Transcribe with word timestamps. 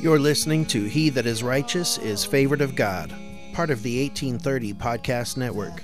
You're 0.00 0.18
listening 0.18 0.64
to 0.68 0.84
He 0.84 1.10
That 1.10 1.26
Is 1.26 1.42
Righteous 1.42 1.98
is 1.98 2.24
Favored 2.24 2.62
of 2.62 2.74
God, 2.74 3.14
part 3.52 3.68
of 3.68 3.82
the 3.82 4.02
1830 4.02 4.72
Podcast 4.72 5.36
Network. 5.36 5.82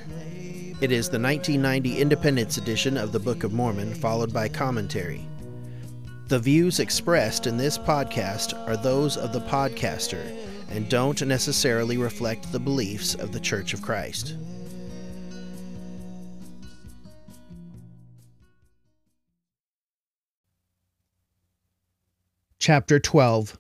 It 0.81 0.91
is 0.91 1.11
the 1.11 1.21
1990 1.21 2.01
Independence 2.01 2.57
edition 2.57 2.97
of 2.97 3.13
the 3.13 3.19
Book 3.19 3.45
of 3.45 3.53
Mormon, 3.53 3.93
followed 3.93 4.33
by 4.33 4.49
commentary. 4.49 5.29
The 6.29 6.39
views 6.39 6.81
expressed 6.81 7.47
in 7.47 7.59
this 7.59 7.77
podcast 7.77 8.55
are 8.67 8.79
those 8.79 9.19
of 9.19 9.35
the 9.35 9.41
podcaster 9.41 10.35
and 10.71 10.89
don't 10.89 11.21
necessarily 11.21 11.99
reflect 11.99 12.51
the 12.51 12.59
beliefs 12.59 13.15
of 13.17 13.33
the 13.33 13.41
Church 13.41 13.75
of 13.75 13.83
Christ. 13.83 14.35
Chapter 22.59 22.99
12 22.99 23.59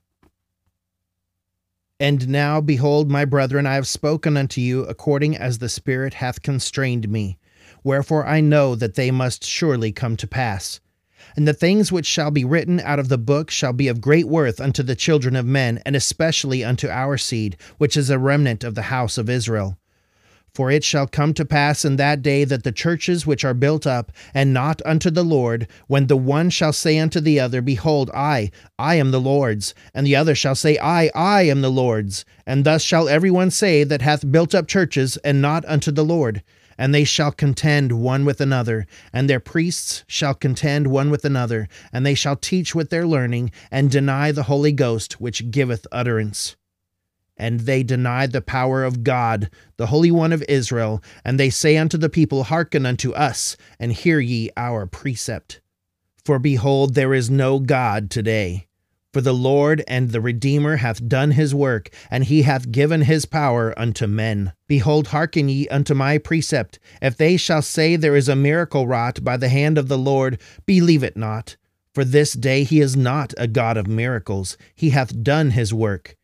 And 1.99 2.29
now, 2.29 2.61
behold, 2.61 3.11
my 3.11 3.25
brethren, 3.25 3.67
I 3.67 3.75
have 3.75 3.87
spoken 3.87 4.37
unto 4.37 4.61
you 4.61 4.85
according 4.85 5.37
as 5.37 5.59
the 5.59 5.69
Spirit 5.69 6.15
hath 6.15 6.43
constrained 6.43 7.09
me. 7.09 7.39
Wherefore 7.83 8.27
I 8.27 8.41
know 8.41 8.75
that 8.75 8.97
they 8.97 9.11
must 9.11 9.45
surely 9.45 9.93
come 9.93 10.17
to 10.19 10.27
pass. 10.27 10.81
And 11.37 11.49
the 11.49 11.55
things 11.55 11.91
which 11.91 12.05
shall 12.05 12.31
be 12.31 12.45
written 12.45 12.81
out 12.81 12.99
of 12.99 13.09
the 13.09 13.17
book 13.17 13.51
shall 13.51 13.73
be 13.73 13.89
of 13.89 14.03
great 14.03 14.27
worth 14.27 14.61
unto 14.61 14.83
the 14.83 14.95
children 14.95 15.35
of 15.37 15.47
men, 15.47 15.81
and 15.87 15.97
especially 15.97 16.63
unto 16.63 16.89
our 16.89 17.17
seed, 17.17 17.57
which 17.79 17.97
is 17.97 18.11
a 18.11 18.19
remnant 18.19 18.63
of 18.63 18.75
the 18.75 18.83
house 18.83 19.17
of 19.17 19.31
Israel. 19.31 19.79
For 20.57 20.71
it 20.71 20.85
shall 20.85 21.07
come 21.07 21.35
to 21.35 21.45
pass 21.45 21.85
in 21.85 21.97
that 21.97 22.23
day 22.23 22.45
that 22.45 22.65
the 22.65 22.73
churches 22.73 23.27
which 23.27 23.45
are 23.45 23.53
built 23.53 23.87
up, 23.87 24.11
and 24.33 24.55
not 24.55 24.81
unto 24.87 25.11
the 25.11 25.23
Lord, 25.23 25.69
when 25.87 26.07
the 26.07 26.17
one 26.17 26.49
shall 26.49 26.73
say 26.73 26.99
unto 26.99 27.21
the 27.21 27.39
other, 27.39 27.61
Behold, 27.61 28.11
I, 28.15 28.51
I 28.79 28.95
am 28.95 29.11
the 29.11 29.21
Lord's, 29.21 29.75
and 29.93 30.07
the 30.07 30.17
other 30.17 30.35
shall 30.35 30.55
say, 30.55 30.79
I, 30.79 31.11
I 31.15 31.43
am 31.43 31.61
the 31.61 31.71
Lord's, 31.71 32.25
and 32.47 32.65
thus 32.65 32.81
shall 32.81 33.07
every 33.07 33.31
one 33.31 33.51
say 33.51 33.85
that 33.85 34.01
hath 34.01 34.33
built 34.33 34.55
up 34.55 34.67
churches, 34.67 35.19
and 35.19 35.43
not 35.43 35.63
unto 35.67 35.91
the 35.93 36.07
Lord. 36.07 36.43
And 36.79 36.95
they 36.95 37.05
shall 37.05 37.33
contend 37.33 37.93
one 37.93 38.25
with 38.25 38.41
another, 38.41 38.87
and 39.13 39.29
their 39.29 39.41
priests 39.41 40.05
shall 40.07 40.33
contend 40.33 40.87
one 40.87 41.11
with 41.11 41.27
another, 41.27 41.69
and 41.93 42.07
they 42.07 42.15
shall 42.15 42.35
teach 42.35 42.75
with 42.75 42.89
their 42.89 43.07
learning, 43.07 43.51
and 43.71 43.91
deny 43.91 44.33
the 44.33 44.45
Holy 44.45 44.73
Ghost 44.73 45.21
which 45.21 45.51
giveth 45.51 45.87
utterance 45.93 46.57
and 47.37 47.61
they 47.61 47.83
deny 47.83 48.27
the 48.27 48.41
power 48.41 48.85
of 48.85 49.05
God, 49.05 49.51
the 49.77 49.87
Holy 49.87 50.11
One 50.11 50.33
of 50.33 50.45
Israel, 50.49 51.03
and 51.25 51.39
they 51.39 51.51
say 51.51 51.77
unto 51.77 51.99
the 51.99 52.09
people, 52.09 52.45
Hearken 52.45 52.87
unto 52.87 53.13
us, 53.13 53.57
and 53.79 53.93
hear 53.93 54.21
ye 54.21 54.51
our 54.57 54.87
precept. 54.87 55.61
For 56.25 56.39
behold, 56.39 56.95
there 56.95 57.15
is 57.15 57.31
no 57.31 57.59
God 57.59 58.11
today. 58.11 58.67
For 59.13 59.21
the 59.23 59.33
Lord 59.33 59.83
and 59.89 60.11
the 60.11 60.21
Redeemer 60.21 60.77
hath 60.77 61.09
done 61.09 61.31
his 61.31 61.55
work, 61.55 61.89
and 62.11 62.25
he 62.25 62.43
hath 62.43 62.71
given 62.71 63.03
his 63.03 63.25
power 63.25 63.73
unto 63.79 64.07
men. 64.07 64.53
Behold, 64.69 65.07
hearken 65.07 65.49
ye 65.49 65.67
unto 65.69 65.95
my 65.95 66.19
precept. 66.19 66.79
If 67.01 67.17
they 67.17 67.39
shall 67.39 67.63
say 67.63 67.97
there 67.97 68.15
is 68.15 68.29
a 68.29 68.37
miracle 68.37 68.87
wrought 68.87 69.25
by 69.25 69.39
the 69.39 69.49
hand 69.49 69.79
of 69.79 69.89
the 69.89 69.97
Lord, 69.97 70.39
believe 70.67 71.03
it 71.03 71.17
not. 71.17 71.57
For 71.95 72.05
this 72.05 72.35
day 72.35 72.65
he 72.65 72.81
is 72.81 72.95
not 72.95 73.33
a 73.39 73.47
God 73.47 73.79
of 73.79 73.87
miracles, 73.87 74.59
he 74.75 74.91
hath 74.91 75.23
done 75.23 75.53
his 75.53 75.73
work. 75.73 76.15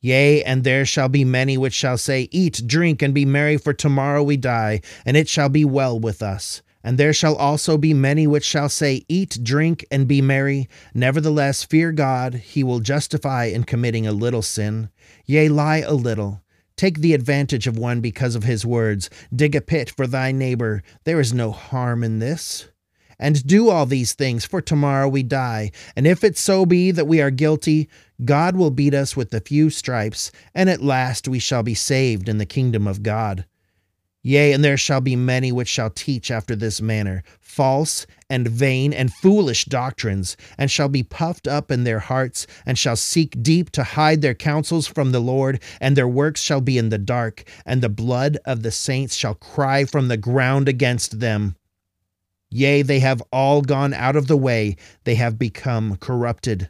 Yea, 0.00 0.42
and 0.42 0.64
there 0.64 0.86
shall 0.86 1.08
be 1.10 1.24
many 1.24 1.58
which 1.58 1.74
shall 1.74 1.98
say, 1.98 2.28
Eat, 2.30 2.62
drink, 2.66 3.02
and 3.02 3.12
be 3.12 3.26
merry, 3.26 3.58
for 3.58 3.74
tomorrow 3.74 4.22
we 4.22 4.36
die, 4.36 4.80
and 5.04 5.16
it 5.16 5.28
shall 5.28 5.50
be 5.50 5.64
well 5.64 5.98
with 5.98 6.22
us. 6.22 6.62
And 6.82 6.96
there 6.96 7.12
shall 7.12 7.36
also 7.36 7.76
be 7.76 7.92
many 7.92 8.26
which 8.26 8.44
shall 8.44 8.70
say, 8.70 9.04
Eat, 9.08 9.38
drink, 9.42 9.84
and 9.90 10.08
be 10.08 10.22
merry. 10.22 10.68
Nevertheless, 10.94 11.64
fear 11.64 11.92
God, 11.92 12.34
he 12.34 12.64
will 12.64 12.80
justify 12.80 13.44
in 13.44 13.64
committing 13.64 14.06
a 14.06 14.12
little 14.12 14.42
sin. 14.42 14.88
Yea, 15.26 15.50
lie 15.50 15.78
a 15.78 15.92
little. 15.92 16.42
Take 16.76 17.00
the 17.00 17.12
advantage 17.12 17.66
of 17.66 17.76
one 17.76 18.00
because 18.00 18.34
of 18.34 18.44
his 18.44 18.64
words. 18.64 19.10
Dig 19.34 19.54
a 19.54 19.60
pit 19.60 19.90
for 19.90 20.06
thy 20.06 20.32
neighbor. 20.32 20.82
There 21.04 21.20
is 21.20 21.34
no 21.34 21.50
harm 21.50 22.02
in 22.02 22.20
this 22.20 22.68
and 23.20 23.46
do 23.46 23.68
all 23.68 23.86
these 23.86 24.14
things, 24.14 24.46
for 24.46 24.62
tomorrow 24.62 25.06
we 25.06 25.22
die. 25.22 25.70
And 25.94 26.06
if 26.06 26.24
it 26.24 26.38
so 26.38 26.64
be 26.64 26.90
that 26.90 27.06
we 27.06 27.20
are 27.20 27.30
guilty, 27.30 27.88
God 28.24 28.56
will 28.56 28.70
beat 28.70 28.94
us 28.94 29.16
with 29.16 29.32
a 29.32 29.40
few 29.40 29.70
stripes, 29.70 30.30
and 30.54 30.68
at 30.68 30.82
last 30.82 31.28
we 31.28 31.38
shall 31.38 31.62
be 31.62 31.74
saved 31.74 32.28
in 32.28 32.38
the 32.38 32.46
kingdom 32.46 32.86
of 32.86 33.02
God. 33.02 33.46
Yea, 34.22 34.52
and 34.52 34.62
there 34.62 34.76
shall 34.76 35.00
be 35.00 35.16
many 35.16 35.50
which 35.50 35.68
shall 35.68 35.88
teach 35.88 36.30
after 36.30 36.54
this 36.54 36.82
manner, 36.82 37.22
false 37.40 38.06
and 38.28 38.46
vain 38.46 38.92
and 38.92 39.14
foolish 39.14 39.64
doctrines, 39.64 40.36
and 40.58 40.70
shall 40.70 40.90
be 40.90 41.02
puffed 41.02 41.48
up 41.48 41.70
in 41.70 41.84
their 41.84 42.00
hearts, 42.00 42.46
and 42.66 42.78
shall 42.78 42.96
seek 42.96 43.42
deep 43.42 43.70
to 43.70 43.82
hide 43.82 44.20
their 44.20 44.34
counsels 44.34 44.86
from 44.86 45.12
the 45.12 45.20
Lord, 45.20 45.62
and 45.80 45.96
their 45.96 46.08
works 46.08 46.42
shall 46.42 46.60
be 46.60 46.76
in 46.76 46.90
the 46.90 46.98
dark, 46.98 47.44
and 47.64 47.80
the 47.80 47.88
blood 47.88 48.36
of 48.44 48.62
the 48.62 48.70
saints 48.70 49.16
shall 49.16 49.34
cry 49.34 49.86
from 49.86 50.08
the 50.08 50.18
ground 50.18 50.68
against 50.68 51.20
them. 51.20 51.56
Yea, 52.50 52.82
they 52.82 53.00
have 53.00 53.22
all 53.32 53.62
gone 53.62 53.94
out 53.94 54.16
of 54.16 54.26
the 54.26 54.36
way, 54.36 54.76
they 55.04 55.14
have 55.14 55.38
become 55.38 55.96
corrupted. 55.96 56.68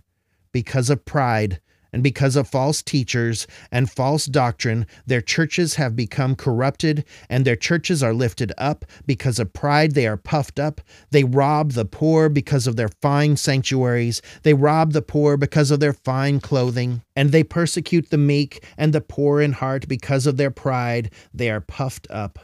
Because 0.52 0.90
of 0.90 1.04
pride, 1.04 1.60
and 1.92 2.02
because 2.02 2.36
of 2.36 2.48
false 2.48 2.82
teachers 2.82 3.46
and 3.70 3.90
false 3.90 4.26
doctrine, 4.26 4.86
their 5.06 5.20
churches 5.20 5.74
have 5.74 5.96
become 5.96 6.36
corrupted, 6.36 7.04
and 7.28 7.44
their 7.44 7.56
churches 7.56 8.02
are 8.02 8.14
lifted 8.14 8.52
up. 8.58 8.84
Because 9.06 9.38
of 9.38 9.52
pride, 9.52 9.92
they 9.92 10.06
are 10.06 10.16
puffed 10.16 10.58
up. 10.58 10.80
They 11.10 11.24
rob 11.24 11.72
the 11.72 11.84
poor 11.84 12.28
because 12.28 12.66
of 12.66 12.76
their 12.76 12.90
fine 13.00 13.36
sanctuaries. 13.36 14.22
They 14.42 14.54
rob 14.54 14.92
the 14.92 15.02
poor 15.02 15.36
because 15.36 15.70
of 15.70 15.80
their 15.80 15.92
fine 15.92 16.40
clothing. 16.40 17.02
And 17.16 17.32
they 17.32 17.42
persecute 17.44 18.10
the 18.10 18.18
meek 18.18 18.64
and 18.76 18.92
the 18.92 19.00
poor 19.00 19.40
in 19.40 19.52
heart 19.52 19.88
because 19.88 20.26
of 20.26 20.36
their 20.36 20.50
pride. 20.50 21.12
They 21.34 21.50
are 21.50 21.60
puffed 21.60 22.06
up. 22.10 22.38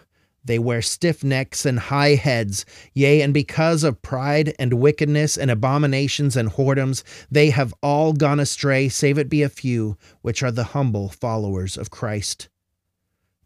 They 0.46 0.58
wear 0.60 0.80
stiff 0.80 1.24
necks 1.24 1.66
and 1.66 1.78
high 1.78 2.14
heads, 2.14 2.64
yea, 2.94 3.20
and 3.20 3.34
because 3.34 3.82
of 3.82 4.00
pride 4.00 4.54
and 4.58 4.74
wickedness 4.74 5.36
and 5.36 5.50
abominations 5.50 6.36
and 6.36 6.50
whoredoms, 6.50 7.02
they 7.30 7.50
have 7.50 7.74
all 7.82 8.12
gone 8.12 8.40
astray, 8.40 8.88
save 8.88 9.18
it 9.18 9.28
be 9.28 9.42
a 9.42 9.48
few, 9.48 9.98
which 10.22 10.42
are 10.42 10.52
the 10.52 10.64
humble 10.64 11.08
followers 11.08 11.76
of 11.76 11.90
Christ. 11.90 12.48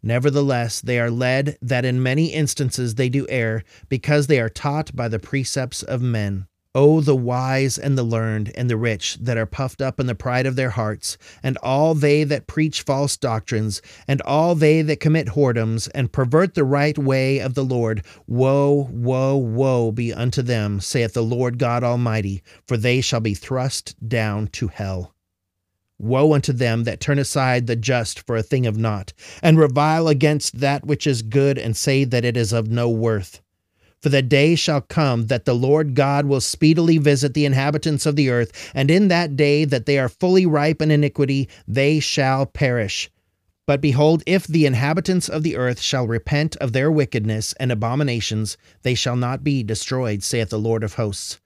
Nevertheless, 0.03 0.79
they 0.79 0.99
are 0.99 1.11
led 1.11 1.57
that 1.61 1.85
in 1.85 2.01
many 2.01 2.27
instances 2.27 2.95
they 2.95 3.09
do 3.09 3.27
err, 3.29 3.63
because 3.89 4.27
they 4.27 4.39
are 4.39 4.49
taught 4.49 4.95
by 4.95 5.07
the 5.07 5.19
precepts 5.19 5.83
of 5.83 6.01
men. 6.01 6.47
O 6.73 7.01
the 7.01 7.17
wise 7.17 7.77
and 7.77 7.97
the 7.97 8.03
learned 8.03 8.53
and 8.55 8.69
the 8.69 8.77
rich 8.77 9.17
that 9.19 9.37
are 9.37 9.45
puffed 9.45 9.81
up 9.81 9.99
in 9.99 10.05
the 10.05 10.15
pride 10.15 10.45
of 10.45 10.55
their 10.55 10.69
hearts, 10.69 11.17
and 11.43 11.57
all 11.57 11.93
they 11.93 12.23
that 12.23 12.47
preach 12.47 12.83
false 12.83 13.17
doctrines, 13.17 13.81
and 14.07 14.21
all 14.21 14.55
they 14.55 14.81
that 14.81 15.01
commit 15.01 15.27
whoredoms, 15.27 15.89
and 15.93 16.13
pervert 16.13 16.53
the 16.53 16.63
right 16.63 16.97
way 16.97 17.39
of 17.39 17.55
the 17.55 17.65
Lord, 17.65 18.05
woe, 18.25 18.87
woe, 18.89 19.35
woe 19.35 19.91
be 19.91 20.13
unto 20.13 20.41
them, 20.41 20.79
saith 20.79 21.11
the 21.11 21.21
Lord 21.21 21.57
God 21.57 21.83
Almighty, 21.83 22.41
for 22.65 22.77
they 22.77 23.01
shall 23.01 23.19
be 23.19 23.33
thrust 23.33 23.93
down 24.07 24.47
to 24.53 24.69
hell. 24.69 25.13
Woe 25.99 26.33
unto 26.33 26.53
them 26.53 26.85
that 26.85 27.01
turn 27.01 27.19
aside 27.19 27.67
the 27.67 27.75
just 27.75 28.21
for 28.21 28.37
a 28.37 28.43
thing 28.43 28.65
of 28.65 28.77
naught, 28.77 29.11
and 29.43 29.59
revile 29.59 30.07
against 30.07 30.61
that 30.61 30.85
which 30.85 31.05
is 31.05 31.21
good, 31.21 31.57
and 31.57 31.75
say 31.75 32.05
that 32.05 32.23
it 32.23 32.37
is 32.37 32.53
of 32.53 32.69
no 32.69 32.89
worth. 32.89 33.41
For 34.01 34.09
the 34.09 34.23
day 34.23 34.55
shall 34.55 34.81
come 34.81 35.27
that 35.27 35.45
the 35.45 35.53
Lord 35.53 35.93
God 35.93 36.25
will 36.25 36.41
speedily 36.41 36.97
visit 36.97 37.35
the 37.35 37.45
inhabitants 37.45 38.07
of 38.07 38.15
the 38.15 38.31
earth, 38.31 38.51
and 38.73 38.89
in 38.89 39.09
that 39.09 39.35
day 39.35 39.63
that 39.63 39.85
they 39.85 39.99
are 39.99 40.09
fully 40.09 40.43
ripe 40.45 40.81
in 40.81 40.89
iniquity, 40.89 41.47
they 41.67 41.99
shall 41.99 42.47
perish. 42.47 43.11
But 43.67 43.79
behold, 43.79 44.23
if 44.25 44.47
the 44.47 44.65
inhabitants 44.65 45.29
of 45.29 45.43
the 45.43 45.55
earth 45.55 45.79
shall 45.79 46.07
repent 46.07 46.55
of 46.55 46.73
their 46.73 46.91
wickedness 46.91 47.53
and 47.59 47.71
abominations, 47.71 48.57
they 48.81 48.95
shall 48.95 49.15
not 49.15 49.43
be 49.43 49.61
destroyed, 49.61 50.23
saith 50.23 50.49
the 50.49 50.57
Lord 50.57 50.83
of 50.83 50.95
hosts. 50.95 51.39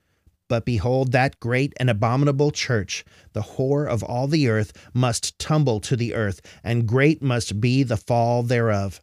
But 0.47 0.63
behold, 0.63 1.11
that 1.11 1.39
great 1.41 1.73
and 1.77 1.89
abominable 1.89 2.51
church, 2.51 3.03
the 3.33 3.41
whore 3.41 3.85
of 3.85 4.01
all 4.01 4.27
the 4.27 4.47
earth, 4.47 4.71
must 4.93 5.37
tumble 5.39 5.81
to 5.81 5.97
the 5.97 6.13
earth, 6.13 6.39
and 6.63 6.87
great 6.87 7.21
must 7.21 7.59
be 7.59 7.83
the 7.83 7.97
fall 7.97 8.43
thereof. 8.43 9.01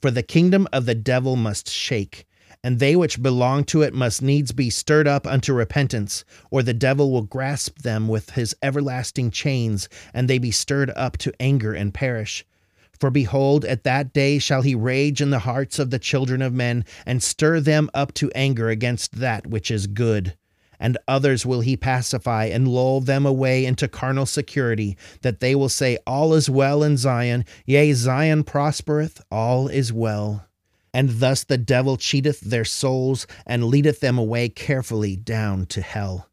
For 0.00 0.10
the 0.10 0.24
kingdom 0.24 0.66
of 0.72 0.84
the 0.84 0.96
devil 0.96 1.36
must 1.36 1.70
shake 1.70 2.26
and 2.64 2.78
they 2.78 2.94
which 2.94 3.22
belong 3.22 3.64
to 3.64 3.82
it 3.82 3.92
must 3.92 4.22
needs 4.22 4.52
be 4.52 4.70
stirred 4.70 5.08
up 5.08 5.26
unto 5.26 5.52
repentance, 5.52 6.24
or 6.50 6.62
the 6.62 6.72
devil 6.72 7.10
will 7.10 7.22
grasp 7.22 7.80
them 7.80 8.06
with 8.06 8.30
his 8.30 8.54
everlasting 8.62 9.30
chains, 9.30 9.88
and 10.14 10.28
they 10.28 10.38
be 10.38 10.52
stirred 10.52 10.90
up 10.94 11.18
to 11.18 11.32
anger 11.40 11.74
and 11.74 11.92
perish. 11.92 12.44
For 12.92 13.10
behold, 13.10 13.64
at 13.64 13.82
that 13.82 14.12
day 14.12 14.38
shall 14.38 14.62
he 14.62 14.76
rage 14.76 15.20
in 15.20 15.30
the 15.30 15.40
hearts 15.40 15.80
of 15.80 15.90
the 15.90 15.98
children 15.98 16.40
of 16.40 16.52
men, 16.52 16.84
and 17.04 17.20
stir 17.20 17.58
them 17.58 17.90
up 17.94 18.14
to 18.14 18.30
anger 18.32 18.68
against 18.68 19.18
that 19.18 19.48
which 19.48 19.68
is 19.68 19.88
good. 19.88 20.36
And 20.78 20.98
others 21.08 21.44
will 21.44 21.62
he 21.62 21.76
pacify, 21.76 22.44
and 22.44 22.68
lull 22.68 23.00
them 23.00 23.26
away 23.26 23.64
into 23.64 23.88
carnal 23.88 24.26
security, 24.26 24.96
that 25.22 25.40
they 25.40 25.56
will 25.56 25.68
say, 25.68 25.98
All 26.06 26.32
is 26.34 26.48
well 26.48 26.84
in 26.84 26.96
Zion, 26.96 27.44
yea, 27.66 27.92
Zion 27.92 28.44
prospereth, 28.44 29.20
all 29.32 29.66
is 29.66 29.92
well 29.92 30.46
and 30.92 31.20
thus 31.20 31.44
the 31.44 31.58
devil 31.58 31.96
cheateth 31.96 32.40
their 32.40 32.64
souls 32.64 33.26
and 33.46 33.64
leadeth 33.64 34.00
them 34.00 34.18
away 34.18 34.48
carefully 34.48 35.16
down 35.16 35.66
to 35.66 35.80
hell. 35.80 36.28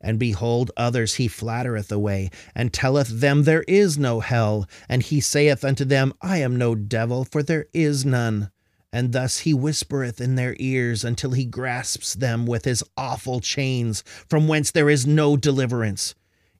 And 0.00 0.18
behold, 0.18 0.70
others 0.76 1.14
he 1.14 1.26
flattereth 1.26 1.90
away, 1.90 2.30
and 2.54 2.72
telleth 2.72 3.08
them 3.20 3.42
there 3.42 3.64
is 3.66 3.98
no 3.98 4.20
hell. 4.20 4.68
And 4.88 5.02
he 5.02 5.20
saith 5.20 5.64
unto 5.64 5.84
them, 5.84 6.12
I 6.22 6.38
am 6.38 6.56
no 6.56 6.74
devil, 6.76 7.24
for 7.24 7.42
there 7.42 7.66
is 7.72 8.04
none. 8.04 8.50
And 8.92 9.12
thus 9.12 9.40
he 9.40 9.52
whispereth 9.52 10.20
in 10.20 10.36
their 10.36 10.54
ears 10.58 11.04
until 11.04 11.32
he 11.32 11.44
grasps 11.44 12.14
them 12.14 12.46
with 12.46 12.64
his 12.64 12.84
awful 12.96 13.40
chains, 13.40 14.02
from 14.28 14.46
whence 14.48 14.70
there 14.70 14.88
is 14.88 15.06
no 15.06 15.36
deliverance. 15.36 16.14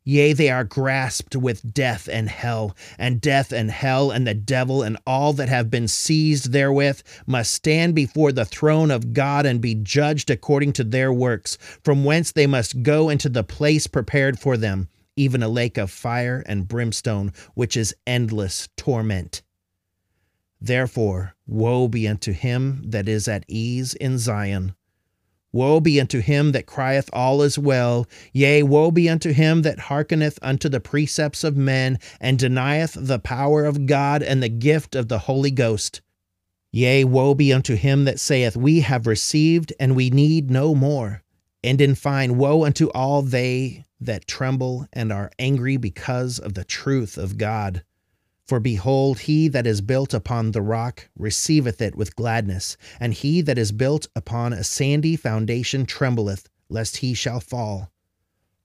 Yea, 0.09 0.33
they 0.33 0.49
are 0.49 0.65
grasped 0.65 1.37
with 1.37 1.75
death 1.75 2.09
and 2.11 2.31
hell, 2.31 2.75
and 2.99 3.21
death 3.21 3.53
and 3.53 3.71
hell 3.71 4.11
and 4.11 4.27
the 4.27 4.33
devil 4.33 4.83
and 4.83 4.97
all 5.07 5.35
that 5.35 5.51
have 5.51 5.71
been 5.71 5.87
seized 5.87 6.51
therewith 6.51 7.03
must 7.27 7.53
stand 7.53 7.95
before 7.95 8.33
the 8.33 8.47
throne 8.47 8.91
of 8.91 9.13
God 9.13 9.45
and 9.45 9.61
be 9.61 9.75
judged 9.75 10.31
according 10.31 10.73
to 10.73 10.83
their 10.83 11.13
works, 11.13 11.59
from 11.85 12.07
whence 12.07 12.33
they 12.33 12.47
must 12.47 12.83
go 12.83 13.11
into 13.11 13.29
the 13.29 13.45
place 13.45 13.87
prepared 13.87 14.39
for 14.39 14.57
them, 14.57 14.89
even 15.15 15.43
a 15.43 15.49
lake 15.49 15.77
of 15.77 15.91
fire 15.91 16.43
and 16.47 16.67
brimstone, 16.67 17.31
which 17.53 17.77
is 17.77 17.95
endless 18.07 18.71
torment. 18.79 19.43
Therefore, 20.59 21.35
woe 21.47 21.87
be 21.87 22.09
unto 22.09 22.33
him 22.33 22.81
that 22.83 23.11
is 23.11 23.29
at 23.29 23.45
ease 23.47 23.93
in 23.93 24.17
Zion 24.17 24.75
Woe 25.53 25.81
be 25.81 26.00
unto 26.00 26.21
him 26.21 26.53
that 26.53 26.67
crieth, 26.67 27.09
All 27.12 27.41
is 27.43 27.59
well. 27.59 28.06
Yea, 28.33 28.62
woe 28.62 28.91
be 28.91 29.09
unto 29.09 29.33
him 29.33 29.62
that 29.62 29.79
hearkeneth 29.79 30.39
unto 30.43 30.69
the 30.69 30.81
precepts 30.81 31.43
of 31.43 31.56
men, 31.56 31.99
and 32.21 32.39
denieth 32.39 32.95
the 32.99 33.19
power 33.19 33.65
of 33.65 33.87
God 33.87 34.23
and 34.23 34.43
the 34.43 34.50
gift 34.50 34.95
of 34.95 35.09
the 35.09 35.21
Holy 35.21 35.50
Ghost. 35.50 36.03
Yea, 36.71 37.05
woe 37.05 37.35
be 37.35 37.53
unto 37.53 37.77
him 37.77 38.05
that 38.05 38.21
saith, 38.21 38.56
We 38.56 38.81
have 38.81 39.06
received, 39.06 39.73
and 39.81 39.97
we 39.97 40.11
need 40.11 40.50
no 40.50 40.75
more. 40.75 41.23
And 41.65 41.81
in 41.81 41.95
fine, 41.95 42.37
woe 42.37 42.65
unto 42.65 42.89
all 42.91 43.23
they 43.23 43.85
that 44.00 44.29
tremble 44.29 44.87
and 44.93 45.12
are 45.12 45.31
angry 45.39 45.77
because 45.77 46.39
of 46.39 46.55
the 46.55 46.65
truth 46.65 47.17
of 47.17 47.39
God. 47.39 47.83
For 48.49 48.61
behold, 48.61 49.21
he 49.21 49.47
that 49.49 49.67
is 49.67 49.83
built 49.83 50.15
upon 50.15 50.53
the 50.53 50.62
rock 50.62 51.11
receiveth 51.19 51.83
it 51.83 51.95
with 51.95 52.17
gladness, 52.17 52.79
and 52.99 53.12
he 53.12 53.43
that 53.43 53.59
is 53.59 53.73
built 53.73 54.09
upon 54.17 54.55
a 54.55 54.65
sandy 54.65 55.17
foundation 55.17 55.85
trembleth, 55.85 56.49
lest 56.71 56.97
he 56.97 57.12
shall 57.12 57.41
fall. 57.41 57.93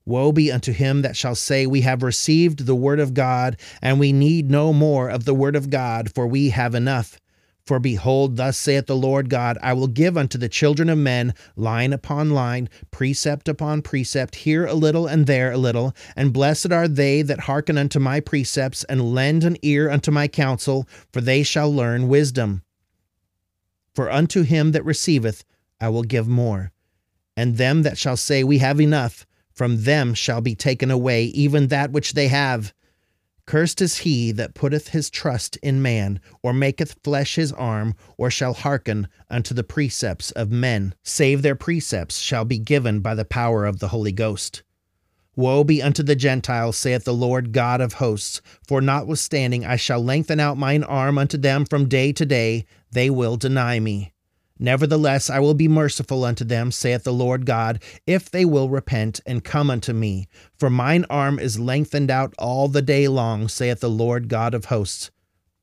Woe 0.06 0.31
be 0.31 0.50
unto 0.50 0.71
him 0.71 1.01
that 1.01 1.18
shall 1.18 1.35
say, 1.35 1.65
We 1.65 1.81
have 1.81 2.01
received 2.01 2.65
the 2.65 2.75
word 2.75 3.01
of 3.01 3.13
God, 3.13 3.57
and 3.81 4.00
we 4.00 4.13
need 4.13 4.50
no 4.50 4.71
more 4.71 5.09
of 5.09 5.25
the 5.25 5.33
word 5.33 5.56
of 5.57 5.69
God, 5.69 6.13
for 6.15 6.27
we 6.27 6.50
have 6.51 6.75
enough. 6.75 7.19
For 7.65 7.80
behold, 7.80 8.36
thus 8.36 8.57
saith 8.57 8.88
the 8.88 8.95
Lord 8.95 9.30
God, 9.30 9.57
I 9.62 9.71
will 9.71 9.88
give 9.88 10.18
unto 10.18 10.38
the 10.38 10.50
children 10.50 10.89
of 10.89 10.98
men 10.98 11.33
line 11.56 11.94
upon 11.94 12.31
line, 12.31 12.68
precept 12.92 13.48
upon 13.48 13.81
precept, 13.81 14.36
here 14.36 14.65
a 14.65 14.74
little 14.74 15.07
and 15.07 15.27
there 15.27 15.54
a 15.54 15.57
little. 15.57 15.95
And 16.18 16.33
blessed 16.33 16.74
are 16.74 16.89
they 16.89 17.21
that 17.21 17.42
hearken 17.42 17.77
unto 17.77 18.00
my 18.00 18.19
precepts, 18.19 18.83
and 18.86 19.13
lend 19.13 19.45
an 19.45 19.56
ear 19.62 19.89
unto 19.89 20.12
my 20.12 20.27
counsel, 20.27 20.88
for 21.13 21.21
they 21.21 21.42
shall 21.42 21.74
learn 21.74 22.10
wisdom. 22.10 22.63
For 23.95 24.12
unto 24.12 24.42
him 24.42 24.74
that 24.74 24.83
receiveth 24.83 25.45
I 25.80 25.88
will 25.88 26.04
give 26.04 26.27
more. 26.27 26.74
And 27.38 27.56
them 27.56 27.83
that 27.83 27.98
shall 27.98 28.18
say, 28.18 28.44
We 28.44 28.57
have 28.57 28.81
enough, 28.81 29.25
from 29.54 29.83
them 29.83 30.13
shall 30.13 30.42
be 30.42 30.56
taken 30.56 30.92
away 30.92 31.25
even 31.25 31.68
that 31.68 31.92
which 31.92 32.13
they 32.13 32.27
have. 32.27 32.74
Cursed 33.45 33.81
is 33.81 34.00
he 34.00 34.31
that 34.31 34.54
putteth 34.54 34.90
his 34.90 35.10
trust 35.10 35.57
in 35.57 35.81
man, 35.81 36.19
or 36.42 36.54
maketh 36.54 36.95
flesh 37.04 37.36
his 37.36 37.51
arm, 37.51 37.94
or 38.18 38.31
shall 38.31 38.54
hearken 38.54 39.10
unto 39.30 39.54
the 39.54 39.66
precepts 39.66 40.31
of 40.31 40.50
men, 40.50 40.95
save 41.04 41.42
their 41.42 41.56
precepts 41.56 42.19
shall 42.19 42.45
be 42.45 42.57
given 42.57 43.01
by 43.01 43.13
the 43.13 43.25
power 43.25 43.66
of 43.66 43.80
the 43.80 43.90
Holy 43.90 44.13
Ghost. 44.13 44.63
Woe 45.36 45.63
be 45.63 45.81
unto 45.81 46.04
the 46.04 46.16
Gentiles, 46.16 46.78
saith 46.78 47.04
the 47.04 47.13
Lord 47.13 47.51
God 47.51 47.81
of 47.81 47.94
hosts, 47.94 48.42
for 48.68 48.80
notwithstanding 48.80 49.66
I 49.66 49.75
shall 49.75 50.01
lengthen 50.01 50.40
out 50.40 50.57
mine 50.57 50.84
arm 50.84 51.18
unto 51.18 51.38
them 51.38 51.66
from 51.66 51.90
day 51.90 52.13
to 52.13 52.25
day, 52.25 52.66
they 52.92 53.10
will 53.10 53.36
deny 53.36 53.80
me. 53.80 54.12
Nevertheless, 54.63 55.30
I 55.30 55.39
will 55.39 55.56
be 55.56 55.68
merciful 55.68 56.24
unto 56.24 56.45
them, 56.45 56.71
saith 56.71 57.04
the 57.04 57.12
Lord 57.12 57.45
God, 57.45 57.83
if 58.07 58.31
they 58.31 58.45
will 58.45 58.69
repent 58.69 59.19
and 59.25 59.44
come 59.44 59.69
unto 59.69 59.92
me. 59.92 60.30
For 60.57 60.69
mine 60.69 61.06
arm 61.10 61.38
is 61.38 61.60
lengthened 61.60 62.10
out 62.10 62.33
all 62.39 62.69
the 62.69 62.81
day 62.81 63.10
long, 63.10 63.50
saith 63.50 63.81
the 63.81 63.89
Lord 63.89 64.30
God 64.30 64.54
of 64.54 64.65
hosts. 64.65 65.12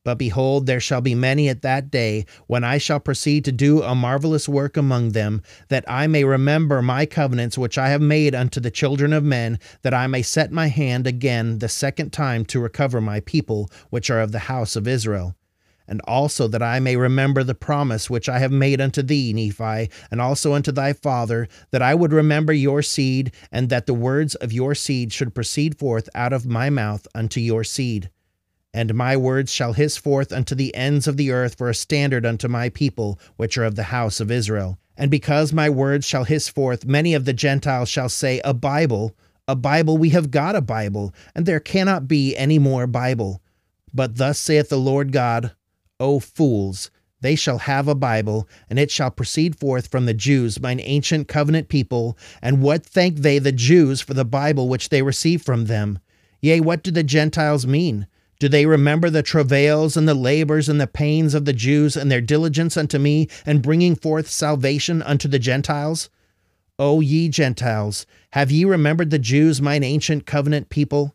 But 0.05 0.19
behold, 0.19 0.67
there 0.67 0.81
shall 0.81 1.01
be 1.01 1.15
many 1.15 1.49
at 1.49 1.63
that 1.63 1.91
day, 1.91 2.27
when 2.47 2.63
I 2.63 2.77
shall 2.77 3.01
proceed 3.01 3.43
to 3.47 3.53
do 3.53 3.83
a 3.83 3.95
marvelous 3.95 4.47
work 4.47 4.77
among 4.77 5.13
them, 5.13 5.41
that 5.69 5.87
I 5.89 6.07
may 6.07 6.25
remember 6.25 6.83
my 6.83 7.07
covenants 7.07 7.57
which 7.57 7.79
I 7.79 7.89
have 7.89 8.03
made 8.03 8.35
unto 8.35 8.61
the 8.61 8.71
children 8.71 9.15
of 9.15 9.25
men, 9.25 9.59
that 9.81 9.95
I 9.95 10.09
may 10.09 10.21
set 10.21 10.53
my 10.53 10.67
hand 10.67 11.07
again 11.07 11.61
the 11.61 11.71
second 11.71 12.13
time 12.13 12.45
to 12.47 12.61
recover 12.61 13.01
my 13.01 13.21
people, 13.21 13.71
which 13.89 14.11
are 14.11 14.21
of 14.21 14.33
the 14.33 14.41
house 14.41 14.77
of 14.77 14.87
Israel 14.87 15.37
and 15.91 16.01
also 16.05 16.47
that 16.47 16.63
I 16.63 16.79
may 16.79 16.95
remember 16.95 17.43
the 17.43 17.55
promise 17.55 18.09
which 18.09 18.29
I 18.29 18.39
have 18.39 18.53
made 18.53 18.81
unto 18.81 19.03
thee, 19.03 19.33
Nephi, 19.33 19.91
and 20.11 20.21
also 20.21 20.55
unto 20.55 20.71
thy 20.71 20.93
father, 20.93 21.49
that 21.73 21.83
I 21.83 21.97
would 21.97 22.13
remember 22.13 22.53
your 22.53 22.81
seed, 22.81 23.33
and 23.51 23.69
that 23.69 23.87
the 23.87 23.93
words 23.93 24.37
of 24.37 24.53
your 24.53 24.77
seed 24.77 25.13
should 25.13 25.35
proceed 25.35 25.79
forth 25.79 26.09
out 26.15 26.33
of 26.33 26.47
my 26.47 26.71
mouth 26.71 27.09
unto 27.13 27.41
your 27.41 27.65
seed. 27.65 28.09
And 28.73 28.95
my 28.95 29.17
words 29.17 29.53
shall 29.53 29.73
hiss 29.73 29.97
forth 29.97 30.33
unto 30.33 30.55
the 30.55 30.73
ends 30.77 31.09
of 31.09 31.17
the 31.17 31.33
earth 31.33 31.57
for 31.59 31.69
a 31.69 31.75
standard 31.75 32.25
unto 32.25 32.47
my 32.47 32.69
people, 32.69 33.19
which 33.37 33.59
are 33.59 33.65
of 33.65 33.75
the 33.75 33.91
house 33.91 34.21
of 34.21 34.31
Israel. 34.31 34.79
And 34.97 35.11
because 35.11 35.53
my 35.53 35.69
words 35.69 36.07
shall 36.07 36.23
hiss 36.23 36.49
forth, 36.49 36.87
many 36.87 37.15
of 37.15 37.25
the 37.25 37.33
Gentiles 37.33 37.89
shall 37.89 38.09
say, 38.09 38.41
A 38.45 38.55
Bible, 38.55 39.17
a 39.49 39.57
Bible, 39.57 39.99
we 39.99 40.11
have 40.11 40.31
got 40.31 40.55
a 40.55 40.61
Bible, 40.61 41.13
and 41.35 41.47
there 41.47 41.59
cannot 41.59 42.07
be 42.07 42.37
any 42.37 42.61
more 42.61 42.87
Bible. 42.87 43.43
But 43.93 44.19
thus 44.19 44.39
saith 44.39 44.69
the 44.69 44.79
Lord 44.79 45.11
God, 45.11 45.51
O 46.01 46.19
fools, 46.19 46.91
they 47.21 47.37
shall 47.37 47.59
have 47.59 47.87
a 47.87 47.95
Bible, 47.95 48.49
and 48.71 48.79
it 48.79 48.91
shall 48.91 49.11
proceed 49.11 49.59
forth 49.59 49.89
from 49.89 50.07
the 50.07 50.15
Jews, 50.15 50.59
mine 50.59 50.81
ancient 50.81 51.29
covenant 51.29 51.69
people. 51.69 52.17
And 52.41 52.63
what 52.63 52.85
thank 52.85 53.19
they 53.19 53.39
the 53.39 53.53
Jews 53.53 54.01
for 54.01 54.15
the 54.15 54.25
Bible 54.25 54.69
which 54.69 54.89
they 54.89 55.03
receive 55.03 55.43
from 55.43 55.67
them? 55.67 55.99
Yea, 56.41 56.61
what 56.61 56.83
do 56.83 56.91
the 56.91 57.03
Gentiles 57.03 57.67
mean? 57.67 58.07
Do 58.39 58.49
they 58.49 58.65
remember 58.65 59.11
the 59.11 59.23
travails 59.23 59.99
and 59.99 60.09
the 60.09 60.15
labors 60.15 60.71
and 60.71 60.81
the 60.81 60.87
pains 60.87 61.35
of 61.35 61.45
the 61.45 61.53
Jews 61.53 61.95
and 61.95 62.11
their 62.11 62.23
diligence 62.23 62.79
unto 62.79 62.99
me, 62.99 63.29
and 63.45 63.61
bringing 63.61 63.95
forth 63.95 64.31
salvation 64.31 65.03
unto 65.03 65.29
the 65.29 65.39
Gentiles? 65.39 66.09
O 66.79 67.01
ye 67.01 67.29
Gentiles, 67.29 68.07
have 68.31 68.51
ye 68.51 68.65
remembered 68.65 69.11
the 69.11 69.19
Jews, 69.19 69.61
mine 69.61 69.85
ancient 69.85 70.25
covenant 70.25 70.71
people? 70.71 71.15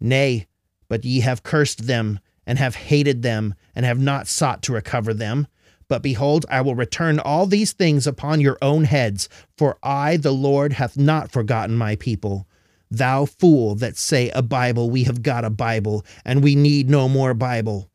Nay, 0.00 0.48
but 0.88 1.04
ye 1.04 1.20
have 1.20 1.44
cursed 1.44 1.86
them 1.86 2.18
and 2.46 2.58
have 2.58 2.74
hated 2.74 3.22
them, 3.22 3.54
and 3.74 3.86
have 3.86 3.98
not 3.98 4.28
sought 4.28 4.62
to 4.62 4.72
recover 4.72 5.14
them. 5.14 5.46
But 5.88 6.02
behold, 6.02 6.46
I 6.48 6.60
will 6.60 6.74
return 6.74 7.18
all 7.18 7.46
these 7.46 7.72
things 7.72 8.06
upon 8.06 8.40
your 8.40 8.58
own 8.62 8.84
heads, 8.84 9.28
for 9.56 9.78
I, 9.82 10.16
the 10.16 10.32
Lord, 10.32 10.74
hath 10.74 10.96
not 10.96 11.30
forgotten 11.30 11.76
my 11.76 11.96
people. 11.96 12.46
Thou 12.90 13.24
fool 13.24 13.74
that 13.76 13.96
say, 13.96 14.30
A 14.30 14.42
Bible, 14.42 14.88
we 14.90 15.04
have 15.04 15.22
got 15.22 15.44
a 15.44 15.50
Bible, 15.50 16.04
and 16.24 16.42
we 16.42 16.54
need 16.54 16.88
no 16.88 17.08
more 17.08 17.34
Bible. 17.34 17.90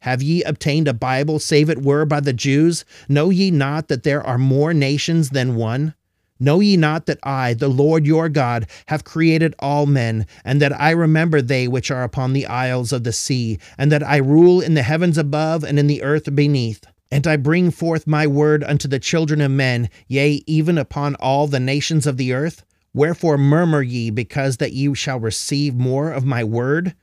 Have 0.00 0.22
ye 0.22 0.42
obtained 0.42 0.86
a 0.86 0.94
Bible, 0.94 1.38
save 1.38 1.70
it 1.70 1.82
were 1.82 2.04
by 2.04 2.20
the 2.20 2.32
Jews? 2.32 2.84
Know 3.08 3.30
ye 3.30 3.50
not 3.50 3.88
that 3.88 4.02
there 4.02 4.22
are 4.22 4.38
more 4.38 4.74
nations 4.74 5.30
than 5.30 5.56
one? 5.56 5.94
Know 6.40 6.60
ye 6.60 6.76
not 6.76 7.06
that 7.06 7.20
I, 7.22 7.54
the 7.54 7.68
Lord 7.68 8.06
your 8.06 8.28
God, 8.28 8.66
have 8.86 9.04
created 9.04 9.54
all 9.60 9.86
men, 9.86 10.26
and 10.44 10.60
that 10.60 10.78
I 10.78 10.90
remember 10.90 11.40
they 11.40 11.68
which 11.68 11.90
are 11.90 12.02
upon 12.02 12.32
the 12.32 12.46
isles 12.46 12.92
of 12.92 13.04
the 13.04 13.12
sea, 13.12 13.58
and 13.78 13.92
that 13.92 14.02
I 14.02 14.16
rule 14.16 14.60
in 14.60 14.74
the 14.74 14.82
heavens 14.82 15.16
above 15.16 15.62
and 15.62 15.78
in 15.78 15.86
the 15.86 16.02
earth 16.02 16.34
beneath? 16.34 16.84
And 17.12 17.24
I 17.26 17.36
bring 17.36 17.70
forth 17.70 18.08
my 18.08 18.26
word 18.26 18.64
unto 18.64 18.88
the 18.88 18.98
children 18.98 19.40
of 19.40 19.52
men, 19.52 19.88
yea, 20.08 20.42
even 20.46 20.76
upon 20.76 21.14
all 21.16 21.46
the 21.46 21.60
nations 21.60 22.06
of 22.06 22.16
the 22.16 22.32
earth? 22.32 22.64
Wherefore 22.92 23.38
murmur 23.38 23.82
ye, 23.82 24.10
because 24.10 24.56
that 24.56 24.72
ye 24.72 24.92
shall 24.94 25.20
receive 25.20 25.76
more 25.76 26.10
of 26.10 26.24
my 26.24 26.42
word? 26.42 26.94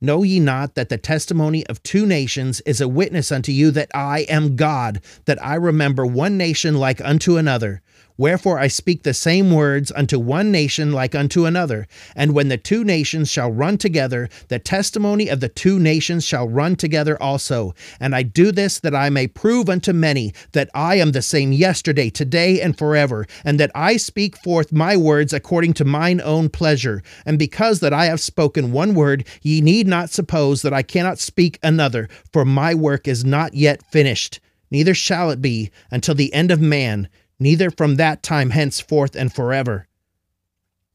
Know 0.00 0.22
ye 0.22 0.40
not 0.40 0.74
that 0.74 0.88
the 0.88 0.96
testimony 0.96 1.66
of 1.66 1.82
two 1.82 2.06
nations 2.06 2.60
is 2.62 2.80
a 2.80 2.88
witness 2.88 3.30
unto 3.30 3.52
you 3.52 3.70
that 3.72 3.90
I 3.94 4.20
am 4.30 4.56
God, 4.56 5.02
that 5.26 5.44
I 5.44 5.56
remember 5.56 6.06
one 6.06 6.36
nation 6.38 6.76
like 6.76 7.00
unto 7.02 7.36
another? 7.36 7.82
Wherefore 8.20 8.58
I 8.58 8.68
speak 8.68 9.02
the 9.02 9.14
same 9.14 9.50
words 9.50 9.90
unto 9.90 10.18
one 10.18 10.52
nation 10.52 10.92
like 10.92 11.14
unto 11.14 11.46
another. 11.46 11.86
And 12.14 12.34
when 12.34 12.48
the 12.48 12.58
two 12.58 12.84
nations 12.84 13.30
shall 13.30 13.50
run 13.50 13.78
together, 13.78 14.28
the 14.48 14.58
testimony 14.58 15.30
of 15.30 15.40
the 15.40 15.48
two 15.48 15.78
nations 15.78 16.26
shall 16.26 16.46
run 16.46 16.76
together 16.76 17.16
also. 17.22 17.74
And 17.98 18.14
I 18.14 18.22
do 18.22 18.52
this 18.52 18.78
that 18.80 18.94
I 18.94 19.08
may 19.08 19.26
prove 19.26 19.70
unto 19.70 19.94
many 19.94 20.34
that 20.52 20.68
I 20.74 20.96
am 20.96 21.12
the 21.12 21.22
same 21.22 21.50
yesterday, 21.52 22.10
today, 22.10 22.60
and 22.60 22.76
forever, 22.76 23.24
and 23.42 23.58
that 23.58 23.70
I 23.74 23.96
speak 23.96 24.36
forth 24.36 24.70
my 24.70 24.98
words 24.98 25.32
according 25.32 25.72
to 25.74 25.86
mine 25.86 26.20
own 26.22 26.50
pleasure. 26.50 27.02
And 27.24 27.38
because 27.38 27.80
that 27.80 27.94
I 27.94 28.04
have 28.04 28.20
spoken 28.20 28.70
one 28.70 28.92
word, 28.92 29.26
ye 29.40 29.62
need 29.62 29.86
not 29.86 30.10
suppose 30.10 30.60
that 30.60 30.74
I 30.74 30.82
cannot 30.82 31.18
speak 31.18 31.58
another, 31.62 32.06
for 32.34 32.44
my 32.44 32.74
work 32.74 33.08
is 33.08 33.24
not 33.24 33.54
yet 33.54 33.82
finished. 33.90 34.40
Neither 34.70 34.92
shall 34.92 35.30
it 35.30 35.40
be 35.40 35.70
until 35.90 36.14
the 36.14 36.32
end 36.34 36.50
of 36.50 36.60
man 36.60 37.08
neither 37.40 37.70
from 37.70 37.96
that 37.96 38.22
time 38.22 38.50
henceforth 38.50 39.16
and 39.16 39.32
forever. 39.32 39.88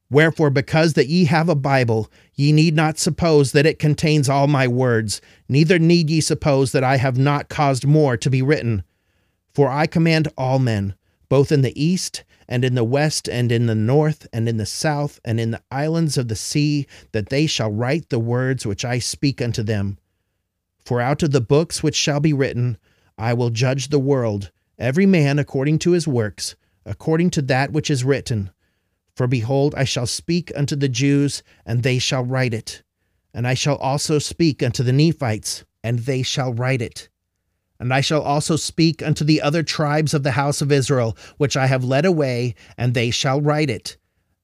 Wherefore, 0.09 0.51
because 0.51 0.93
that 0.93 1.09
ye 1.09 1.25
have 1.25 1.49
a 1.49 1.55
Bible, 1.55 2.11
ye 2.35 2.51
need 2.51 2.75
not 2.75 2.99
suppose 2.99 3.51
that 3.51 3.65
it 3.65 3.79
contains 3.79 4.29
all 4.29 4.47
my 4.47 4.67
words, 4.67 5.19
neither 5.49 5.79
need 5.79 6.09
ye 6.09 6.21
suppose 6.21 6.71
that 6.71 6.83
I 6.83 6.97
have 6.97 7.17
not 7.17 7.49
caused 7.49 7.87
more 7.87 8.15
to 8.15 8.29
be 8.29 8.43
written. 8.43 8.83
For 9.53 9.69
I 9.69 9.87
command 9.87 10.27
all 10.37 10.59
men, 10.59 10.93
both 11.27 11.51
in 11.51 11.63
the 11.63 11.81
east 11.81 12.23
and 12.47 12.63
in 12.63 12.75
the 12.75 12.83
west 12.83 13.27
and 13.27 13.51
in 13.51 13.65
the 13.65 13.73
north 13.73 14.27
and 14.31 14.47
in 14.47 14.57
the 14.57 14.67
south 14.67 15.19
and 15.25 15.39
in 15.39 15.51
the 15.51 15.63
islands 15.71 16.17
of 16.17 16.27
the 16.27 16.35
sea, 16.35 16.85
that 17.11 17.29
they 17.29 17.47
shall 17.47 17.71
write 17.71 18.09
the 18.09 18.19
words 18.19 18.65
which 18.65 18.85
I 18.85 18.99
speak 18.99 19.41
unto 19.41 19.63
them. 19.63 19.97
For 20.85 21.01
out 21.01 21.23
of 21.23 21.31
the 21.31 21.41
books 21.41 21.81
which 21.81 21.95
shall 21.95 22.19
be 22.19 22.31
written, 22.31 22.77
I 23.17 23.33
will 23.33 23.49
judge 23.49 23.87
the 23.87 23.97
world, 23.97 24.51
every 24.77 25.05
man 25.05 25.39
according 25.39 25.79
to 25.79 25.91
his 25.91 26.07
works, 26.07 26.55
according 26.85 27.29
to 27.31 27.41
that 27.43 27.71
which 27.71 27.89
is 27.89 28.03
written. 28.03 28.51
For 29.15 29.27
behold, 29.27 29.73
I 29.75 29.85
shall 29.85 30.07
speak 30.07 30.51
unto 30.55 30.75
the 30.75 30.89
Jews, 30.89 31.41
and 31.65 31.83
they 31.83 31.99
shall 31.99 32.23
write 32.23 32.53
it. 32.53 32.83
And 33.33 33.47
I 33.47 33.53
shall 33.53 33.77
also 33.77 34.19
speak 34.19 34.61
unto 34.61 34.83
the 34.83 34.93
Nephites, 34.93 35.63
and 35.83 35.99
they 35.99 36.21
shall 36.21 36.53
write 36.53 36.81
it. 36.81 37.09
And 37.79 37.93
I 37.93 38.01
shall 38.01 38.21
also 38.21 38.55
speak 38.55 39.01
unto 39.03 39.23
the 39.23 39.41
other 39.41 39.63
tribes 39.63 40.13
of 40.13 40.23
the 40.23 40.31
house 40.31 40.61
of 40.61 40.71
Israel, 40.71 41.17
which 41.37 41.57
I 41.57 41.67
have 41.67 41.83
led 41.83 42.05
away, 42.05 42.55
and 42.77 42.93
they 42.93 43.11
shall 43.11 43.41
write 43.41 43.69
it. 43.69 43.97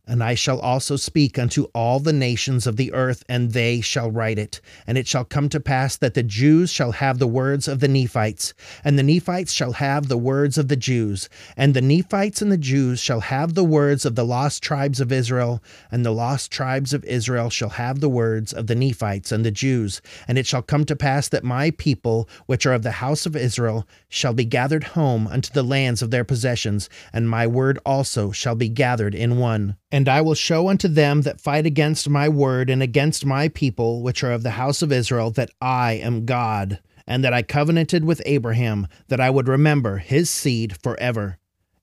And 0.07 0.23
I 0.23 0.33
shall 0.33 0.59
also 0.59 0.95
speak 0.95 1.37
unto 1.37 1.65
all 1.75 1.99
the 1.99 2.11
nations 2.11 2.65
of 2.65 2.75
the 2.75 2.91
earth, 2.91 3.23
and 3.29 3.51
they 3.51 3.81
shall 3.81 4.09
write 4.09 4.39
it. 4.39 4.59
And 4.87 4.97
it 4.97 5.07
shall 5.07 5.23
come 5.23 5.47
to 5.49 5.59
pass 5.59 5.95
that 5.97 6.15
the 6.15 6.23
Jews 6.23 6.71
shall 6.71 6.93
have 6.93 7.19
the 7.19 7.27
words 7.27 7.67
of 7.67 7.79
the 7.79 7.87
Nephites, 7.87 8.53
and 8.83 8.97
the 8.97 9.03
Nephites 9.03 9.53
shall 9.53 9.73
have 9.73 10.07
the 10.07 10.17
words 10.17 10.57
of 10.57 10.67
the 10.67 10.75
Jews, 10.75 11.29
and 11.55 11.73
the 11.73 11.81
Nephites 11.81 12.41
and 12.41 12.51
the 12.51 12.57
Jews 12.57 12.99
shall 12.99 13.21
have 13.21 13.53
the 13.53 13.63
words 13.63 14.05
of 14.05 14.15
the 14.15 14.25
lost 14.25 14.63
tribes 14.63 14.99
of 14.99 15.11
Israel, 15.11 15.61
and 15.91 16.03
the 16.03 16.11
lost 16.11 16.51
tribes 16.51 16.93
of 16.93 17.05
Israel 17.05 17.49
shall 17.49 17.69
have 17.69 17.99
the 17.99 18.09
words 18.09 18.51
of 18.53 18.67
the 18.67 18.75
Nephites 18.75 19.31
and 19.31 19.45
the 19.45 19.51
Jews. 19.51 20.01
And 20.27 20.37
it 20.37 20.47
shall 20.47 20.63
come 20.63 20.83
to 20.85 20.95
pass 20.95 21.29
that 21.29 21.43
my 21.43 21.71
people, 21.71 22.27
which 22.47 22.65
are 22.65 22.73
of 22.73 22.83
the 22.83 22.91
house 22.91 23.25
of 23.25 23.35
Israel, 23.35 23.87
shall 24.13 24.33
be 24.33 24.43
gathered 24.43 24.83
home 24.83 25.25
unto 25.25 25.51
the 25.53 25.63
lands 25.63 26.01
of 26.01 26.11
their 26.11 26.25
possessions, 26.25 26.89
and 27.13 27.29
my 27.29 27.47
word 27.47 27.79
also 27.85 28.29
shall 28.29 28.55
be 28.55 28.67
gathered 28.67 29.15
in 29.15 29.37
one. 29.37 29.77
And 29.89 30.09
I 30.09 30.19
will 30.19 30.35
show 30.35 30.67
unto 30.67 30.89
them 30.89 31.21
that 31.21 31.39
fight 31.39 31.65
against 31.65 32.09
my 32.09 32.27
word 32.27 32.69
and 32.69 32.83
against 32.83 33.25
my 33.25 33.47
people, 33.47 34.03
which 34.03 34.21
are 34.21 34.33
of 34.33 34.43
the 34.43 34.51
house 34.51 34.81
of 34.81 34.91
Israel, 34.91 35.31
that 35.31 35.49
I 35.61 35.93
am 35.93 36.25
God, 36.25 36.79
and 37.07 37.23
that 37.23 37.33
I 37.33 37.41
covenanted 37.41 38.03
with 38.03 38.21
Abraham, 38.25 38.87
that 39.07 39.21
I 39.21 39.29
would 39.29 39.47
remember 39.47 39.97
his 39.97 40.29
seed 40.29 40.75
forever. 40.83 41.37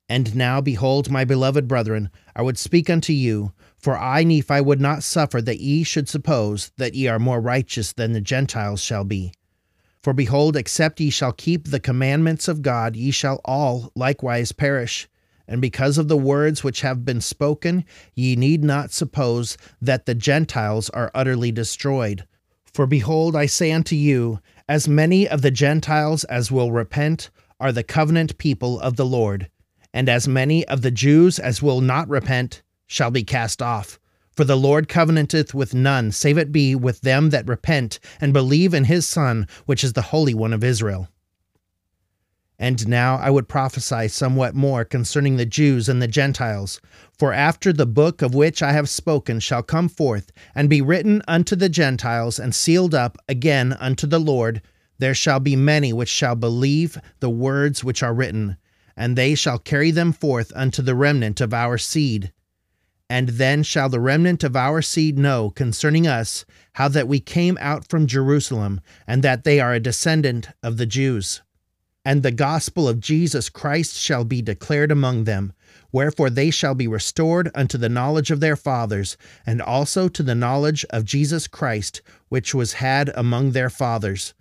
And 0.07 0.37
now, 0.37 0.61
behold, 0.61 1.11
my 1.11 1.25
beloved 1.25 1.67
brethren, 1.67 2.11
I 2.37 2.43
would 2.43 2.59
speak 2.59 2.91
unto 2.91 3.15
you, 3.15 3.53
for 3.79 3.97
I, 3.97 4.23
Nephi, 4.23 4.61
would 4.61 4.81
not 4.83 5.03
suffer 5.03 5.41
that 5.41 5.61
ye 5.61 5.83
should 5.83 6.09
suppose 6.11 6.73
that 6.77 6.95
ye 6.95 7.09
are 7.09 7.19
more 7.19 7.41
righteous 7.41 7.95
than 7.95 8.13
the 8.13 8.21
Gentiles 8.21 8.83
shall 8.83 9.05
be. 9.05 9.33
For 10.03 10.13
behold, 10.13 10.57
except 10.57 11.01
ye 11.01 11.11
shall 11.11 11.33
keep 11.33 11.69
the 11.69 11.81
commandments 11.81 12.49
of 12.49 12.63
God, 12.63 12.95
ye 12.95 13.11
shall 13.11 13.41
all 13.45 13.91
likewise 13.95 14.53
perish. 14.53 15.09
And 15.47 15.61
because 15.61 15.99
of 15.99 16.09
the 16.09 16.17
words 16.17 16.63
which 16.63 16.83
have 16.83 17.05
been 17.05 17.21
spoken, 17.21 17.85
ye 18.15 18.37
need 18.37 18.63
not 18.63 18.93
suppose 18.93 19.57
that 19.81 20.07
the 20.07 20.15
Gentiles 20.15 20.91
are 20.91 21.11
utterly 21.15 21.51
destroyed. 21.51 22.27
For 22.73 22.87
behold, 22.87 23.35
I 23.35 23.47
say 23.47 23.73
unto 23.73 23.97
you, 23.97 24.41
as 24.69 24.87
many 24.87 25.27
of 25.27 25.43
the 25.43 25.51
Gentiles 25.51 26.25
as 26.25 26.53
will 26.53 26.71
repent 26.71 27.31
are 27.59 27.73
the 27.73 27.83
covenant 27.83 28.39
people 28.39 28.79
of 28.81 28.97
the 28.97 29.07
Lord, 29.07 29.51
and 29.93 30.09
as 30.09 30.29
many 30.29 30.65
of 30.69 30.83
the 30.83 30.91
Jews 30.91 31.39
as 31.39 31.63
will 31.63 31.81
not 31.81 32.09
repent 32.09 32.63
shall 32.87 33.11
be 33.11 33.25
cast 33.25 33.61
off. 33.61 33.99
For 34.39 34.45
the 34.45 34.57
Lord 34.57 34.89
covenanteth 34.89 35.53
with 35.53 35.75
none, 35.75 36.13
save 36.13 36.39
it 36.39 36.53
be 36.53 36.77
with 36.77 37.01
them 37.01 37.31
that 37.31 37.49
repent 37.49 37.99
and 38.21 38.33
believe 38.33 38.73
in 38.73 38.85
his 38.85 39.05
Son, 39.05 39.49
which 39.67 39.83
is 39.83 39.95
the 39.95 40.15
Holy 40.15 40.33
One 40.33 40.53
of 40.53 40.63
Israel. 40.63 41.09
And 42.57 42.87
now 42.87 43.17
I 43.17 43.31
would 43.31 43.49
prophesy 43.49 44.07
somewhat 44.07 44.55
more 44.55 44.85
concerning 44.85 45.39
the 45.39 45.45
Jews 45.45 45.89
and 45.89 46.01
the 46.01 46.07
Gentiles. 46.07 46.81
For 47.19 47.33
after 47.33 47.73
the 47.73 47.85
book 47.85 48.23
of 48.23 48.33
which 48.33 48.63
I 48.63 48.71
have 48.71 48.89
spoken 48.89 49.41
shall 49.41 49.65
come 49.65 49.89
forth, 49.89 50.31
and 50.55 50.71
be 50.71 50.81
written 50.81 51.21
unto 51.27 51.57
the 51.57 51.69
Gentiles, 51.69 52.39
and 52.39 52.55
sealed 52.55 52.95
up 52.95 53.19
again 53.29 53.73
unto 53.73 54.07
the 54.07 54.21
Lord, 54.21 54.63
there 55.01 55.17
shall 55.17 55.41
be 55.41 55.57
many 55.57 55.93
which 55.93 56.09
shall 56.09 56.37
believe 56.37 56.97
the 57.19 57.29
words 57.29 57.83
which 57.83 58.05
are 58.05 58.15
written, 58.15 58.57
and 58.97 59.17
they 59.17 59.35
shall 59.35 59.59
carry 59.59 59.91
them 59.91 60.13
forth 60.13 60.53
unto 60.55 60.81
the 60.81 60.95
remnant 60.95 61.41
of 61.41 61.53
our 61.53 61.77
seed. 61.77 62.33
And 63.11 63.31
then 63.31 63.63
shall 63.63 63.89
the 63.89 64.01
remnant 64.01 64.45
of 64.45 64.55
our 64.55 64.83
seed 64.83 65.19
know 65.19 65.51
concerning 65.51 66.07
us 66.07 66.45
how 66.75 66.89
that 66.89 67.09
we 67.09 67.21
came 67.21 67.57
out 67.61 67.89
from 67.89 68.07
Jerusalem, 68.07 68.81
and 69.07 69.23
that 69.23 69.45
they 69.45 69.61
are 69.61 69.73
a 69.73 69.81
descendant 69.81 70.49
of 70.63 70.77
the 70.77 70.87
Jews 70.87 71.43
and 72.09 72.23
the 72.23 72.31
gospel 72.31 72.89
of 72.89 73.01
Jesus 73.01 73.51
Christ 73.51 73.95
shall 73.95 74.25
be 74.25 74.41
declared 74.41 74.91
among 74.91 75.25
them. 75.25 75.53
Wherefore 75.93 76.31
they 76.31 76.51
shall 76.51 76.75
be 76.75 76.89
restored 76.89 77.51
unto 77.55 77.77
the 77.77 77.91
knowledge 77.91 78.31
of 78.31 78.41
their 78.41 78.57
fathers, 78.57 79.19
and 79.45 79.61
also 79.61 80.09
to 80.09 80.23
the 80.23 80.35
knowledge 80.35 80.87
of 80.89 81.05
Jesus 81.05 81.47
Christ, 81.47 82.01
which 82.31 82.55
was 82.55 82.73
had 82.81 83.11
among 83.15 83.51
their 83.51 83.69
fathers. 83.69 84.33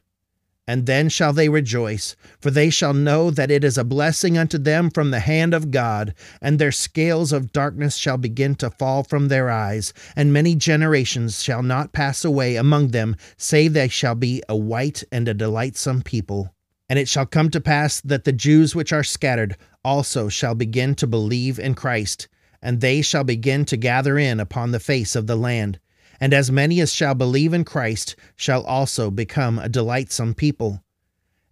And 0.68 0.86
then 0.86 1.08
shall 1.08 1.32
they 1.32 1.48
rejoice, 1.48 2.18
for 2.42 2.52
they 2.52 2.70
shall 2.70 2.94
know 2.94 3.32
that 3.32 3.50
it 3.50 3.64
is 3.64 3.78
a 3.78 3.86
blessing 3.86 4.38
unto 4.38 4.58
them 4.58 4.90
from 4.90 5.12
the 5.12 5.22
hand 5.22 5.54
of 5.54 5.72
God, 5.72 6.14
and 6.42 6.60
their 6.60 6.74
scales 6.74 7.32
of 7.32 7.54
darkness 7.54 7.96
shall 7.96 8.18
begin 8.18 8.56
to 8.56 8.70
fall 8.70 9.04
from 9.04 9.30
their 9.30 9.50
eyes, 9.50 9.94
and 10.14 10.34
many 10.34 10.56
generations 10.56 11.42
shall 11.42 11.64
not 11.64 11.94
pass 11.94 12.26
away 12.26 12.58
among 12.58 12.90
them, 12.90 13.16
save 13.38 13.72
they 13.72 13.88
shall 13.88 14.16
be 14.16 14.44
a 14.50 14.58
white 14.58 15.06
and 15.10 15.30
a 15.30 15.34
delightsome 15.34 16.02
people. 16.02 16.54
And 16.90 17.00
it 17.00 17.08
shall 17.08 17.26
come 17.26 17.50
to 17.52 17.62
pass 17.62 18.02
that 18.02 18.26
the 18.26 18.34
Jews 18.34 18.76
which 18.76 18.92
are 18.92 19.04
scattered 19.04 19.56
also 19.86 20.28
shall 20.28 20.56
begin 20.56 20.96
to 20.96 21.08
believe 21.08 21.60
in 21.60 21.76
Christ, 21.76 22.28
and 22.62 22.82
they 22.82 23.02
shall 23.02 23.24
begin 23.24 23.64
to 23.66 23.78
gather 23.78 24.18
in 24.18 24.42
upon 24.42 24.72
the 24.72 24.82
face 24.82 25.16
of 25.16 25.28
the 25.28 25.38
land. 25.38 25.80
And 26.20 26.34
as 26.34 26.52
many 26.52 26.80
as 26.82 26.94
shall 26.94 27.16
believe 27.16 27.54
in 27.54 27.64
Christ 27.64 28.16
shall 28.36 28.64
also 28.64 29.12
become 29.12 29.60
a 29.60 29.70
delightsome 29.70 30.34
people. 30.34 30.84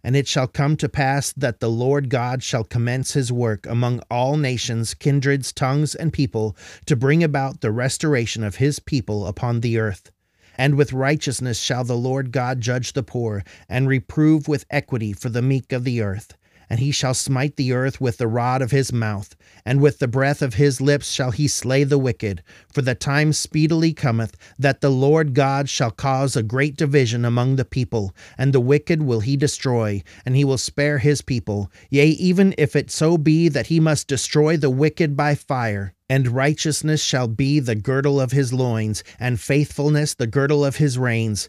And 0.02 0.14
it 0.14 0.28
shall 0.28 0.46
come 0.46 0.76
to 0.76 0.88
pass 0.88 1.32
that 1.32 1.58
the 1.58 1.70
Lord 1.70 2.10
God 2.10 2.42
shall 2.42 2.62
commence 2.62 3.14
his 3.14 3.32
work 3.32 3.66
among 3.66 4.00
all 4.10 4.36
nations, 4.36 4.94
kindreds, 4.94 5.52
tongues, 5.52 5.94
and 5.94 6.12
people, 6.12 6.56
to 6.86 6.94
bring 6.94 7.24
about 7.24 7.60
the 7.60 7.72
restoration 7.72 8.44
of 8.44 8.56
his 8.56 8.78
people 8.78 9.26
upon 9.26 9.60
the 9.60 9.78
earth. 9.78 10.12
And 10.56 10.76
with 10.76 10.92
righteousness 10.92 11.58
shall 11.58 11.84
the 11.84 11.96
Lord 11.96 12.30
God 12.30 12.60
judge 12.60 12.92
the 12.92 13.02
poor, 13.02 13.42
and 13.68 13.88
reprove 13.88 14.46
with 14.46 14.64
equity 14.70 15.12
for 15.12 15.28
the 15.28 15.42
meek 15.42 15.72
of 15.72 15.84
the 15.84 16.00
earth. 16.00 16.36
And 16.68 16.80
he 16.80 16.90
shall 16.90 17.14
smite 17.14 17.56
the 17.56 17.72
earth 17.72 18.00
with 18.00 18.18
the 18.18 18.26
rod 18.26 18.60
of 18.60 18.70
his 18.70 18.92
mouth, 18.92 19.36
and 19.64 19.80
with 19.80 19.98
the 19.98 20.08
breath 20.08 20.42
of 20.42 20.54
his 20.54 20.80
lips 20.80 21.10
shall 21.10 21.30
he 21.30 21.46
slay 21.46 21.84
the 21.84 21.98
wicked. 21.98 22.42
For 22.72 22.82
the 22.82 22.94
time 22.94 23.32
speedily 23.32 23.92
cometh 23.92 24.36
that 24.58 24.80
the 24.80 24.90
Lord 24.90 25.34
God 25.34 25.68
shall 25.68 25.90
cause 25.90 26.36
a 26.36 26.42
great 26.42 26.76
division 26.76 27.24
among 27.24 27.56
the 27.56 27.64
people, 27.64 28.14
and 28.36 28.52
the 28.52 28.60
wicked 28.60 29.02
will 29.02 29.20
he 29.20 29.36
destroy, 29.36 30.02
and 30.24 30.34
he 30.34 30.44
will 30.44 30.58
spare 30.58 30.98
his 30.98 31.22
people. 31.22 31.70
Yea, 31.90 32.08
even 32.08 32.54
if 32.58 32.74
it 32.74 32.90
so 32.90 33.16
be 33.16 33.48
that 33.48 33.68
he 33.68 33.80
must 33.80 34.08
destroy 34.08 34.56
the 34.56 34.70
wicked 34.70 35.16
by 35.16 35.34
fire. 35.34 35.92
And 36.08 36.28
righteousness 36.28 37.02
shall 37.02 37.26
be 37.26 37.58
the 37.58 37.74
girdle 37.74 38.20
of 38.20 38.30
his 38.30 38.52
loins, 38.52 39.02
and 39.18 39.40
faithfulness 39.40 40.14
the 40.14 40.28
girdle 40.28 40.64
of 40.64 40.76
his 40.76 40.96
reins. 40.98 41.48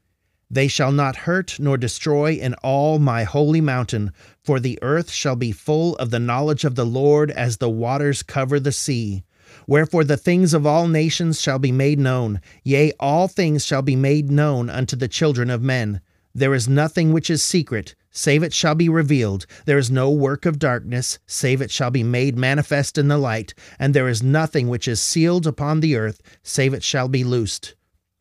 They 0.53 0.67
shall 0.67 0.91
not 0.91 1.15
hurt 1.15 1.61
nor 1.61 1.77
destroy 1.77 2.33
in 2.33 2.55
all 2.55 2.99
my 2.99 3.23
holy 3.23 3.61
mountain, 3.61 4.11
for 4.43 4.59
the 4.59 4.77
earth 4.81 5.09
shall 5.09 5.37
be 5.37 5.53
full 5.53 5.95
of 5.95 6.09
the 6.09 6.19
knowledge 6.19 6.65
of 6.65 6.75
the 6.75 6.85
Lord 6.85 7.31
as 7.31 7.55
the 7.55 7.69
waters 7.69 8.21
cover 8.21 8.59
the 8.59 8.73
sea. 8.73 9.23
Wherefore 9.65 10.03
the 10.03 10.17
things 10.17 10.53
of 10.53 10.65
all 10.65 10.89
nations 10.89 11.39
shall 11.39 11.57
be 11.57 11.71
made 11.71 11.99
known, 11.99 12.41
yea, 12.65 12.91
all 12.99 13.29
things 13.29 13.65
shall 13.65 13.81
be 13.81 13.95
made 13.95 14.29
known 14.29 14.69
unto 14.69 14.97
the 14.97 15.07
children 15.07 15.49
of 15.49 15.61
men. 15.61 16.01
There 16.35 16.53
is 16.53 16.67
nothing 16.67 17.13
which 17.13 17.29
is 17.29 17.41
secret, 17.41 17.95
save 18.11 18.43
it 18.43 18.53
shall 18.53 18.75
be 18.75 18.89
revealed. 18.89 19.45
There 19.65 19.77
is 19.77 19.89
no 19.89 20.11
work 20.11 20.45
of 20.45 20.59
darkness, 20.59 21.17
save 21.27 21.61
it 21.61 21.71
shall 21.71 21.91
be 21.91 22.03
made 22.03 22.37
manifest 22.37 22.97
in 22.97 23.07
the 23.07 23.17
light. 23.17 23.53
And 23.79 23.93
there 23.93 24.09
is 24.09 24.21
nothing 24.21 24.67
which 24.67 24.89
is 24.89 24.99
sealed 24.99 25.47
upon 25.47 25.79
the 25.79 25.95
earth, 25.95 26.21
save 26.43 26.73
it 26.73 26.83
shall 26.83 27.07
be 27.07 27.23
loosed. 27.23 27.75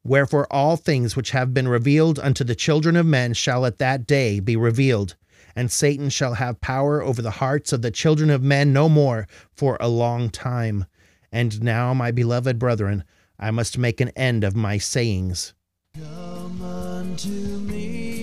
Wherefore 0.04 0.47
all 0.50 0.76
things 0.76 1.14
which 1.14 1.33
have 1.33 1.52
been 1.52 1.69
revealed 1.69 2.19
unto 2.19 2.42
the 2.42 2.54
children 2.54 2.97
of 2.97 3.07
men 3.07 3.35
shall 3.35 3.66
at 3.66 3.78
that 3.78 4.07
day 4.07 4.40
be 4.40 4.57
revealed, 4.57 5.16
and 5.54 5.71
Satan 5.71 6.09
shall 6.09 6.35
have 6.35 6.61
power 6.61 7.02
over 7.02 7.21
the 7.21 7.33
hearts 7.33 7.73
of 7.73 7.83
the 7.83 7.90
children 7.90 8.30
of 8.30 8.42
men 8.42 8.73
no 8.73 8.88
more 8.88 9.26
for 9.52 9.76
a 9.78 9.88
long 9.88 10.30
time. 10.30 10.87
And 11.30 11.62
now, 11.62 11.92
my 11.95 12.11
beloved 12.11 12.59
brethren, 12.59 13.04
I 13.38 13.50
must 13.50 13.78
make 13.78 14.00
an 14.00 14.11
end 14.11 14.42
of 14.42 14.57
my 14.57 14.78
sayings. 14.78 15.54
Come 15.95 16.62
unto 16.62 17.28
me, 17.28 18.21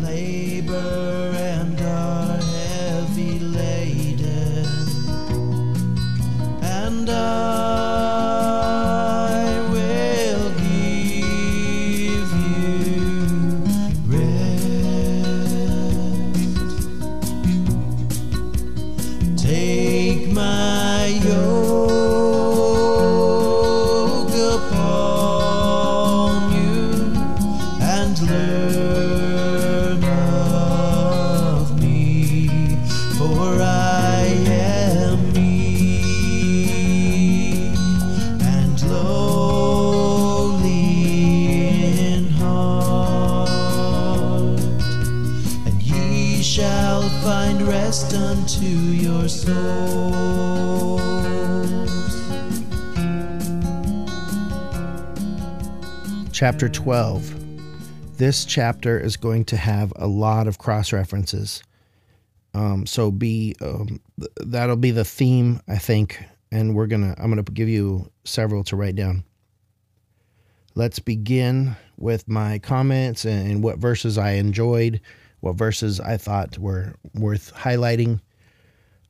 labor 0.00 1.17
and 7.28 7.67
shall 46.88 47.08
find 47.20 47.60
rest 47.62 48.14
unto 48.14 48.64
your 48.64 49.28
souls. 49.28 51.02
Chapter 56.32 56.70
12. 56.70 58.16
This 58.16 58.46
chapter 58.46 58.98
is 58.98 59.18
going 59.18 59.44
to 59.46 59.56
have 59.58 59.92
a 59.96 60.06
lot 60.06 60.48
of 60.48 60.56
cross 60.56 60.90
references. 60.90 61.62
Um, 62.54 62.86
so 62.86 63.10
be 63.10 63.54
um, 63.60 64.00
th- 64.18 64.30
that'll 64.46 64.76
be 64.76 64.90
the 64.90 65.04
theme, 65.04 65.60
I 65.68 65.76
think, 65.76 66.24
and 66.50 66.74
we're 66.74 66.86
gonna 66.86 67.14
I'm 67.18 67.30
gonna 67.30 67.42
give 67.42 67.68
you 67.68 68.10
several 68.24 68.64
to 68.64 68.76
write 68.76 68.96
down. 68.96 69.24
Let's 70.74 71.00
begin 71.00 71.76
with 71.98 72.26
my 72.28 72.58
comments 72.60 73.26
and, 73.26 73.50
and 73.50 73.62
what 73.62 73.78
verses 73.78 74.16
I 74.16 74.32
enjoyed, 74.32 75.02
what 75.40 75.56
verses 75.56 76.00
I 76.00 76.16
thought 76.16 76.58
were 76.58 76.94
worth 77.14 77.52
highlighting 77.54 78.20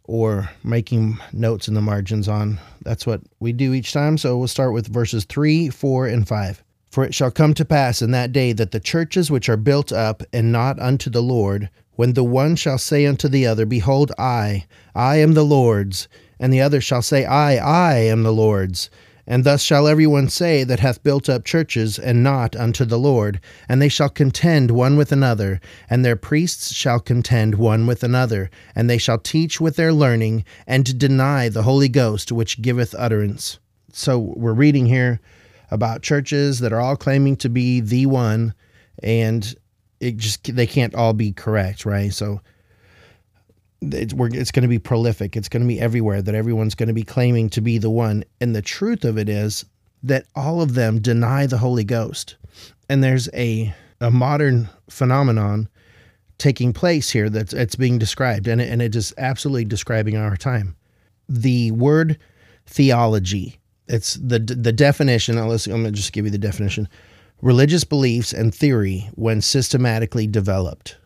or 0.04 0.50
making 0.64 1.18
notes 1.32 1.68
in 1.68 1.74
the 1.74 1.82
margins 1.82 2.28
on. 2.28 2.58
That's 2.82 3.06
what 3.06 3.20
we 3.40 3.52
do 3.52 3.74
each 3.74 3.92
time. 3.92 4.16
So 4.18 4.38
we'll 4.38 4.48
start 4.48 4.72
with 4.72 4.92
verses 4.92 5.24
3, 5.24 5.68
4, 5.68 6.06
and 6.06 6.26
5. 6.26 6.64
For 6.90 7.04
it 7.04 7.14
shall 7.14 7.30
come 7.30 7.52
to 7.54 7.66
pass 7.66 8.00
in 8.00 8.10
that 8.12 8.32
day 8.32 8.52
that 8.54 8.70
the 8.70 8.80
churches 8.80 9.30
which 9.30 9.48
are 9.50 9.58
built 9.58 9.92
up 9.92 10.22
and 10.32 10.50
not 10.50 10.80
unto 10.80 11.10
the 11.10 11.22
Lord, 11.22 11.68
when 11.92 12.14
the 12.14 12.24
one 12.24 12.56
shall 12.56 12.78
say 12.78 13.04
unto 13.04 13.28
the 13.28 13.46
other, 13.46 13.66
Behold, 13.66 14.10
I, 14.18 14.64
I 14.94 15.16
am 15.16 15.34
the 15.34 15.44
Lord's, 15.44 16.08
and 16.40 16.52
the 16.52 16.62
other 16.62 16.80
shall 16.80 17.02
say, 17.02 17.26
I, 17.26 17.56
I 17.56 17.96
am 17.96 18.22
the 18.22 18.32
Lord's. 18.32 18.88
And 19.30 19.44
thus 19.44 19.62
shall 19.62 19.86
every 19.86 20.06
one 20.06 20.30
say 20.30 20.64
that 20.64 20.80
hath 20.80 21.02
built 21.02 21.28
up 21.28 21.44
churches 21.44 21.98
and 21.98 22.22
not 22.22 22.56
unto 22.56 22.86
the 22.86 22.98
Lord, 22.98 23.40
and 23.68 23.80
they 23.80 23.90
shall 23.90 24.08
contend 24.08 24.70
one 24.70 24.96
with 24.96 25.12
another, 25.12 25.60
and 25.90 26.02
their 26.02 26.16
priests 26.16 26.72
shall 26.72 26.98
contend 26.98 27.56
one 27.56 27.86
with 27.86 28.02
another, 28.02 28.48
and 28.74 28.88
they 28.88 28.96
shall 28.96 29.18
teach 29.18 29.60
with 29.60 29.76
their 29.76 29.92
learning, 29.92 30.46
and 30.66 30.98
deny 30.98 31.50
the 31.50 31.64
Holy 31.64 31.90
Ghost 31.90 32.32
which 32.32 32.62
giveth 32.62 32.94
utterance. 32.98 33.58
So 33.92 34.18
we're 34.18 34.54
reading 34.54 34.86
here 34.86 35.20
about 35.70 36.00
churches 36.00 36.60
that 36.60 36.72
are 36.72 36.80
all 36.80 36.96
claiming 36.96 37.36
to 37.36 37.50
be 37.50 37.80
the 37.80 38.06
one, 38.06 38.54
and 39.02 39.54
it 40.00 40.16
just 40.16 40.56
they 40.56 40.66
can't 40.66 40.94
all 40.94 41.12
be 41.12 41.32
correct, 41.32 41.84
right? 41.84 42.14
So 42.14 42.40
it's 43.80 44.14
it's 44.16 44.50
going 44.50 44.62
to 44.62 44.68
be 44.68 44.78
prolific. 44.78 45.36
It's 45.36 45.48
going 45.48 45.62
to 45.62 45.68
be 45.68 45.80
everywhere 45.80 46.22
that 46.22 46.34
everyone's 46.34 46.74
going 46.74 46.88
to 46.88 46.94
be 46.94 47.04
claiming 47.04 47.48
to 47.50 47.60
be 47.60 47.78
the 47.78 47.90
one. 47.90 48.24
And 48.40 48.54
the 48.54 48.62
truth 48.62 49.04
of 49.04 49.18
it 49.18 49.28
is 49.28 49.64
that 50.02 50.26
all 50.34 50.60
of 50.60 50.74
them 50.74 51.00
deny 51.00 51.46
the 51.46 51.58
Holy 51.58 51.84
Ghost. 51.84 52.36
And 52.88 53.02
there's 53.02 53.28
a 53.34 53.74
a 54.00 54.10
modern 54.10 54.68
phenomenon 54.88 55.68
taking 56.38 56.72
place 56.72 57.10
here 57.10 57.28
that's 57.28 57.52
it's 57.52 57.76
being 57.76 57.98
described, 57.98 58.46
and 58.46 58.60
it, 58.60 58.70
and 58.70 58.80
it 58.80 58.94
is 58.94 59.12
absolutely 59.18 59.64
describing 59.64 60.16
our 60.16 60.36
time. 60.36 60.76
The 61.28 61.72
word 61.72 62.18
theology. 62.66 63.58
It's 63.88 64.14
the 64.14 64.38
the 64.38 64.72
definition. 64.72 65.36
Let's, 65.46 65.66
I'm 65.66 65.82
going 65.82 65.84
to 65.86 65.92
just 65.92 66.12
give 66.12 66.24
you 66.24 66.30
the 66.30 66.38
definition: 66.38 66.88
religious 67.42 67.84
beliefs 67.84 68.32
and 68.32 68.54
theory 68.54 69.08
when 69.14 69.40
systematically 69.40 70.26
developed. 70.26 70.96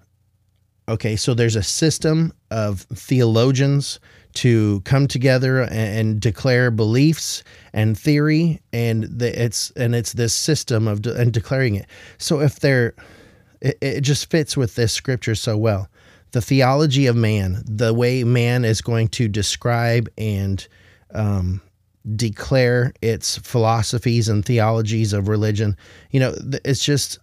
Okay, 0.89 1.17
so 1.17 1.33
there's 1.33 1.57
a 1.57 1.63
system 1.63 2.33
of 2.51 2.81
theologians 2.81 4.01
to 4.35 4.81
come 4.81 5.07
together 5.07 5.63
and, 5.63 6.21
declare 6.21 6.71
beliefs 6.71 7.45
and 7.73 7.99
theory, 7.99 8.61
and 8.73 9.05
the, 9.05 9.45
it's 9.45 9.71
and 9.73 9.95
it's 9.95 10.13
this 10.15 10.33
system 10.33 10.89
of 10.89 11.03
de- 11.03 11.15
and 11.15 11.33
declaring 11.33 11.75
it. 11.75 11.87
So 12.19 12.41
if 12.41 12.59
they're, 12.59 12.95
it, 13.61 13.79
it 13.81 14.01
just 14.01 14.31
fits 14.31 14.57
with 14.57 14.75
this 14.75 14.93
scripture 14.93 15.35
so 15.35 15.57
well. 15.57 15.89
The 16.33 16.41
theology 16.41 17.07
of 17.07 17.15
man, 17.15 17.63
the 17.67 17.93
way 17.93 18.25
man 18.25 18.65
is 18.65 18.81
going 18.81 19.09
to 19.09 19.29
describe 19.29 20.09
and 20.17 20.67
um, 21.15 21.61
declare 22.17 22.95
its 23.03 23.37
philosophies 23.39 24.29
and 24.29 24.45
theologies 24.45 25.13
of 25.13 25.29
religion. 25.29 25.77
You 26.11 26.21
know, 26.21 26.35
it's 26.65 26.85
just 26.85 27.19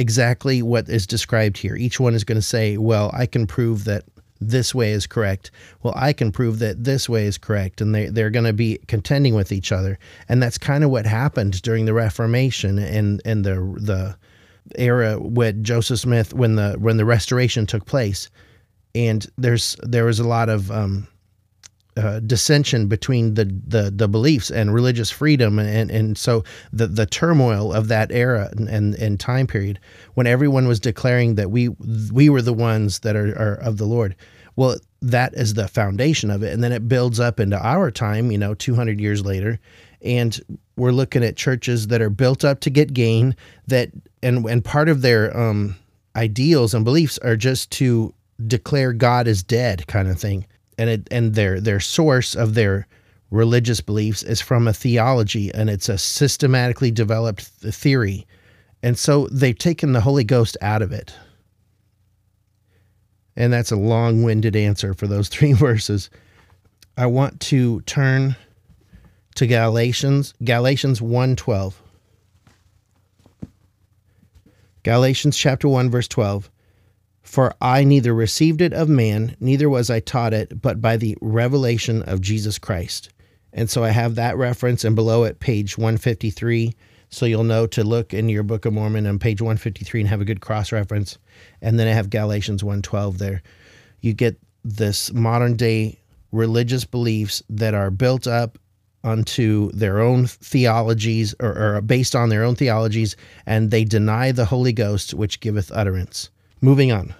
exactly 0.00 0.62
what 0.62 0.88
is 0.88 1.06
described 1.06 1.58
here. 1.58 1.76
Each 1.76 2.00
one 2.00 2.14
is 2.14 2.24
going 2.24 2.38
to 2.38 2.42
say, 2.42 2.78
well, 2.78 3.10
I 3.12 3.26
can 3.26 3.46
prove 3.46 3.84
that 3.84 4.04
this 4.40 4.74
way 4.74 4.92
is 4.92 5.06
correct. 5.06 5.50
Well, 5.82 5.92
I 5.94 6.14
can 6.14 6.32
prove 6.32 6.58
that 6.60 6.82
this 6.82 7.08
way 7.08 7.26
is 7.26 7.36
correct. 7.36 7.82
And 7.82 7.94
they, 7.94 8.06
they're 8.06 8.30
going 8.30 8.46
to 8.46 8.54
be 8.54 8.78
contending 8.88 9.34
with 9.34 9.52
each 9.52 9.70
other. 9.70 9.98
And 10.28 10.42
that's 10.42 10.56
kind 10.56 10.82
of 10.82 10.90
what 10.90 11.04
happened 11.04 11.60
during 11.60 11.84
the 11.84 11.92
Reformation 11.92 12.78
and, 12.78 13.20
and 13.26 13.44
the, 13.44 13.56
the 13.78 14.16
era 14.76 15.20
with 15.20 15.62
Joseph 15.62 16.00
Smith 16.00 16.32
when 16.32 16.56
the, 16.56 16.76
when 16.78 16.96
the 16.96 17.04
restoration 17.04 17.66
took 17.66 17.84
place. 17.84 18.30
And 18.94 19.26
there's, 19.36 19.76
there 19.82 20.06
was 20.06 20.18
a 20.18 20.26
lot 20.26 20.48
of, 20.48 20.70
um, 20.70 21.06
uh, 21.96 22.20
dissension 22.20 22.86
between 22.86 23.34
the, 23.34 23.44
the 23.66 23.90
the 23.90 24.08
beliefs 24.08 24.50
and 24.50 24.72
religious 24.72 25.10
freedom 25.10 25.58
and 25.58 25.90
and 25.90 26.16
so 26.16 26.44
the 26.72 26.86
the 26.86 27.06
turmoil 27.06 27.72
of 27.72 27.88
that 27.88 28.12
era 28.12 28.48
and, 28.56 28.68
and, 28.68 28.94
and 28.94 29.18
time 29.18 29.46
period 29.46 29.78
when 30.14 30.26
everyone 30.26 30.68
was 30.68 30.78
declaring 30.78 31.34
that 31.34 31.50
we 31.50 31.68
we 32.12 32.28
were 32.28 32.42
the 32.42 32.52
ones 32.52 33.00
that 33.00 33.16
are, 33.16 33.36
are 33.36 33.54
of 33.54 33.76
the 33.76 33.86
Lord. 33.86 34.14
Well 34.56 34.76
that 35.02 35.34
is 35.34 35.54
the 35.54 35.66
foundation 35.66 36.30
of 36.30 36.42
it. 36.42 36.52
And 36.52 36.62
then 36.62 36.72
it 36.72 36.88
builds 36.88 37.18
up 37.18 37.40
into 37.40 37.58
our 37.58 37.90
time 37.90 38.30
you 38.30 38.38
know 38.38 38.54
200 38.54 39.00
years 39.00 39.24
later. 39.24 39.58
And 40.02 40.38
we're 40.76 40.92
looking 40.92 41.24
at 41.24 41.36
churches 41.36 41.88
that 41.88 42.00
are 42.00 42.10
built 42.10 42.44
up 42.44 42.60
to 42.60 42.70
get 42.70 42.94
gain 42.94 43.34
that 43.66 43.90
and 44.22 44.44
and 44.46 44.64
part 44.64 44.88
of 44.88 45.02
their 45.02 45.36
um 45.36 45.76
ideals 46.14 46.72
and 46.72 46.84
beliefs 46.84 47.18
are 47.18 47.36
just 47.36 47.70
to 47.72 48.14
declare 48.46 48.92
God 48.92 49.26
is 49.26 49.42
dead 49.42 49.86
kind 49.86 50.08
of 50.08 50.18
thing 50.18 50.46
and 50.80 50.88
it 50.88 51.08
and 51.10 51.34
their 51.34 51.60
their 51.60 51.78
source 51.78 52.34
of 52.34 52.54
their 52.54 52.86
religious 53.30 53.82
beliefs 53.82 54.22
is 54.22 54.40
from 54.40 54.66
a 54.66 54.72
theology 54.72 55.52
and 55.54 55.68
it's 55.68 55.90
a 55.90 55.98
systematically 55.98 56.90
developed 56.90 57.60
th- 57.60 57.74
theory. 57.74 58.26
And 58.82 58.98
so 58.98 59.28
they've 59.30 59.56
taken 59.56 59.92
the 59.92 60.00
holy 60.00 60.24
ghost 60.24 60.56
out 60.62 60.80
of 60.80 60.90
it. 60.90 61.14
And 63.36 63.52
that's 63.52 63.70
a 63.70 63.76
long-winded 63.76 64.56
answer 64.56 64.94
for 64.94 65.06
those 65.06 65.28
three 65.34 65.52
verses. 65.52 66.08
I 66.96 67.06
want 67.06 67.38
to 67.40 67.82
turn 67.82 68.34
to 69.34 69.46
galatians 69.46 70.32
galatians 70.42 71.00
1:12 71.00 71.74
galatians 74.82 75.36
chapter 75.36 75.68
1 75.68 75.90
verse 75.90 76.08
12 76.08 76.50
for 77.22 77.54
I 77.60 77.84
neither 77.84 78.14
received 78.14 78.60
it 78.60 78.72
of 78.72 78.88
man, 78.88 79.36
neither 79.40 79.68
was 79.68 79.90
I 79.90 80.00
taught 80.00 80.32
it, 80.32 80.60
but 80.60 80.80
by 80.80 80.96
the 80.96 81.16
revelation 81.20 82.02
of 82.02 82.20
Jesus 82.20 82.58
Christ. 82.58 83.10
And 83.52 83.68
so 83.68 83.84
I 83.84 83.90
have 83.90 84.14
that 84.14 84.36
reference, 84.36 84.84
and 84.84 84.94
below 84.94 85.24
it, 85.24 85.40
page 85.40 85.76
153. 85.76 86.74
So 87.08 87.26
you'll 87.26 87.44
know 87.44 87.66
to 87.68 87.82
look 87.82 88.14
in 88.14 88.28
your 88.28 88.44
Book 88.44 88.64
of 88.64 88.72
Mormon 88.72 89.06
on 89.06 89.18
page 89.18 89.42
153 89.42 90.00
and 90.00 90.08
have 90.08 90.20
a 90.20 90.24
good 90.24 90.40
cross 90.40 90.70
reference. 90.70 91.18
And 91.60 91.78
then 91.78 91.88
I 91.88 91.92
have 91.92 92.10
Galatians 92.10 92.62
1:12 92.62 93.18
there. 93.18 93.42
You 94.00 94.12
get 94.14 94.38
this 94.64 95.12
modern 95.12 95.56
day 95.56 95.98
religious 96.30 96.84
beliefs 96.84 97.42
that 97.50 97.74
are 97.74 97.90
built 97.90 98.26
up 98.26 98.58
unto 99.02 99.72
their 99.72 100.00
own 100.00 100.26
theologies 100.26 101.34
or, 101.40 101.76
or 101.76 101.80
based 101.80 102.14
on 102.14 102.28
their 102.28 102.44
own 102.44 102.54
theologies, 102.54 103.16
and 103.46 103.70
they 103.70 103.84
deny 103.84 104.30
the 104.30 104.44
Holy 104.44 104.72
Ghost, 104.72 105.14
which 105.14 105.40
giveth 105.40 105.72
utterance. 105.74 106.30
Moving 106.62 106.92
on. 106.92 107.14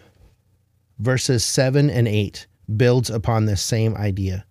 Verses 0.98 1.42
7 1.42 1.88
and 1.88 2.06
8 2.06 2.46
builds 2.76 3.08
upon 3.08 3.46
this 3.46 3.62
same 3.62 3.96
idea. 3.96 4.44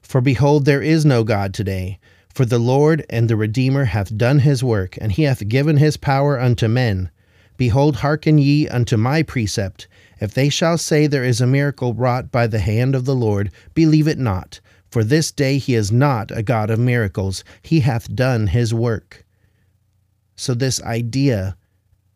For 0.00 0.20
behold, 0.20 0.64
there 0.64 0.80
is 0.80 1.04
no 1.04 1.24
God 1.24 1.52
today, 1.52 1.98
for 2.32 2.44
the 2.44 2.60
Lord 2.60 3.04
and 3.10 3.28
the 3.28 3.34
Redeemer 3.34 3.86
hath 3.86 4.16
done 4.16 4.38
his 4.38 4.62
work, 4.62 4.96
and 5.00 5.10
he 5.10 5.24
hath 5.24 5.48
given 5.48 5.78
his 5.78 5.96
power 5.96 6.38
unto 6.38 6.68
men. 6.68 7.10
Behold, 7.56 7.96
hearken 7.96 8.38
ye 8.38 8.68
unto 8.68 8.96
my 8.96 9.24
precept. 9.24 9.88
If 10.20 10.32
they 10.32 10.50
shall 10.50 10.78
say 10.78 11.08
there 11.08 11.24
is 11.24 11.40
a 11.40 11.46
miracle 11.46 11.92
wrought 11.92 12.30
by 12.30 12.46
the 12.46 12.60
hand 12.60 12.94
of 12.94 13.06
the 13.06 13.14
Lord, 13.16 13.50
believe 13.74 14.06
it 14.06 14.18
not. 14.18 14.60
For 14.88 15.02
this 15.02 15.32
day 15.32 15.58
he 15.58 15.74
is 15.74 15.90
not 15.90 16.30
a 16.30 16.44
God 16.44 16.70
of 16.70 16.78
miracles, 16.78 17.42
he 17.60 17.80
hath 17.80 18.14
done 18.14 18.46
his 18.46 18.72
work. 18.72 19.24
So, 20.36 20.54
this 20.54 20.80
idea, 20.82 21.56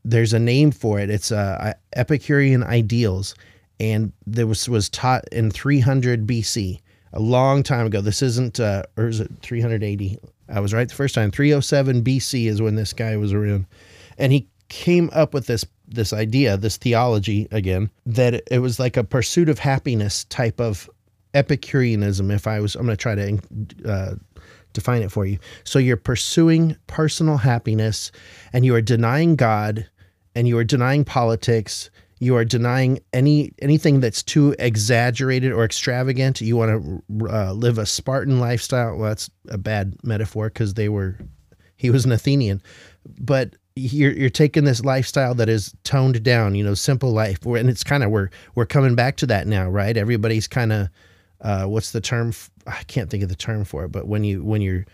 there's 0.04 0.32
a 0.32 0.38
name 0.38 0.70
for 0.70 0.98
it. 0.98 1.10
It's 1.10 1.32
uh, 1.32 1.74
Epicurean 1.94 2.62
ideals, 2.62 3.34
and 3.78 4.12
there 4.26 4.46
was, 4.46 4.68
was 4.68 4.88
taught 4.88 5.28
in 5.32 5.50
300 5.50 6.26
BC 6.26 6.80
a 7.12 7.20
long 7.20 7.62
time 7.62 7.86
ago. 7.86 8.00
This 8.00 8.22
isn't, 8.22 8.60
uh, 8.60 8.84
or 8.96 9.08
is 9.08 9.20
it 9.20 9.30
380? 9.42 10.18
I 10.48 10.60
was 10.60 10.72
right 10.74 10.88
the 10.88 10.94
first 10.94 11.14
time. 11.14 11.30
307 11.30 12.02
BC 12.02 12.46
is 12.46 12.60
when 12.62 12.74
this 12.74 12.92
guy 12.92 13.16
was 13.16 13.32
around, 13.32 13.66
and 14.18 14.32
he 14.32 14.48
came 14.68 15.10
up 15.12 15.34
with 15.34 15.46
this 15.46 15.64
this 15.92 16.12
idea, 16.12 16.56
this 16.56 16.76
theology 16.76 17.48
again, 17.50 17.90
that 18.06 18.44
it 18.48 18.60
was 18.60 18.78
like 18.78 18.96
a 18.96 19.02
pursuit 19.02 19.48
of 19.48 19.58
happiness 19.58 20.24
type 20.24 20.60
of 20.60 20.88
Epicureanism. 21.34 22.30
If 22.30 22.46
I 22.46 22.60
was, 22.60 22.76
I'm 22.76 22.86
going 22.86 22.96
to 22.96 23.02
try 23.02 23.14
to 23.16 23.38
uh, 23.84 24.14
define 24.72 25.02
it 25.02 25.12
for 25.12 25.26
you. 25.26 25.38
So 25.64 25.78
you're 25.78 25.96
pursuing 25.96 26.76
personal 26.86 27.38
happiness, 27.38 28.12
and 28.52 28.64
you 28.64 28.74
are 28.74 28.82
denying 28.82 29.36
God, 29.36 29.88
and 30.34 30.46
you 30.46 30.56
are 30.58 30.64
denying 30.64 31.04
politics, 31.04 31.90
you 32.20 32.36
are 32.36 32.44
denying 32.44 33.00
any 33.14 33.52
anything 33.60 34.00
that's 34.00 34.22
too 34.22 34.54
exaggerated 34.58 35.52
or 35.52 35.64
extravagant. 35.64 36.40
You 36.42 36.56
want 36.56 37.02
to 37.08 37.28
uh, 37.30 37.52
live 37.52 37.78
a 37.78 37.86
Spartan 37.86 38.38
lifestyle. 38.38 38.96
Well, 38.96 39.08
that's 39.08 39.30
a 39.48 39.58
bad 39.58 39.96
metaphor 40.04 40.48
because 40.48 40.74
they 40.74 40.88
were. 40.88 41.18
He 41.76 41.88
was 41.88 42.04
an 42.04 42.12
Athenian, 42.12 42.60
but 43.18 43.56
you're 43.74 44.12
you're 44.12 44.28
taking 44.28 44.64
this 44.64 44.84
lifestyle 44.84 45.34
that 45.36 45.48
is 45.48 45.74
toned 45.82 46.22
down. 46.22 46.54
You 46.54 46.62
know, 46.62 46.74
simple 46.74 47.10
life, 47.10 47.44
and 47.46 47.70
it's 47.70 47.82
kind 47.82 48.04
of 48.04 48.10
we're 48.10 48.28
we're 48.54 48.66
coming 48.66 48.94
back 48.94 49.16
to 49.16 49.26
that 49.26 49.46
now, 49.46 49.68
right? 49.68 49.96
Everybody's 49.96 50.46
kind 50.46 50.72
of. 50.72 50.88
Uh, 51.42 51.64
what's 51.64 51.92
the 51.92 52.02
term? 52.02 52.34
I 52.66 52.82
can't 52.84 53.10
think 53.10 53.22
of 53.22 53.28
the 53.28 53.34
term 53.34 53.64
for 53.64 53.84
it, 53.84 53.92
but 53.92 54.06
when 54.06 54.24
you 54.24 54.44
when 54.44 54.62
you're 54.62 54.84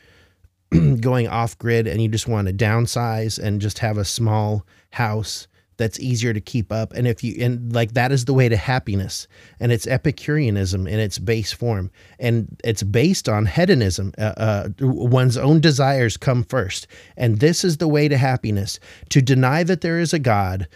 going 1.01 1.29
off 1.29 1.59
grid 1.59 1.87
and 1.87 2.03
you 2.03 2.09
just 2.09 2.29
want 2.29 2.49
to 2.49 2.55
downsize 2.55 3.39
and 3.39 3.61
just 3.61 3.79
have 3.79 3.99
a 3.99 4.05
small 4.05 4.67
house 4.91 5.47
that's 5.77 6.01
easier 6.01 6.33
to 6.33 6.41
keep 6.41 6.73
up 6.73 6.93
and 6.95 7.07
if 7.07 7.23
you 7.23 7.37
and 7.45 7.75
like 7.75 7.93
that 7.93 8.11
is 8.11 8.25
the 8.25 8.33
way 8.33 8.49
to 8.49 8.57
happiness 8.57 9.29
and 9.61 9.73
it's 9.73 9.87
epicureanism 9.87 10.87
in 10.87 10.99
its 10.99 11.19
base 11.19 11.53
form 11.53 11.91
and 12.19 12.61
it's 12.65 12.83
based 12.83 13.29
on 13.29 13.47
hedonism 13.47 14.13
uh, 14.19 14.33
uh, 14.37 14.69
one's 14.81 15.37
own 15.37 15.61
desires 15.61 16.17
come 16.17 16.43
first 16.45 16.87
and 17.17 17.41
this 17.41 17.65
is 17.65 17.77
the 17.77 17.89
way 17.89 18.09
to 18.09 18.17
happiness. 18.17 18.79
To 19.11 19.21
deny 19.21 19.63
that 19.65 19.83
there 19.83 20.01
is 20.01 20.13
a 20.13 20.19
god 20.19 20.67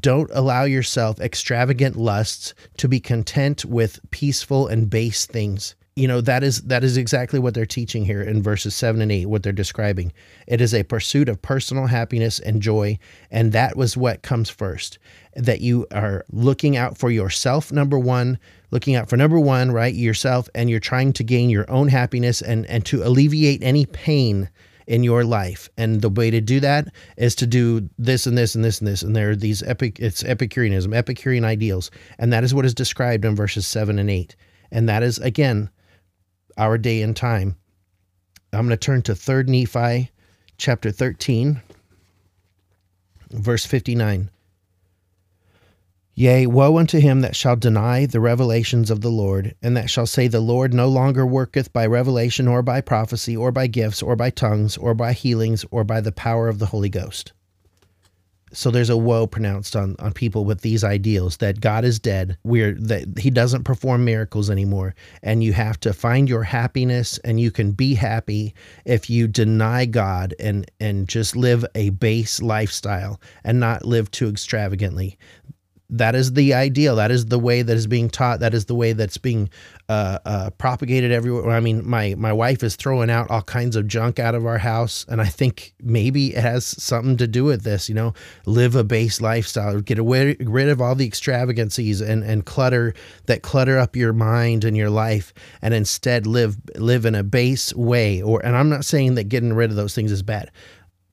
don't 0.00 0.30
allow 0.32 0.64
yourself 0.64 1.20
extravagant 1.20 1.96
lusts 1.96 2.54
to 2.76 2.88
be 2.88 3.00
content 3.00 3.64
with 3.64 3.98
peaceful 4.10 4.68
and 4.68 4.88
base 4.88 5.26
things 5.26 5.74
you 5.96 6.08
know 6.08 6.20
that 6.20 6.42
is 6.42 6.62
that 6.62 6.82
is 6.82 6.96
exactly 6.96 7.38
what 7.38 7.54
they're 7.54 7.64
teaching 7.64 8.04
here 8.04 8.20
in 8.20 8.42
verses 8.42 8.74
7 8.74 9.00
and 9.00 9.12
8 9.12 9.26
what 9.26 9.42
they're 9.42 9.52
describing. 9.52 10.12
It 10.48 10.60
is 10.60 10.74
a 10.74 10.82
pursuit 10.82 11.28
of 11.28 11.40
personal 11.40 11.86
happiness 11.86 12.40
and 12.40 12.60
joy 12.60 12.98
and 13.30 13.52
that 13.52 13.76
was 13.76 13.96
what 13.96 14.22
comes 14.22 14.50
first 14.50 14.98
that 15.36 15.60
you 15.60 15.86
are 15.92 16.24
looking 16.32 16.76
out 16.76 16.98
for 16.98 17.10
yourself 17.10 17.70
number 17.70 17.98
1 17.98 18.38
looking 18.72 18.96
out 18.96 19.08
for 19.08 19.16
number 19.16 19.38
1 19.38 19.70
right 19.70 19.94
yourself 19.94 20.48
and 20.54 20.68
you're 20.68 20.80
trying 20.80 21.12
to 21.12 21.22
gain 21.22 21.48
your 21.48 21.70
own 21.70 21.86
happiness 21.86 22.42
and 22.42 22.66
and 22.66 22.84
to 22.86 23.04
alleviate 23.04 23.62
any 23.62 23.86
pain 23.86 24.50
in 24.86 25.02
your 25.02 25.24
life. 25.24 25.70
And 25.78 26.02
the 26.02 26.10
way 26.10 26.30
to 26.30 26.42
do 26.42 26.60
that 26.60 26.88
is 27.16 27.34
to 27.36 27.46
do 27.46 27.88
this 27.98 28.26
and 28.26 28.36
this 28.36 28.54
and 28.54 28.62
this 28.62 28.80
and 28.80 28.86
this. 28.86 29.02
And 29.02 29.16
there 29.16 29.30
are 29.30 29.36
these 29.36 29.62
epic 29.62 29.98
it's 29.98 30.22
epicureanism 30.24 30.92
epicurean 30.92 31.44
ideals. 31.44 31.90
And 32.18 32.32
that 32.32 32.44
is 32.44 32.52
what 32.52 32.66
is 32.66 32.74
described 32.74 33.24
in 33.24 33.34
verses 33.34 33.66
7 33.66 33.98
and 33.98 34.10
8 34.10 34.36
and 34.74 34.88
that 34.88 35.02
is 35.02 35.18
again 35.18 35.70
our 36.56 36.78
day 36.78 37.02
and 37.02 37.16
time. 37.16 37.56
I'm 38.52 38.66
going 38.66 38.70
to 38.70 38.76
turn 38.76 39.02
to 39.02 39.12
3rd 39.12 39.48
Nephi 39.48 40.10
chapter 40.56 40.90
13, 40.90 41.60
verse 43.30 43.66
59. 43.66 44.30
Yea, 46.16 46.46
woe 46.46 46.78
unto 46.78 47.00
him 47.00 47.22
that 47.22 47.34
shall 47.34 47.56
deny 47.56 48.06
the 48.06 48.20
revelations 48.20 48.90
of 48.90 49.00
the 49.00 49.10
Lord, 49.10 49.56
and 49.60 49.76
that 49.76 49.90
shall 49.90 50.06
say, 50.06 50.28
The 50.28 50.38
Lord 50.38 50.72
no 50.72 50.88
longer 50.88 51.26
worketh 51.26 51.72
by 51.72 51.86
revelation, 51.86 52.46
or 52.46 52.62
by 52.62 52.80
prophecy, 52.80 53.36
or 53.36 53.50
by 53.50 53.66
gifts, 53.66 54.00
or 54.00 54.14
by 54.14 54.30
tongues, 54.30 54.76
or 54.76 54.94
by 54.94 55.12
healings, 55.12 55.64
or 55.72 55.82
by 55.82 56.00
the 56.00 56.12
power 56.12 56.46
of 56.46 56.60
the 56.60 56.66
Holy 56.66 56.88
Ghost 56.88 57.32
so 58.54 58.70
there's 58.70 58.90
a 58.90 58.96
woe 58.96 59.26
pronounced 59.26 59.76
on 59.76 59.96
on 59.98 60.12
people 60.12 60.44
with 60.44 60.62
these 60.62 60.84
ideals 60.84 61.38
that 61.38 61.60
God 61.60 61.84
is 61.84 61.98
dead. 61.98 62.38
We're 62.44 62.72
that 62.74 63.18
He 63.18 63.30
doesn't 63.30 63.64
perform 63.64 64.04
miracles 64.04 64.50
anymore, 64.50 64.94
and 65.22 65.44
you 65.44 65.52
have 65.52 65.78
to 65.80 65.92
find 65.92 66.28
your 66.28 66.44
happiness, 66.44 67.18
and 67.18 67.40
you 67.40 67.50
can 67.50 67.72
be 67.72 67.94
happy 67.94 68.54
if 68.84 69.10
you 69.10 69.28
deny 69.28 69.84
God 69.84 70.34
and 70.38 70.70
and 70.80 71.08
just 71.08 71.36
live 71.36 71.64
a 71.74 71.90
base 71.90 72.40
lifestyle 72.40 73.20
and 73.42 73.60
not 73.60 73.84
live 73.84 74.10
too 74.10 74.28
extravagantly 74.28 75.18
that 75.90 76.14
is 76.14 76.32
the 76.32 76.54
ideal. 76.54 76.96
That 76.96 77.10
is 77.10 77.26
the 77.26 77.38
way 77.38 77.62
that 77.62 77.76
is 77.76 77.86
being 77.86 78.08
taught. 78.08 78.40
That 78.40 78.54
is 78.54 78.64
the 78.64 78.74
way 78.74 78.94
that's 78.94 79.18
being 79.18 79.50
uh, 79.88 80.18
uh, 80.24 80.50
propagated 80.50 81.12
everywhere. 81.12 81.50
I 81.50 81.60
mean, 81.60 81.86
my 81.88 82.14
my 82.16 82.32
wife 82.32 82.62
is 82.62 82.74
throwing 82.74 83.10
out 83.10 83.30
all 83.30 83.42
kinds 83.42 83.76
of 83.76 83.86
junk 83.86 84.18
out 84.18 84.34
of 84.34 84.46
our 84.46 84.58
house, 84.58 85.04
and 85.08 85.20
I 85.20 85.26
think 85.26 85.74
maybe 85.82 86.34
it 86.34 86.40
has 86.40 86.64
something 86.64 87.18
to 87.18 87.26
do 87.26 87.44
with 87.44 87.64
this. 87.64 87.88
You 87.88 87.94
know, 87.94 88.14
live 88.46 88.74
a 88.76 88.84
base 88.84 89.20
lifestyle, 89.20 89.80
get 89.80 89.98
away, 89.98 90.36
rid 90.40 90.68
of 90.68 90.80
all 90.80 90.94
the 90.94 91.06
extravagancies 91.06 92.00
and 92.00 92.24
and 92.24 92.46
clutter 92.46 92.94
that 93.26 93.42
clutter 93.42 93.78
up 93.78 93.94
your 93.94 94.14
mind 94.14 94.64
and 94.64 94.76
your 94.76 94.90
life, 94.90 95.34
and 95.60 95.74
instead 95.74 96.26
live 96.26 96.56
live 96.76 97.04
in 97.04 97.14
a 97.14 97.22
base 97.22 97.74
way. 97.74 98.22
Or, 98.22 98.44
and 98.44 98.56
I'm 98.56 98.70
not 98.70 98.86
saying 98.86 99.16
that 99.16 99.24
getting 99.24 99.52
rid 99.52 99.70
of 99.70 99.76
those 99.76 99.94
things 99.94 100.12
is 100.12 100.22
bad, 100.22 100.50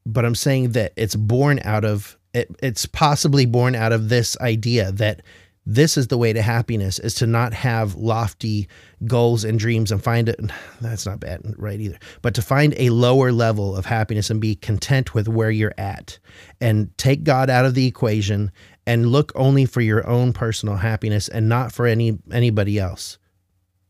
but 0.05 0.23
I'm 0.23 0.35
saying 0.35 0.71
that 0.71 0.93
it's 0.95 1.15
born 1.15 1.59
out 1.65 1.83
of 1.83 2.17
it, 2.33 2.49
it's 2.61 2.85
possibly 2.85 3.45
born 3.45 3.75
out 3.75 3.91
of 3.91 4.09
this 4.09 4.37
idea 4.39 4.91
that 4.93 5.21
this 5.65 5.95
is 5.95 6.07
the 6.07 6.17
way 6.17 6.33
to 6.33 6.41
happiness 6.41 6.97
is 6.99 7.13
to 7.15 7.27
not 7.27 7.53
have 7.53 7.95
lofty 7.95 8.67
goals 9.05 9.43
and 9.43 9.59
dreams 9.59 9.91
and 9.91 10.03
find 10.03 10.27
it 10.27 10.39
that's 10.81 11.05
not 11.05 11.19
bad 11.19 11.41
right 11.57 11.79
either 11.79 11.99
but 12.21 12.33
to 12.33 12.41
find 12.41 12.73
a 12.77 12.89
lower 12.89 13.31
level 13.31 13.75
of 13.75 13.85
happiness 13.85 14.29
and 14.29 14.41
be 14.41 14.55
content 14.55 15.13
with 15.13 15.27
where 15.27 15.51
you're 15.51 15.73
at. 15.77 16.17
And 16.59 16.95
take 16.97 17.23
god 17.23 17.49
out 17.49 17.65
of 17.65 17.75
the 17.75 17.87
equation 17.87 18.51
and 18.85 19.07
look 19.07 19.31
only 19.35 19.65
for 19.65 19.81
your 19.81 20.07
own 20.07 20.33
personal 20.33 20.75
happiness 20.75 21.27
and 21.27 21.47
not 21.47 21.71
for 21.71 21.85
any 21.85 22.17
anybody 22.31 22.79
else. 22.79 23.17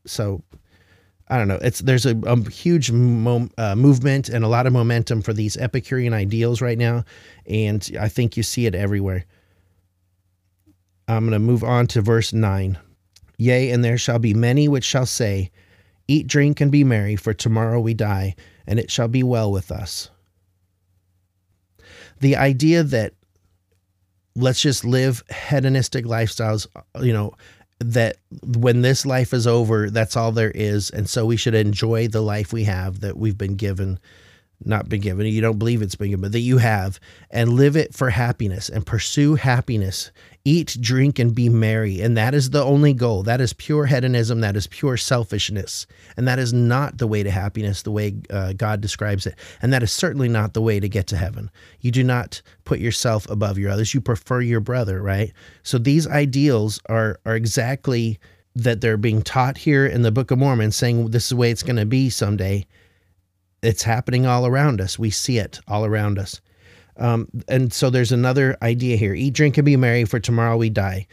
So 0.05 0.43
I 1.31 1.37
don't 1.37 1.47
know. 1.47 1.59
It's 1.61 1.79
there's 1.79 2.05
a, 2.05 2.15
a 2.25 2.49
huge 2.49 2.91
mo- 2.91 3.49
uh, 3.57 3.73
movement 3.73 4.27
and 4.27 4.43
a 4.43 4.49
lot 4.49 4.67
of 4.67 4.73
momentum 4.73 5.21
for 5.21 5.31
these 5.31 5.55
Epicurean 5.55 6.13
ideals 6.13 6.61
right 6.61 6.77
now, 6.77 7.05
and 7.45 7.89
I 7.99 8.09
think 8.09 8.35
you 8.35 8.43
see 8.43 8.65
it 8.65 8.75
everywhere. 8.75 9.23
I'm 11.07 11.23
going 11.23 11.31
to 11.31 11.39
move 11.39 11.63
on 11.63 11.87
to 11.87 12.01
verse 12.01 12.33
nine. 12.33 12.77
Yea, 13.37 13.71
and 13.71 13.83
there 13.83 13.97
shall 13.97 14.19
be 14.19 14.33
many 14.33 14.67
which 14.67 14.83
shall 14.83 15.05
say, 15.05 15.51
Eat, 16.07 16.27
drink, 16.27 16.59
and 16.59 16.71
be 16.71 16.83
merry, 16.83 17.15
for 17.15 17.33
tomorrow 17.33 17.79
we 17.79 17.93
die, 17.93 18.35
and 18.67 18.77
it 18.77 18.91
shall 18.91 19.07
be 19.07 19.23
well 19.23 19.51
with 19.53 19.71
us. 19.71 20.09
The 22.19 22.35
idea 22.35 22.83
that 22.83 23.13
let's 24.35 24.61
just 24.61 24.83
live 24.83 25.23
hedonistic 25.29 26.05
lifestyles, 26.05 26.67
you 27.01 27.13
know, 27.13 27.33
that 27.81 28.17
when 28.43 28.81
this 28.81 29.05
life 29.05 29.33
is 29.33 29.47
over, 29.47 29.89
that's 29.89 30.15
all 30.15 30.31
there 30.31 30.51
is. 30.51 30.89
And 30.89 31.09
so 31.09 31.25
we 31.25 31.37
should 31.37 31.55
enjoy 31.55 32.07
the 32.07 32.21
life 32.21 32.53
we 32.53 32.65
have 32.65 33.01
that 33.01 33.17
we've 33.17 33.37
been 33.37 33.55
given, 33.55 33.99
not 34.65 34.89
been 34.89 35.01
given. 35.01 35.25
You 35.25 35.41
don't 35.41 35.59
believe 35.59 35.81
it's 35.81 35.95
been 35.95 36.09
given, 36.09 36.21
but 36.21 36.31
that 36.31 36.39
you 36.39 36.57
have, 36.57 36.99
and 37.29 37.53
live 37.53 37.75
it 37.75 37.93
for 37.93 38.09
happiness 38.09 38.69
and 38.69 38.85
pursue 38.85 39.35
happiness 39.35 40.11
eat, 40.43 40.77
drink, 40.81 41.19
and 41.19 41.35
be 41.35 41.49
merry. 41.49 42.01
And 42.01 42.17
that 42.17 42.33
is 42.33 42.49
the 42.49 42.63
only 42.63 42.93
goal. 42.93 43.23
That 43.23 43.41
is 43.41 43.53
pure 43.53 43.85
hedonism. 43.85 44.41
That 44.41 44.55
is 44.55 44.67
pure 44.67 44.97
selfishness. 44.97 45.85
And 46.17 46.27
that 46.27 46.39
is 46.39 46.51
not 46.51 46.97
the 46.97 47.07
way 47.07 47.23
to 47.23 47.31
happiness, 47.31 47.83
the 47.83 47.91
way 47.91 48.15
uh, 48.29 48.53
God 48.53 48.81
describes 48.81 49.25
it. 49.27 49.35
And 49.61 49.71
that 49.73 49.83
is 49.83 49.91
certainly 49.91 50.29
not 50.29 50.53
the 50.53 50.61
way 50.61 50.79
to 50.79 50.89
get 50.89 51.07
to 51.07 51.17
heaven. 51.17 51.51
You 51.81 51.91
do 51.91 52.03
not 52.03 52.41
put 52.65 52.79
yourself 52.79 53.29
above 53.29 53.57
your 53.57 53.71
others. 53.71 53.93
You 53.93 54.01
prefer 54.01 54.41
your 54.41 54.61
brother, 54.61 55.01
right? 55.01 55.31
So 55.63 55.77
these 55.77 56.07
ideals 56.07 56.79
are, 56.87 57.19
are 57.25 57.35
exactly 57.35 58.19
that 58.55 58.81
they're 58.81 58.97
being 58.97 59.21
taught 59.21 59.57
here 59.57 59.85
in 59.85 60.01
the 60.01 60.11
Book 60.11 60.31
of 60.31 60.39
Mormon, 60.39 60.71
saying 60.71 61.11
this 61.11 61.25
is 61.25 61.29
the 61.29 61.35
way 61.37 61.51
it's 61.51 61.63
going 61.63 61.77
to 61.77 61.85
be 61.85 62.09
someday. 62.09 62.65
It's 63.61 63.83
happening 63.83 64.25
all 64.25 64.45
around 64.45 64.81
us. 64.81 64.97
We 64.97 65.09
see 65.09 65.37
it 65.37 65.59
all 65.67 65.85
around 65.85 66.17
us. 66.17 66.41
Um, 66.97 67.27
and 67.47 67.71
so 67.71 67.89
there's 67.89 68.11
another 68.11 68.57
idea 68.61 68.97
here 68.97 69.13
eat, 69.13 69.33
drink, 69.33 69.57
and 69.57 69.65
be 69.65 69.75
merry, 69.75 70.05
for 70.05 70.19
tomorrow 70.19 70.57
we 70.57 70.69
die, 70.69 71.07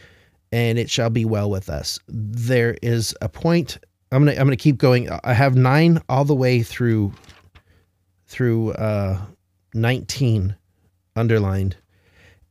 and 0.51 0.77
it 0.77 0.89
shall 0.89 1.09
be 1.09 1.25
well 1.25 1.49
with 1.49 1.69
us. 1.69 1.99
There 2.07 2.75
is 2.81 3.15
a 3.21 3.29
point. 3.29 3.77
I'm 4.11 4.25
gonna 4.25 4.37
I'm 4.37 4.45
gonna 4.45 4.55
keep 4.55 4.77
going. 4.77 5.09
I 5.23 5.33
have 5.33 5.55
nine 5.55 6.01
all 6.09 6.25
the 6.25 6.35
way 6.35 6.63
through 6.63 7.13
through 8.27 8.73
uh, 8.73 9.19
19 9.73 10.55
underlined, 11.15 11.75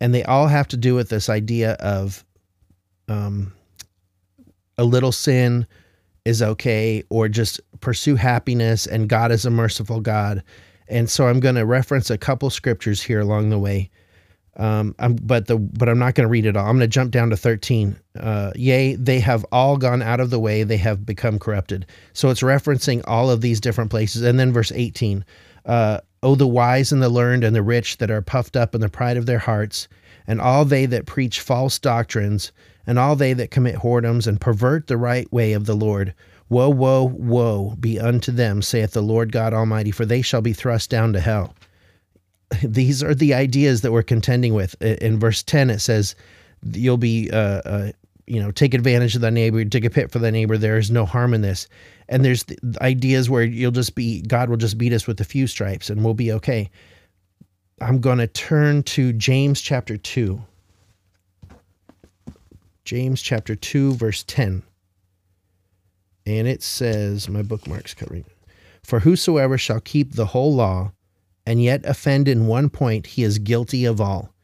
and 0.00 0.14
they 0.14 0.24
all 0.24 0.46
have 0.46 0.68
to 0.68 0.76
do 0.76 0.94
with 0.94 1.08
this 1.08 1.28
idea 1.28 1.72
of 1.74 2.24
um, 3.08 3.52
a 4.76 4.84
little 4.84 5.12
sin 5.12 5.66
is 6.24 6.42
okay, 6.42 7.02
or 7.10 7.28
just 7.28 7.60
pursue 7.80 8.16
happiness, 8.16 8.86
and 8.86 9.08
God 9.08 9.32
is 9.32 9.44
a 9.44 9.50
merciful 9.50 10.00
God. 10.00 10.42
And 10.88 11.08
so 11.08 11.26
I'm 11.26 11.40
going 11.40 11.54
to 11.56 11.66
reference 11.66 12.10
a 12.10 12.18
couple 12.18 12.50
scriptures 12.50 13.02
here 13.02 13.20
along 13.20 13.50
the 13.50 13.58
way. 13.58 13.90
Um, 14.58 14.96
I'm, 14.98 15.14
but 15.14 15.46
the 15.46 15.56
but 15.56 15.88
I'm 15.88 16.00
not 16.00 16.14
going 16.14 16.26
to 16.26 16.30
read 16.30 16.44
it 16.44 16.56
all. 16.56 16.66
I'm 16.66 16.78
going 16.78 16.80
to 16.80 16.88
jump 16.88 17.12
down 17.12 17.30
to 17.30 17.36
13. 17.36 17.96
Uh, 18.18 18.50
yea, 18.56 18.96
they 18.96 19.20
have 19.20 19.44
all 19.52 19.76
gone 19.76 20.02
out 20.02 20.18
of 20.18 20.30
the 20.30 20.40
way; 20.40 20.64
they 20.64 20.76
have 20.78 21.06
become 21.06 21.38
corrupted. 21.38 21.86
So 22.12 22.28
it's 22.30 22.42
referencing 22.42 23.02
all 23.06 23.30
of 23.30 23.40
these 23.40 23.60
different 23.60 23.90
places. 23.90 24.22
And 24.22 24.38
then 24.38 24.52
verse 24.52 24.72
18. 24.74 25.24
Uh, 25.64 26.00
oh, 26.24 26.34
the 26.34 26.48
wise 26.48 26.90
and 26.90 27.00
the 27.00 27.08
learned 27.08 27.44
and 27.44 27.54
the 27.54 27.62
rich 27.62 27.98
that 27.98 28.10
are 28.10 28.22
puffed 28.22 28.56
up 28.56 28.74
in 28.74 28.80
the 28.80 28.88
pride 28.88 29.16
of 29.16 29.26
their 29.26 29.38
hearts, 29.38 29.86
and 30.26 30.40
all 30.40 30.64
they 30.64 30.86
that 30.86 31.06
preach 31.06 31.40
false 31.40 31.78
doctrines, 31.78 32.50
and 32.84 32.98
all 32.98 33.14
they 33.14 33.34
that 33.34 33.52
commit 33.52 33.76
whoredoms 33.76 34.26
and 34.26 34.40
pervert 34.40 34.88
the 34.88 34.96
right 34.96 35.32
way 35.32 35.52
of 35.52 35.66
the 35.66 35.76
Lord. 35.76 36.14
Woe, 36.48 36.70
woe, 36.70 37.04
woe 37.04 37.76
be 37.78 38.00
unto 38.00 38.32
them, 38.32 38.62
saith 38.62 38.92
the 38.92 39.02
Lord 39.02 39.32
God 39.32 39.52
Almighty, 39.52 39.90
for 39.90 40.06
they 40.06 40.22
shall 40.22 40.40
be 40.40 40.52
thrust 40.52 40.88
down 40.88 41.12
to 41.12 41.20
hell. 41.20 41.54
These 42.62 43.02
are 43.02 43.14
the 43.14 43.34
ideas 43.34 43.82
that 43.82 43.92
we're 43.92 44.02
contending 44.02 44.54
with. 44.54 44.80
In 44.82 45.18
verse 45.18 45.42
10, 45.42 45.70
it 45.70 45.80
says, 45.80 46.14
You'll 46.72 46.96
be, 46.96 47.30
uh, 47.30 47.60
uh, 47.64 47.92
you 48.26 48.40
know, 48.42 48.50
take 48.50 48.74
advantage 48.74 49.14
of 49.14 49.20
thy 49.20 49.30
neighbor, 49.30 49.62
dig 49.62 49.84
a 49.84 49.90
pit 49.90 50.10
for 50.10 50.18
thy 50.18 50.30
neighbor. 50.30 50.58
There 50.58 50.76
is 50.76 50.90
no 50.90 51.06
harm 51.06 51.34
in 51.34 51.42
this. 51.42 51.68
And 52.08 52.24
there's 52.24 52.44
the 52.44 52.76
ideas 52.80 53.30
where 53.30 53.44
you'll 53.44 53.70
just 53.70 53.94
be, 53.94 54.22
God 54.22 54.48
will 54.48 54.56
just 54.56 54.78
beat 54.78 54.92
us 54.92 55.06
with 55.06 55.20
a 55.20 55.24
few 55.24 55.46
stripes 55.46 55.90
and 55.90 56.04
we'll 56.04 56.14
be 56.14 56.32
okay. 56.32 56.70
I'm 57.80 58.00
going 58.00 58.18
to 58.18 58.26
turn 58.26 58.82
to 58.84 59.12
James 59.12 59.60
chapter 59.60 59.96
2. 59.96 60.40
James 62.84 63.22
chapter 63.22 63.54
2, 63.54 63.94
verse 63.94 64.24
10. 64.26 64.62
And 66.28 66.46
it 66.46 66.62
says, 66.62 67.28
my 67.28 67.42
bookmark's 67.42 67.94
covering 67.94 68.26
For 68.84 69.00
whosoever 69.00 69.56
shall 69.56 69.80
keep 69.80 70.12
the 70.12 70.26
whole 70.26 70.54
law 70.54 70.92
and 71.46 71.62
yet 71.62 71.86
offend 71.86 72.28
in 72.28 72.46
one 72.46 72.68
point, 72.68 73.06
he 73.06 73.22
is 73.22 73.38
guilty 73.38 73.86
of 73.86 74.00
all. 74.00 74.34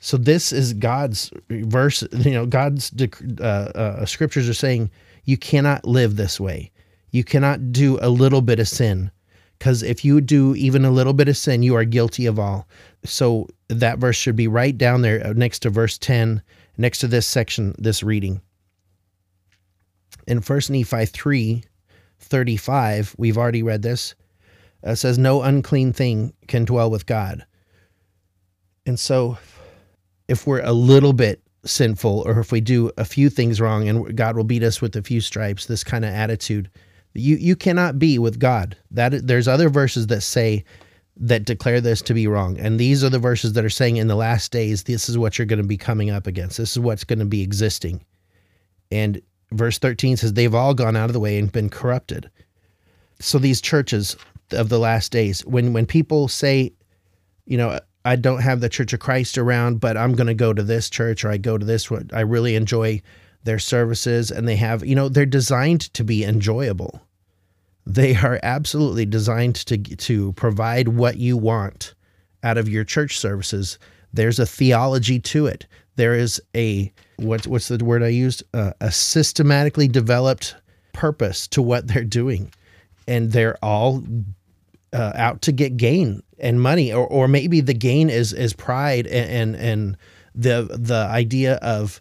So 0.00 0.16
this 0.16 0.52
is 0.52 0.72
God's 0.72 1.30
verse. 1.50 2.02
You 2.12 2.32
know, 2.32 2.46
God's 2.46 2.92
uh, 3.40 3.44
uh, 3.44 4.06
scriptures 4.06 4.48
are 4.48 4.54
saying 4.54 4.90
you 5.24 5.36
cannot 5.36 5.84
live 5.84 6.16
this 6.16 6.40
way. 6.40 6.72
You 7.10 7.22
cannot 7.22 7.72
do 7.72 7.98
a 8.00 8.08
little 8.08 8.40
bit 8.40 8.58
of 8.58 8.66
sin, 8.66 9.10
because 9.58 9.82
if 9.82 10.04
you 10.04 10.20
do 10.22 10.56
even 10.56 10.84
a 10.84 10.90
little 10.90 11.12
bit 11.12 11.28
of 11.28 11.36
sin, 11.36 11.62
you 11.62 11.76
are 11.76 11.84
guilty 11.84 12.26
of 12.26 12.38
all. 12.38 12.66
So 13.04 13.48
that 13.68 13.98
verse 13.98 14.16
should 14.16 14.34
be 14.34 14.48
right 14.48 14.76
down 14.76 15.02
there 15.02 15.24
uh, 15.24 15.34
next 15.34 15.60
to 15.60 15.70
verse 15.70 15.98
ten 15.98 16.42
next 16.78 16.98
to 17.00 17.06
this 17.06 17.26
section, 17.26 17.74
this 17.78 18.02
reading. 18.02 18.40
In 20.26 20.38
1 20.38 20.60
Nephi 20.70 21.06
3 21.06 21.64
35, 22.20 23.14
we've 23.18 23.36
already 23.36 23.62
read 23.62 23.82
this, 23.82 24.14
uh, 24.84 24.94
says, 24.94 25.18
No 25.18 25.42
unclean 25.42 25.92
thing 25.92 26.32
can 26.46 26.64
dwell 26.64 26.90
with 26.90 27.06
God. 27.06 27.44
And 28.86 28.98
so, 28.98 29.38
if 30.28 30.46
we're 30.46 30.62
a 30.62 30.72
little 30.72 31.12
bit 31.12 31.42
sinful, 31.64 32.22
or 32.26 32.38
if 32.40 32.52
we 32.52 32.60
do 32.60 32.90
a 32.96 33.04
few 33.04 33.28
things 33.28 33.60
wrong 33.60 33.88
and 33.88 34.16
God 34.16 34.36
will 34.36 34.44
beat 34.44 34.62
us 34.62 34.80
with 34.80 34.96
a 34.96 35.02
few 35.02 35.20
stripes, 35.20 35.66
this 35.66 35.84
kind 35.84 36.04
of 36.04 36.12
attitude, 36.12 36.70
you, 37.14 37.36
you 37.36 37.56
cannot 37.56 37.98
be 37.98 38.18
with 38.18 38.38
God. 38.38 38.76
That 38.90 39.26
There's 39.26 39.48
other 39.48 39.68
verses 39.68 40.06
that 40.08 40.22
say, 40.22 40.64
that 41.16 41.44
declare 41.44 41.80
this 41.80 42.00
to 42.02 42.14
be 42.14 42.26
wrong. 42.26 42.58
And 42.58 42.80
these 42.80 43.04
are 43.04 43.10
the 43.10 43.18
verses 43.18 43.52
that 43.52 43.64
are 43.64 43.70
saying 43.70 43.98
in 43.98 44.08
the 44.08 44.16
last 44.16 44.50
days, 44.50 44.84
this 44.84 45.08
is 45.08 45.18
what 45.18 45.38
you're 45.38 45.46
going 45.46 45.60
to 45.60 45.68
be 45.68 45.76
coming 45.76 46.10
up 46.10 46.26
against. 46.26 46.56
This 46.56 46.72
is 46.72 46.78
what's 46.78 47.04
going 47.04 47.18
to 47.18 47.24
be 47.26 47.42
existing. 47.42 48.04
And 48.90 49.20
verse 49.52 49.78
13 49.78 50.16
says, 50.16 50.32
they've 50.32 50.54
all 50.54 50.74
gone 50.74 50.96
out 50.96 51.08
of 51.08 51.12
the 51.12 51.20
way 51.20 51.38
and 51.38 51.50
been 51.50 51.70
corrupted. 51.70 52.30
So 53.20 53.38
these 53.38 53.60
churches 53.60 54.16
of 54.50 54.68
the 54.68 54.78
last 54.78 55.12
days, 55.12 55.44
when, 55.46 55.72
when 55.72 55.86
people 55.86 56.28
say, 56.28 56.72
you 57.46 57.56
know, 57.56 57.78
I 58.04 58.16
don't 58.16 58.42
have 58.42 58.60
the 58.60 58.68
Church 58.68 58.92
of 58.92 59.00
Christ 59.00 59.38
around, 59.38 59.80
but 59.80 59.96
I'm 59.96 60.14
going 60.14 60.26
to 60.26 60.34
go 60.34 60.52
to 60.52 60.62
this 60.62 60.90
church 60.90 61.24
or 61.24 61.30
I 61.30 61.36
go 61.36 61.56
to 61.56 61.64
this, 61.64 61.90
one, 61.90 62.10
I 62.12 62.20
really 62.20 62.56
enjoy 62.56 63.00
their 63.44 63.58
services 63.58 64.30
and 64.30 64.48
they 64.48 64.56
have, 64.56 64.84
you 64.84 64.94
know, 64.94 65.08
they're 65.08 65.26
designed 65.26 65.92
to 65.94 66.04
be 66.04 66.24
enjoyable 66.24 67.00
they 67.86 68.16
are 68.16 68.38
absolutely 68.42 69.06
designed 69.06 69.56
to 69.56 69.76
to 69.78 70.32
provide 70.34 70.88
what 70.88 71.16
you 71.16 71.36
want 71.36 71.94
out 72.42 72.58
of 72.58 72.68
your 72.68 72.84
church 72.84 73.18
services. 73.18 73.78
There's 74.12 74.38
a 74.38 74.46
theology 74.46 75.18
to 75.20 75.46
it. 75.46 75.66
There 75.96 76.14
is 76.14 76.40
a 76.54 76.92
what's 77.22 77.46
what's 77.46 77.68
the 77.68 77.84
word 77.84 78.02
I 78.02 78.08
used? 78.08 78.42
Uh, 78.52 78.72
a 78.80 78.90
systematically 78.90 79.88
developed 79.88 80.56
purpose 80.92 81.46
to 81.48 81.62
what 81.62 81.88
they're 81.88 82.04
doing, 82.04 82.52
and 83.06 83.32
they're 83.32 83.56
all 83.62 84.02
uh, 84.92 85.12
out 85.14 85.42
to 85.42 85.52
get 85.52 85.76
gain 85.76 86.22
and 86.38 86.60
money, 86.60 86.92
or 86.92 87.06
or 87.06 87.28
maybe 87.28 87.60
the 87.60 87.74
gain 87.74 88.10
is 88.10 88.32
is 88.32 88.52
pride 88.52 89.06
and 89.06 89.30
and, 89.30 89.56
and 89.56 89.96
the 90.34 90.76
the 90.78 91.06
idea 91.10 91.54
of 91.56 92.00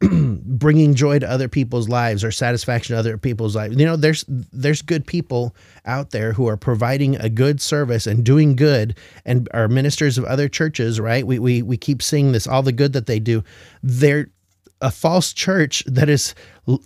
bringing 0.10 0.94
joy 0.94 1.18
to 1.18 1.28
other 1.28 1.48
people's 1.48 1.88
lives 1.88 2.22
or 2.22 2.30
satisfaction 2.30 2.94
to 2.94 2.98
other 2.98 3.18
people's 3.18 3.56
lives. 3.56 3.76
You 3.76 3.84
know, 3.84 3.96
there's 3.96 4.24
there's 4.28 4.80
good 4.82 5.06
people 5.06 5.56
out 5.86 6.10
there 6.10 6.32
who 6.32 6.46
are 6.48 6.56
providing 6.56 7.16
a 7.16 7.28
good 7.28 7.60
service 7.60 8.06
and 8.06 8.24
doing 8.24 8.54
good 8.54 8.96
and 9.24 9.48
are 9.52 9.66
ministers 9.66 10.16
of 10.16 10.24
other 10.24 10.48
churches, 10.48 11.00
right? 11.00 11.26
We 11.26 11.38
we 11.38 11.62
we 11.62 11.76
keep 11.76 12.00
seeing 12.02 12.32
this 12.32 12.46
all 12.46 12.62
the 12.62 12.72
good 12.72 12.92
that 12.92 13.06
they 13.06 13.18
do. 13.18 13.42
They're 13.82 14.28
a 14.80 14.92
false 14.92 15.32
church 15.32 15.82
that 15.86 16.08
is 16.08 16.34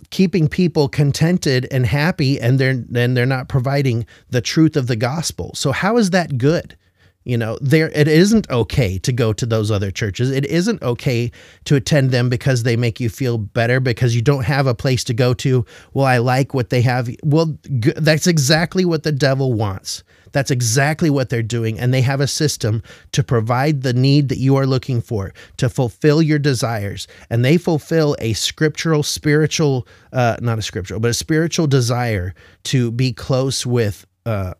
keeping 0.09 0.47
people 0.47 0.89
contented 0.89 1.67
and 1.71 1.85
happy 1.85 2.39
and 2.39 2.59
they're 2.59 2.83
and 2.95 3.15
they're 3.15 3.25
not 3.27 3.47
providing 3.47 4.07
the 4.29 4.41
truth 4.41 4.75
of 4.75 4.87
the 4.87 4.95
gospel. 4.95 5.51
So 5.53 5.71
how 5.71 5.97
is 5.97 6.09
that 6.09 6.39
good? 6.39 6.75
You 7.23 7.37
know, 7.37 7.57
there 7.61 7.89
it 7.89 8.07
isn't 8.07 8.49
okay 8.49 8.97
to 8.99 9.11
go 9.13 9.31
to 9.33 9.45
those 9.45 9.71
other 9.71 9.91
churches. 9.91 10.29
It 10.29 10.45
isn't 10.45 10.81
okay 10.81 11.31
to 11.65 11.75
attend 11.75 12.11
them 12.11 12.29
because 12.29 12.63
they 12.63 12.75
make 12.75 12.99
you 12.99 13.09
feel 13.09 13.37
better 13.37 13.79
because 13.79 14.15
you 14.15 14.21
don't 14.21 14.43
have 14.45 14.67
a 14.67 14.75
place 14.75 15.03
to 15.05 15.13
go 15.13 15.33
to. 15.35 15.65
Well, 15.93 16.05
I 16.05 16.17
like 16.17 16.53
what 16.53 16.69
they 16.69 16.81
have. 16.81 17.09
Well, 17.23 17.57
g- 17.79 17.93
that's 17.95 18.27
exactly 18.27 18.83
what 18.83 19.03
the 19.03 19.11
devil 19.11 19.53
wants. 19.53 20.03
That's 20.33 20.51
exactly 20.51 21.09
what 21.09 21.29
they're 21.29 21.43
doing. 21.43 21.79
And 21.79 21.93
they 21.93 22.01
have 22.01 22.19
a 22.19 22.27
system 22.27 22.83
to 23.13 23.23
provide 23.23 23.83
the 23.83 23.93
need 23.93 24.29
that 24.29 24.39
you 24.39 24.55
are 24.57 24.65
looking 24.65 24.99
for, 24.99 25.33
to 25.57 25.69
fulfill 25.69 26.21
your 26.21 26.39
desires. 26.39 27.07
And 27.29 27.45
they 27.45 27.57
fulfill 27.57 28.17
a 28.19 28.33
scriptural, 28.33 29.03
spiritual, 29.03 29.87
uh, 30.11 30.37
not 30.41 30.59
a 30.59 30.63
scriptural, 30.63 30.99
but 30.99 31.11
a 31.11 31.13
spiritual 31.13 31.67
desire 31.67 32.33
to 32.63 32.91
be 32.91 33.13
close 33.13 33.65
with 33.65 34.05
uh, 34.25 34.55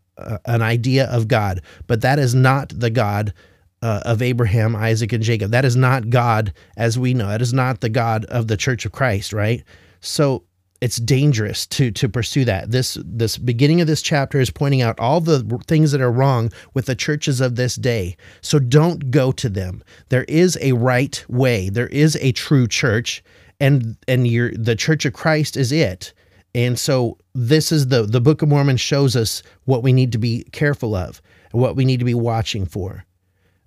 an 0.45 0.62
idea 0.62 1.06
of 1.06 1.28
God, 1.28 1.62
but 1.88 2.02
that 2.02 2.19
is 2.19 2.36
not 2.36 2.69
the 2.78 2.89
God 2.89 3.34
uh, 3.82 4.02
of 4.06 4.21
Abraham, 4.21 4.76
Isaac, 4.76 5.12
and 5.12 5.23
Jacob. 5.23 5.52
That 5.52 5.65
is 5.65 5.76
not 5.76 6.10
God 6.10 6.54
as 6.78 6.97
we 6.97 7.13
know. 7.13 7.28
That 7.28 7.41
is 7.41 7.54
not 7.54 7.82
the 7.82 7.89
God 7.89 8.26
of 8.26 8.47
the 8.47 8.58
Church 8.58 8.86
of 8.86 8.91
Christ, 8.91 9.34
right? 9.34 9.63
So 9.99 10.43
it's 10.84 10.97
dangerous 10.97 11.65
to 11.67 11.91
to 11.91 12.10
pursue 12.10 12.45
that. 12.45 12.71
This 12.71 12.97
this 13.06 13.38
beginning 13.38 13.80
of 13.80 13.88
this 13.88 14.02
chapter 14.02 14.39
is 14.39 14.49
pointing 14.49 14.82
out 14.82 14.99
all 14.99 15.21
the 15.21 15.62
things 15.65 15.93
that 15.93 16.02
are 16.02 16.12
wrong 16.12 16.52
with 16.73 16.88
the 16.88 16.95
churches 16.95 17.39
of 17.39 17.56
this 17.56 17.76
day. 17.76 18.17
So 18.41 18.60
don't 18.60 19.10
go 19.10 19.32
to 19.32 19.49
them. 19.49 19.82
There 20.10 20.26
is 20.26 20.58
a 20.62 20.73
right 20.73 21.23
way. 21.30 21.69
There 21.69 21.88
is 21.88 22.17
a 22.17 22.34
true 22.34 22.67
church, 22.67 23.23
and 23.62 23.95
and 24.10 24.28
your 24.28 24.52
the 24.52 24.76
Church 24.76 25.06
of 25.06 25.13
Christ 25.13 25.56
is 25.56 25.71
it. 25.71 26.13
And 26.56 26.78
so 26.78 27.18
this 27.34 27.72
is 27.72 27.88
the 27.88 28.04
the 28.04 28.22
Book 28.22 28.42
of 28.42 28.50
Mormon 28.50 28.78
shows 28.78 29.16
us 29.16 29.42
what 29.66 29.84
we 29.84 29.92
need 29.92 30.12
to 30.12 30.18
be 30.18 30.44
careful 30.52 30.96
of, 30.96 31.22
what 31.52 31.76
we 31.76 31.86
need 31.86 32.00
to 32.00 32.06
be 32.06 32.13
watching 32.13 32.66
for. 32.66 33.06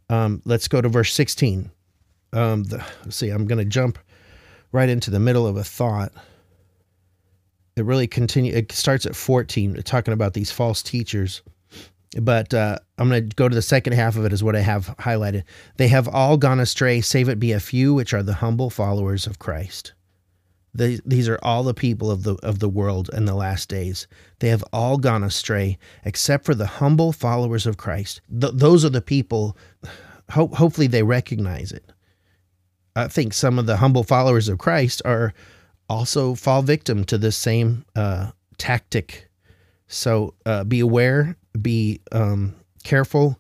Um, 0.09 0.41
let's 0.45 0.69
go 0.69 0.81
to 0.81 0.89
verse 0.89 1.13
16. 1.13 1.71
Um, 2.33 2.65
the, 2.65 2.85
let's 3.05 3.17
see, 3.17 3.31
I'm 3.31 3.47
going 3.47 3.59
to 3.59 3.65
jump 3.65 3.99
right 4.71 4.89
into 4.89 5.11
the 5.11 5.19
middle 5.19 5.47
of 5.47 5.57
a 5.57 5.65
thought. 5.65 6.13
It 7.77 7.85
really 7.85 8.07
continue. 8.07 8.55
It 8.55 8.71
starts 8.73 9.05
at 9.05 9.17
14, 9.17 9.83
talking 9.83 10.15
about 10.15 10.35
these 10.35 10.53
false 10.53 10.83
teachers. 10.83 11.43
But 12.21 12.55
uh, 12.55 12.79
I'm 12.99 13.09
going 13.09 13.29
to 13.29 13.37
go 13.37 13.49
to 13.49 13.55
the 13.55 13.63
second 13.63 13.95
half 13.95 14.17
of 14.17 14.25
it, 14.25 14.33
is 14.33 14.45
what 14.45 14.57
I 14.57 14.61
have 14.61 14.95
highlighted. 14.99 15.43
They 15.77 15.89
have 15.89 16.09
all 16.09 16.37
gone 16.37 16.61
astray, 16.61 17.01
save 17.01 17.29
it 17.29 17.41
be 17.41 17.53
a 17.53 17.61
few, 17.61 17.93
which 17.93 18.15
are 18.15 18.23
the 18.23 18.35
humble 18.35 18.71
followers 18.71 19.27
of 19.27 19.39
Christ 19.39 19.93
These 20.77 21.29
are 21.29 21.39
all 21.43 21.63
the 21.63 21.75
people 21.75 22.11
of 22.11 22.23
the 22.23 22.35
of 22.37 22.59
the 22.59 22.69
world 22.69 23.11
in 23.13 23.25
the 23.25 23.35
last 23.35 23.69
days. 23.69 24.07
They 24.39 24.49
have 24.49 24.65
all 24.73 24.99
gone 24.99 25.25
astray, 25.25 25.79
except 26.05 26.45
for 26.45 26.55
the 26.55 26.67
humble 26.67 27.13
followers 27.13 27.67
of 27.67 27.77
Christ. 27.77 28.21
Th- 28.29 28.53
those 28.55 28.85
are 28.85 28.91
the 28.91 29.03
people. 29.03 29.57
Ho- 30.31 30.49
hopefully, 30.49 30.87
they 30.87 31.03
recognize 31.03 31.73
it. 31.73 31.93
I 32.95 33.09
think 33.09 33.35
some 33.35 33.59
of 33.59 33.67
the 33.67 33.77
humble 33.77 34.05
followers 34.05 34.49
of 34.49 34.59
Christ 34.59 35.03
are 35.05 35.35
also 35.89 36.35
fall 36.35 36.63
victim 36.63 37.05
to 37.05 37.19
this 37.19 37.37
same 37.37 37.85
uh, 37.95 38.31
tactic. 38.59 39.29
So 39.87 40.35
uh, 40.45 40.65
be 40.65 40.81
aware, 40.81 41.37
be 41.61 42.01
um, 42.11 42.55
careful, 42.83 43.39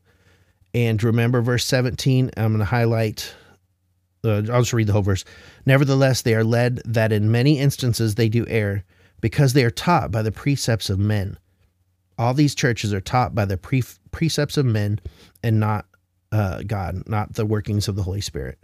and 0.75 1.03
remember 1.03 1.40
verse 1.40 1.64
17. 1.64 2.31
I'm 2.37 2.49
going 2.49 2.59
to 2.59 2.64
highlight 2.64 3.35
uh, 4.27 4.43
I'll 4.53 4.62
just 4.62 4.73
read 4.73 4.87
the 4.87 4.93
whole 4.93 5.03
verse. 5.03 5.25
Nevertheless, 5.65 6.23
they 6.23 6.35
are 6.35 6.45
led 6.45 6.83
that 6.85 7.12
in 7.12 7.31
many 7.31 7.59
instances 7.59 8.15
they 8.15 8.29
do 8.29 8.47
err, 8.49 8.85
because 9.21 9.53
they 9.53 9.65
are 9.65 9.71
taught 9.71 10.11
by 10.11 10.23
the 10.23 10.33
precepts 10.33 10.91
of 10.91 10.99
men. 10.99 11.39
All 12.19 12.35
these 12.35 12.55
churches 12.55 12.93
are 12.93 13.01
taught 13.01 13.35
by 13.35 13.45
the 13.45 13.57
pre- 13.57 13.83
precepts 14.11 14.57
of 14.57 14.67
men 14.67 15.01
and 15.43 15.61
not 15.61 15.87
uh, 16.33 16.62
God, 16.67 17.03
not 17.07 17.35
the 17.35 17.47
workings 17.47 17.89
of 17.89 17.97
the 17.97 18.03
Holy 18.03 18.21
Spirit. 18.21 18.59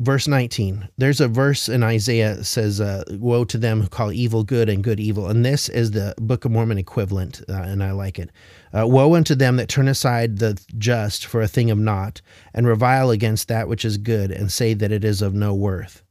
Verse 0.00 0.26
19. 0.26 0.88
There's 0.96 1.20
a 1.20 1.28
verse 1.28 1.68
in 1.68 1.82
Isaiah 1.82 2.42
says, 2.42 2.80
uh, 2.80 3.04
Woe 3.10 3.44
to 3.44 3.58
them 3.58 3.82
who 3.82 3.88
call 3.88 4.12
evil 4.12 4.44
good 4.44 4.70
and 4.70 4.82
good 4.82 4.98
evil. 4.98 5.28
And 5.28 5.44
this 5.44 5.68
is 5.68 5.90
the 5.90 6.14
Book 6.16 6.46
of 6.46 6.50
Mormon 6.50 6.78
equivalent, 6.78 7.42
uh, 7.50 7.52
and 7.52 7.84
I 7.84 7.92
like 7.92 8.18
it. 8.18 8.30
Uh, 8.72 8.86
Woe 8.86 9.14
unto 9.14 9.34
them 9.34 9.56
that 9.56 9.68
turn 9.68 9.88
aside 9.88 10.38
the 10.38 10.58
just 10.78 11.26
for 11.26 11.42
a 11.42 11.48
thing 11.48 11.70
of 11.70 11.76
naught, 11.76 12.22
and 12.54 12.66
revile 12.66 13.10
against 13.10 13.48
that 13.48 13.68
which 13.68 13.84
is 13.84 13.98
good, 13.98 14.30
and 14.30 14.50
say 14.50 14.72
that 14.72 14.90
it 14.90 15.04
is 15.04 15.20
of 15.20 15.34
no 15.34 15.52
worth. 15.52 16.02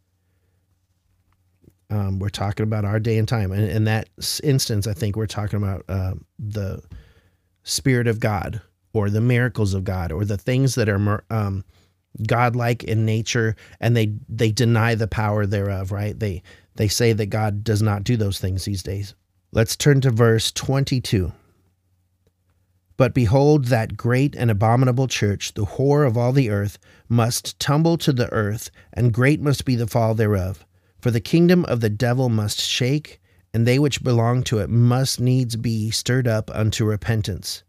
Um, 1.89 2.19
we're 2.19 2.29
talking 2.29 2.65
about 2.65 2.85
our 2.85 2.99
day 2.99 3.17
and 3.17 3.27
time. 3.27 3.51
And 3.51 3.63
in 3.63 3.85
that 3.85 4.07
instance, 4.43 4.85
I 4.85 4.93
think 4.93 5.15
we're 5.15 5.25
talking 5.25 5.57
about 5.57 5.83
uh, 5.89 6.13
the 6.37 6.83
Spirit 7.63 8.05
of 8.05 8.19
God 8.19 8.61
or 8.93 9.09
the 9.09 9.21
miracles 9.21 9.73
of 9.73 9.83
God 9.83 10.11
or 10.11 10.25
the 10.25 10.37
things 10.37 10.75
that 10.75 10.87
are 10.89 11.23
um, 11.31 11.63
godlike 12.27 12.83
in 12.83 13.05
nature 13.05 13.55
and 13.79 13.95
they 13.95 14.13
they 14.27 14.51
deny 14.51 14.95
the 14.95 15.07
power 15.07 15.45
thereof 15.45 15.91
right? 15.91 16.19
They 16.19 16.43
they 16.75 16.87
say 16.87 17.13
that 17.13 17.27
god 17.27 17.63
does 17.63 17.81
not 17.81 18.03
do 18.03 18.17
those 18.17 18.39
things 18.39 18.65
these 18.65 18.83
days. 18.83 19.15
Let's 19.51 19.75
turn 19.75 20.01
to 20.01 20.11
verse 20.11 20.51
22 20.51 21.31
but 22.99 23.13
behold 23.13 23.65
that 23.67 23.95
great 23.95 24.35
and 24.35 24.51
abominable 24.51 25.07
church 25.07 25.53
the 25.53 25.65
whore 25.65 26.05
of 26.05 26.17
all 26.17 26.33
the 26.33 26.49
earth 26.49 26.77
must 27.07 27.57
tumble 27.57 27.97
to 27.97 28.11
the 28.11 28.29
earth 28.33 28.69
and 28.91 29.13
great 29.13 29.39
must 29.39 29.63
be 29.63 29.77
the 29.77 29.87
fall 29.87 30.13
thereof. 30.13 30.65
For 30.99 31.09
the 31.09 31.21
kingdom 31.21 31.63
of 31.63 31.79
the 31.79 31.89
devil 31.89 32.27
must 32.27 32.59
shake 32.59 33.21
and 33.53 33.65
they 33.65 33.79
which 33.79 34.03
belong 34.03 34.43
to 34.43 34.59
it 34.59 34.69
must 34.69 35.17
needs 35.17 35.55
be 35.55 35.89
stirred 35.91 36.27
up 36.27 36.51
unto 36.53 36.83
repentance 36.83 37.63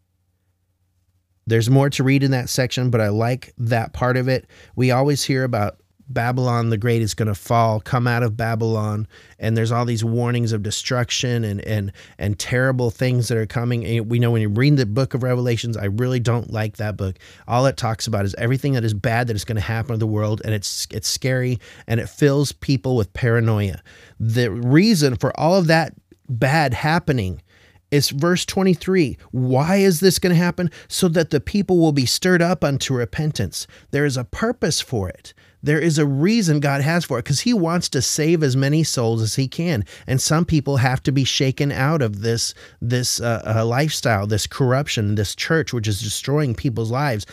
there's 1.51 1.69
more 1.69 1.89
to 1.89 2.03
read 2.03 2.23
in 2.23 2.31
that 2.31 2.47
section, 2.47 2.89
but 2.89 3.01
I 3.01 3.09
like 3.09 3.53
that 3.57 3.91
part 3.91 4.15
of 4.15 4.29
it. 4.29 4.47
We 4.77 4.91
always 4.91 5.21
hear 5.21 5.43
about 5.43 5.81
Babylon 6.07 6.69
the 6.69 6.77
Great 6.77 7.01
is 7.01 7.13
going 7.13 7.27
to 7.27 7.35
fall, 7.35 7.81
come 7.81 8.07
out 8.07 8.23
of 8.23 8.37
Babylon, 8.37 9.05
and 9.37 9.57
there's 9.57 9.71
all 9.71 9.83
these 9.83 10.03
warnings 10.03 10.53
of 10.53 10.63
destruction 10.63 11.43
and 11.43 11.59
and 11.61 11.91
and 12.17 12.39
terrible 12.39 12.89
things 12.89 13.27
that 13.27 13.37
are 13.37 13.45
coming. 13.45 13.85
And 13.85 14.09
we 14.09 14.17
know 14.17 14.31
when 14.31 14.41
you 14.41 14.47
read 14.47 14.77
the 14.77 14.85
book 14.85 15.13
of 15.13 15.23
Revelations, 15.23 15.75
I 15.75 15.85
really 15.85 16.21
don't 16.21 16.51
like 16.51 16.77
that 16.77 16.95
book. 16.95 17.17
All 17.49 17.65
it 17.65 17.75
talks 17.75 18.07
about 18.07 18.23
is 18.23 18.33
everything 18.37 18.71
that 18.73 18.85
is 18.85 18.93
bad 18.93 19.27
that 19.27 19.35
is 19.35 19.43
going 19.43 19.57
to 19.57 19.61
happen 19.61 19.91
to 19.91 19.97
the 19.97 20.07
world, 20.07 20.41
and 20.45 20.53
it's 20.53 20.87
it's 20.89 21.09
scary 21.09 21.59
and 21.85 21.99
it 21.99 22.07
fills 22.07 22.53
people 22.53 22.95
with 22.95 23.11
paranoia. 23.11 23.81
The 24.21 24.51
reason 24.51 25.17
for 25.17 25.37
all 25.37 25.55
of 25.55 25.67
that 25.67 25.93
bad 26.29 26.73
happening 26.73 27.41
is 27.91 28.09
verse 28.09 28.45
23. 28.45 29.17
Why 29.31 29.75
is 29.75 29.99
this 29.99 30.17
going 30.17 30.35
to 30.35 30.41
happen? 30.41 30.71
So 30.87 31.07
that 31.09 31.29
the 31.29 31.41
people 31.41 31.77
will 31.77 31.91
be 31.91 32.05
stirred 32.05 32.41
up 32.41 32.63
unto 32.63 32.93
repentance. 32.93 33.67
There 33.91 34.05
is 34.05 34.17
a 34.17 34.23
purpose 34.23 34.81
for 34.81 35.09
it. 35.09 35.33
There 35.63 35.79
is 35.79 35.97
a 35.97 36.05
reason 36.05 36.59
God 36.59 36.81
has 36.81 37.05
for 37.05 37.19
it 37.19 37.23
because 37.23 37.41
He 37.41 37.53
wants 37.53 37.89
to 37.89 38.01
save 38.01 38.43
as 38.43 38.55
many 38.55 38.83
souls 38.83 39.21
as 39.21 39.35
He 39.35 39.47
can, 39.47 39.85
and 40.07 40.21
some 40.21 40.45
people 40.45 40.77
have 40.77 41.03
to 41.03 41.11
be 41.11 41.23
shaken 41.23 41.71
out 41.71 42.01
of 42.01 42.21
this 42.21 42.53
this 42.81 43.19
uh, 43.21 43.41
uh, 43.45 43.65
lifestyle, 43.65 44.27
this 44.27 44.47
corruption, 44.47 45.15
this 45.15 45.35
church 45.35 45.73
which 45.73 45.87
is 45.87 46.01
destroying 46.01 46.55
people's 46.55 46.91
lives. 46.91 47.25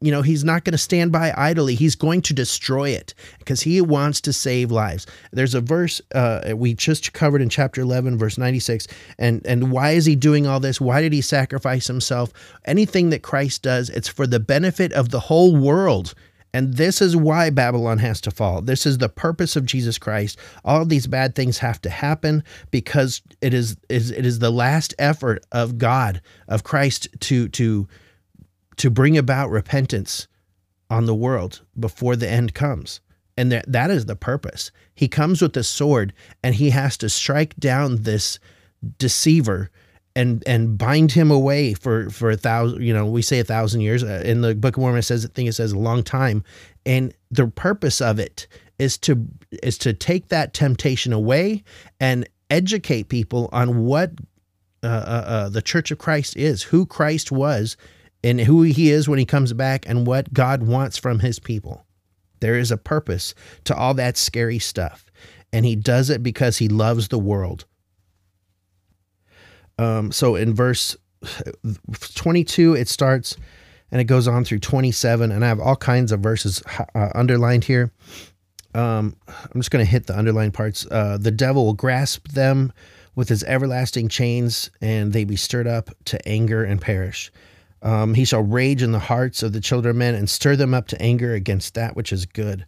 You 0.00 0.10
know, 0.10 0.22
He's 0.22 0.44
not 0.44 0.64
going 0.64 0.72
to 0.72 0.78
stand 0.78 1.12
by 1.12 1.32
idly. 1.36 1.74
He's 1.74 1.94
going 1.94 2.22
to 2.22 2.34
destroy 2.34 2.90
it 2.90 3.14
because 3.38 3.62
He 3.62 3.80
wants 3.80 4.20
to 4.22 4.32
save 4.32 4.70
lives. 4.70 5.06
There's 5.32 5.54
a 5.54 5.60
verse 5.60 6.00
uh, 6.14 6.54
we 6.56 6.74
just 6.74 7.12
covered 7.12 7.42
in 7.42 7.48
chapter 7.48 7.80
11, 7.80 8.18
verse 8.18 8.38
96, 8.38 8.86
and 9.18 9.46
and 9.46 9.70
why 9.70 9.92
is 9.92 10.06
He 10.06 10.16
doing 10.16 10.46
all 10.46 10.60
this? 10.60 10.80
Why 10.80 11.00
did 11.00 11.12
He 11.12 11.20
sacrifice 11.20 11.86
Himself? 11.86 12.32
Anything 12.64 13.10
that 13.10 13.22
Christ 13.22 13.62
does, 13.62 13.90
it's 13.90 14.08
for 14.08 14.26
the 14.26 14.40
benefit 14.40 14.92
of 14.92 15.10
the 15.10 15.20
whole 15.20 15.56
world. 15.56 16.14
And 16.56 16.72
this 16.72 17.02
is 17.02 17.14
why 17.14 17.50
Babylon 17.50 17.98
has 17.98 18.18
to 18.22 18.30
fall. 18.30 18.62
This 18.62 18.86
is 18.86 18.96
the 18.96 19.10
purpose 19.10 19.56
of 19.56 19.66
Jesus 19.66 19.98
Christ. 19.98 20.38
All 20.64 20.86
these 20.86 21.06
bad 21.06 21.34
things 21.34 21.58
have 21.58 21.82
to 21.82 21.90
happen 21.90 22.42
because 22.70 23.20
it 23.42 23.52
is, 23.52 23.76
is 23.90 24.10
it 24.10 24.24
is 24.24 24.38
the 24.38 24.50
last 24.50 24.94
effort 24.98 25.44
of 25.52 25.76
God, 25.76 26.22
of 26.48 26.64
Christ 26.64 27.08
to 27.20 27.50
to 27.50 27.86
to 28.76 28.90
bring 28.90 29.18
about 29.18 29.50
repentance 29.50 30.28
on 30.88 31.04
the 31.04 31.14
world 31.14 31.60
before 31.78 32.16
the 32.16 32.30
end 32.30 32.54
comes. 32.54 33.02
And 33.36 33.52
that, 33.52 33.70
that 33.70 33.90
is 33.90 34.06
the 34.06 34.16
purpose. 34.16 34.70
He 34.94 35.08
comes 35.08 35.42
with 35.42 35.54
a 35.58 35.62
sword 35.62 36.14
and 36.42 36.54
he 36.54 36.70
has 36.70 36.96
to 36.98 37.10
strike 37.10 37.54
down 37.56 37.96
this 38.04 38.38
deceiver 38.96 39.70
and 40.16 40.42
and 40.46 40.78
bind 40.78 41.12
him 41.12 41.30
away 41.30 41.74
for 41.74 42.10
for 42.10 42.30
a 42.30 42.36
thousand 42.36 42.82
you 42.82 42.92
know 42.92 43.06
we 43.06 43.22
say 43.22 43.38
a 43.38 43.44
thousand 43.44 43.82
years 43.82 44.02
uh, 44.02 44.22
in 44.24 44.40
the 44.40 44.54
book 44.54 44.76
of 44.76 44.80
mormon 44.80 44.98
it 44.98 45.02
says 45.02 45.24
i 45.24 45.28
think 45.28 45.48
it 45.48 45.52
says 45.52 45.70
a 45.72 45.78
long 45.78 46.02
time. 46.02 46.42
And 46.84 47.12
the 47.30 47.48
purpose 47.48 48.00
of 48.00 48.18
it 48.18 48.48
is 48.78 48.96
to 48.98 49.26
is 49.62 49.78
to 49.78 49.92
take 49.92 50.28
that 50.28 50.54
temptation 50.54 51.12
away 51.12 51.62
and 52.00 52.28
educate 52.50 53.08
people 53.08 53.48
on 53.52 53.84
what 53.84 54.12
uh, 54.82 54.86
uh, 54.86 55.24
uh, 55.26 55.48
the 55.48 55.62
church 55.62 55.90
of 55.90 55.98
christ 55.98 56.36
is 56.36 56.62
who 56.62 56.86
christ 56.86 57.30
was 57.30 57.76
and 58.24 58.40
who 58.40 58.62
he 58.62 58.90
is 58.90 59.08
when 59.08 59.18
he 59.18 59.24
comes 59.24 59.52
back 59.52 59.84
and 59.86 60.06
what 60.06 60.32
god 60.32 60.62
wants 60.62 60.96
from 60.96 61.20
his 61.20 61.38
people. 61.38 61.84
There 62.40 62.58
is 62.58 62.70
a 62.70 62.76
purpose 62.76 63.34
to 63.64 63.76
all 63.76 63.94
that 63.94 64.16
scary 64.16 64.58
stuff. 64.58 65.10
And 65.52 65.64
he 65.64 65.76
does 65.76 66.10
it 66.10 66.22
because 66.22 66.58
he 66.58 66.68
loves 66.68 67.08
the 67.08 67.18
world 67.18 67.66
um, 69.78 70.12
so 70.12 70.36
in 70.36 70.54
verse 70.54 70.96
22, 72.14 72.74
it 72.74 72.88
starts 72.88 73.36
and 73.90 74.00
it 74.00 74.04
goes 74.04 74.26
on 74.26 74.44
through 74.44 74.58
27, 74.58 75.30
and 75.30 75.44
I 75.44 75.48
have 75.48 75.60
all 75.60 75.76
kinds 75.76 76.10
of 76.10 76.20
verses 76.20 76.62
uh, 76.94 77.10
underlined 77.14 77.64
here. 77.64 77.92
Um, 78.74 79.16
I'm 79.28 79.60
just 79.60 79.70
going 79.70 79.84
to 79.84 79.90
hit 79.90 80.06
the 80.06 80.18
underlined 80.18 80.54
parts. 80.54 80.86
Uh, 80.90 81.16
the 81.18 81.30
devil 81.30 81.64
will 81.64 81.72
grasp 81.72 82.28
them 82.28 82.72
with 83.14 83.28
his 83.28 83.44
everlasting 83.44 84.08
chains, 84.08 84.70
and 84.80 85.12
they 85.12 85.24
be 85.24 85.36
stirred 85.36 85.66
up 85.66 85.90
to 86.06 86.28
anger 86.28 86.64
and 86.64 86.80
perish. 86.80 87.30
Um, 87.80 88.14
he 88.14 88.24
shall 88.24 88.42
rage 88.42 88.82
in 88.82 88.92
the 88.92 88.98
hearts 88.98 89.42
of 89.42 89.52
the 89.52 89.60
children 89.60 89.90
of 89.90 89.96
men 89.96 90.14
and 90.14 90.28
stir 90.28 90.56
them 90.56 90.74
up 90.74 90.88
to 90.88 91.00
anger 91.00 91.32
against 91.34 91.74
that 91.74 91.94
which 91.94 92.12
is 92.12 92.26
good 92.26 92.66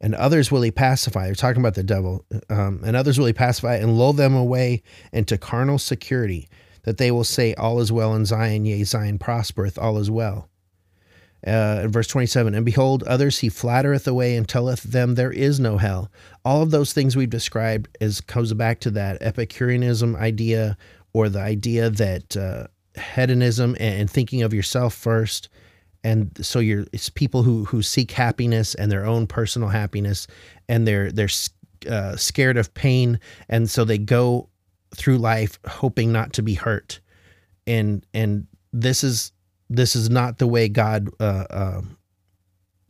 and 0.00 0.14
others 0.14 0.50
will 0.50 0.62
he 0.62 0.70
pacify. 0.70 1.26
They're 1.26 1.34
talking 1.34 1.60
about 1.60 1.74
the 1.74 1.82
devil. 1.82 2.24
Um, 2.48 2.80
and 2.84 2.96
others 2.96 3.18
will 3.18 3.26
he 3.26 3.32
pacify 3.32 3.76
and 3.76 3.98
lull 3.98 4.12
them 4.12 4.34
away 4.34 4.82
into 5.12 5.38
carnal 5.38 5.78
security, 5.78 6.48
that 6.82 6.98
they 6.98 7.10
will 7.10 7.24
say, 7.24 7.54
All 7.54 7.80
is 7.80 7.92
well 7.92 8.14
in 8.14 8.24
Zion, 8.26 8.64
yea, 8.64 8.84
Zion 8.84 9.18
prospereth, 9.18 9.78
all 9.78 9.98
is 9.98 10.10
well. 10.10 10.48
Uh, 11.46 11.86
verse 11.88 12.06
27 12.06 12.54
And 12.54 12.64
behold, 12.64 13.02
others 13.02 13.38
he 13.38 13.48
flattereth 13.50 14.08
away 14.08 14.34
and 14.36 14.48
telleth 14.48 14.82
them 14.82 15.14
there 15.14 15.32
is 15.32 15.60
no 15.60 15.76
hell. 15.76 16.10
All 16.44 16.62
of 16.62 16.70
those 16.70 16.92
things 16.92 17.16
we've 17.16 17.28
described 17.28 17.88
is 18.00 18.20
comes 18.22 18.52
back 18.54 18.80
to 18.80 18.90
that 18.92 19.18
Epicureanism 19.20 20.16
idea 20.16 20.78
or 21.12 21.28
the 21.28 21.40
idea 21.40 21.90
that 21.90 22.36
uh, 22.36 22.66
hedonism 22.98 23.76
and 23.78 24.10
thinking 24.10 24.42
of 24.42 24.54
yourself 24.54 24.94
first 24.94 25.48
and 26.04 26.30
so 26.44 26.58
you're 26.60 26.84
it's 26.92 27.08
people 27.08 27.42
who 27.42 27.64
who 27.64 27.82
seek 27.82 28.12
happiness 28.12 28.74
and 28.74 28.92
their 28.92 29.06
own 29.06 29.26
personal 29.26 29.68
happiness 29.68 30.26
and 30.68 30.86
they're 30.86 31.10
they're 31.10 31.28
uh, 31.88 32.14
scared 32.16 32.56
of 32.56 32.72
pain 32.74 33.18
and 33.48 33.68
so 33.68 33.84
they 33.84 33.98
go 33.98 34.48
through 34.94 35.18
life 35.18 35.58
hoping 35.66 36.12
not 36.12 36.32
to 36.34 36.42
be 36.42 36.54
hurt. 36.54 37.00
And 37.66 38.06
and 38.14 38.46
this 38.72 39.02
is 39.02 39.32
this 39.70 39.96
is 39.96 40.10
not 40.10 40.38
the 40.38 40.46
way 40.46 40.68
god 40.68 41.08
uh, 41.18 41.46
uh, 41.50 41.82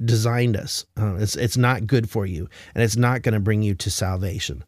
designed 0.05 0.57
us. 0.57 0.85
Uh, 0.99 1.15
it's 1.15 1.37
it's 1.37 1.57
not 1.57 1.87
good 1.87 2.11
for 2.11 2.27
you 2.27 2.49
and 2.75 2.83
it's 2.83 2.97
not 2.97 3.23
going 3.23 3.35
to 3.35 3.41
bring 3.41 3.63
you 3.63 3.75
to 3.77 3.91
salvation 3.91 4.65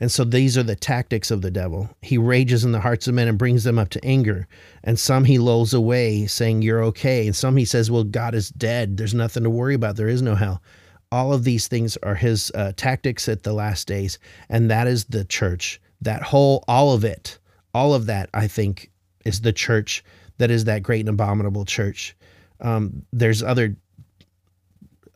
and 0.00 0.12
so 0.12 0.24
these 0.24 0.58
are 0.58 0.62
the 0.62 0.76
tactics 0.76 1.30
of 1.30 1.42
the 1.42 1.50
devil. 1.50 1.88
He 2.02 2.18
rages 2.18 2.64
in 2.64 2.72
the 2.72 2.80
hearts 2.80 3.08
of 3.08 3.14
men 3.14 3.28
and 3.28 3.38
brings 3.38 3.64
them 3.64 3.78
up 3.78 3.88
to 3.90 4.04
anger. 4.04 4.46
And 4.84 4.98
some 4.98 5.24
he 5.24 5.38
lulls 5.38 5.72
away, 5.72 6.26
saying, 6.26 6.62
You're 6.62 6.84
okay. 6.84 7.26
And 7.26 7.34
some 7.34 7.56
he 7.56 7.64
says, 7.64 7.90
Well, 7.90 8.04
God 8.04 8.34
is 8.34 8.50
dead. 8.50 8.96
There's 8.96 9.14
nothing 9.14 9.42
to 9.44 9.50
worry 9.50 9.74
about. 9.74 9.96
There 9.96 10.08
is 10.08 10.22
no 10.22 10.34
hell. 10.34 10.62
All 11.12 11.32
of 11.32 11.44
these 11.44 11.68
things 11.68 11.96
are 12.02 12.16
his 12.16 12.50
uh, 12.54 12.72
tactics 12.76 13.28
at 13.28 13.42
the 13.42 13.52
last 13.52 13.86
days, 13.86 14.18
and 14.48 14.70
that 14.70 14.86
is 14.86 15.04
the 15.04 15.24
church. 15.24 15.80
That 16.00 16.22
whole, 16.22 16.64
all 16.68 16.92
of 16.92 17.04
it, 17.04 17.38
all 17.72 17.94
of 17.94 18.06
that, 18.06 18.28
I 18.34 18.48
think, 18.48 18.90
is 19.24 19.40
the 19.40 19.52
church 19.52 20.04
that 20.38 20.50
is 20.50 20.64
that 20.64 20.82
great 20.82 21.00
and 21.00 21.08
abominable 21.08 21.64
church. 21.64 22.16
Um, 22.60 23.02
there's 23.12 23.42
other 23.42 23.76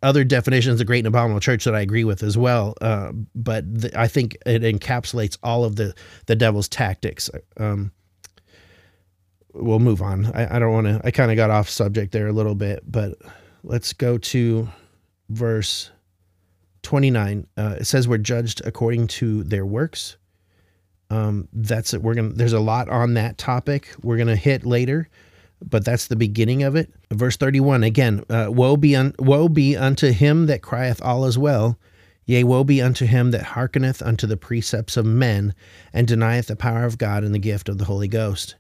other 0.03 0.24
definitions 0.24 0.80
of 0.80 0.86
great 0.86 1.01
and 1.01 1.09
abominable 1.09 1.40
church 1.40 1.64
that 1.64 1.74
I 1.74 1.80
agree 1.80 2.05
with 2.05 2.22
as 2.22 2.36
well. 2.38 2.74
Uh, 2.80 3.12
but 3.34 3.80
th- 3.80 3.94
I 3.94 4.09
think 4.09 4.36
it 4.46 4.62
encapsulates 4.62 5.36
all 5.42 5.64
of 5.64 5.76
the 5.76 5.94
the 6.26 6.36
devil's 6.36 6.68
tactics. 6.68 7.30
Um, 7.57 7.92
we'll 9.53 9.78
move 9.78 10.03
on. 10.03 10.26
I, 10.34 10.57
I 10.57 10.59
don't 10.59 10.72
want 10.72 10.86
to. 10.86 11.01
I 11.05 11.11
kind 11.11 11.30
of 11.30 11.36
got 11.36 11.51
off 11.51 11.68
subject 11.68 12.12
there 12.12 12.28
a 12.28 12.32
little 12.32 12.55
bit, 12.55 12.82
but 12.90 13.18
let's 13.62 13.92
go 13.92 14.18
to 14.18 14.68
verse 15.28 15.90
twenty 16.82 17.11
nine. 17.11 17.46
Uh, 17.57 17.76
it 17.80 17.84
says 17.84 18.09
we're 18.09 18.18
judged 18.18 18.62
according 18.64 19.07
to 19.09 19.44
their 19.44 19.66
works. 19.66 20.16
Um, 21.11 21.48
that's 21.53 21.92
it. 21.92 22.03
We're 22.03 22.14
gonna. 22.14 22.30
There's 22.30 22.53
a 22.53 22.61
lot 22.61 22.88
on 22.88 23.14
that 23.14 23.36
topic. 23.36 23.94
We're 24.03 24.16
gonna 24.18 24.36
hit 24.36 24.64
later 24.64 25.09
but 25.62 25.84
that's 25.84 26.06
the 26.06 26.16
beginning 26.16 26.62
of 26.62 26.76
it. 26.76 26.90
Verse 27.11 27.36
31 27.36 27.84
again, 27.84 28.24
uh, 28.30 28.46
woe 28.50 28.76
be 28.76 28.96
un- 28.96 29.14
woe 29.18 29.48
be 29.48 29.76
unto 29.76 30.12
him 30.12 30.46
that 30.46 30.62
crieth 30.62 31.02
all 31.02 31.24
is 31.26 31.38
well, 31.38 31.78
yea, 32.24 32.44
woe 32.44 32.64
be 32.64 32.80
unto 32.80 33.06
him 33.06 33.30
that 33.32 33.42
hearkeneth 33.42 34.02
unto 34.02 34.26
the 34.26 34.36
precepts 34.36 34.96
of 34.96 35.04
men, 35.04 35.54
and 35.92 36.06
denieth 36.06 36.46
the 36.46 36.56
power 36.56 36.84
of 36.84 36.98
God 36.98 37.24
and 37.24 37.34
the 37.34 37.38
gift 37.38 37.68
of 37.68 37.78
the 37.78 37.84
Holy 37.84 38.08
Ghost. 38.08 38.56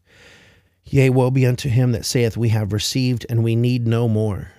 Yea, 0.84 1.10
woe 1.10 1.30
be 1.30 1.46
unto 1.46 1.68
him 1.68 1.92
that 1.92 2.04
saith, 2.04 2.36
We 2.36 2.48
have 2.50 2.72
received, 2.72 3.24
and 3.28 3.44
we 3.44 3.54
need 3.54 3.86
no 3.86 4.08
more. 4.08 4.50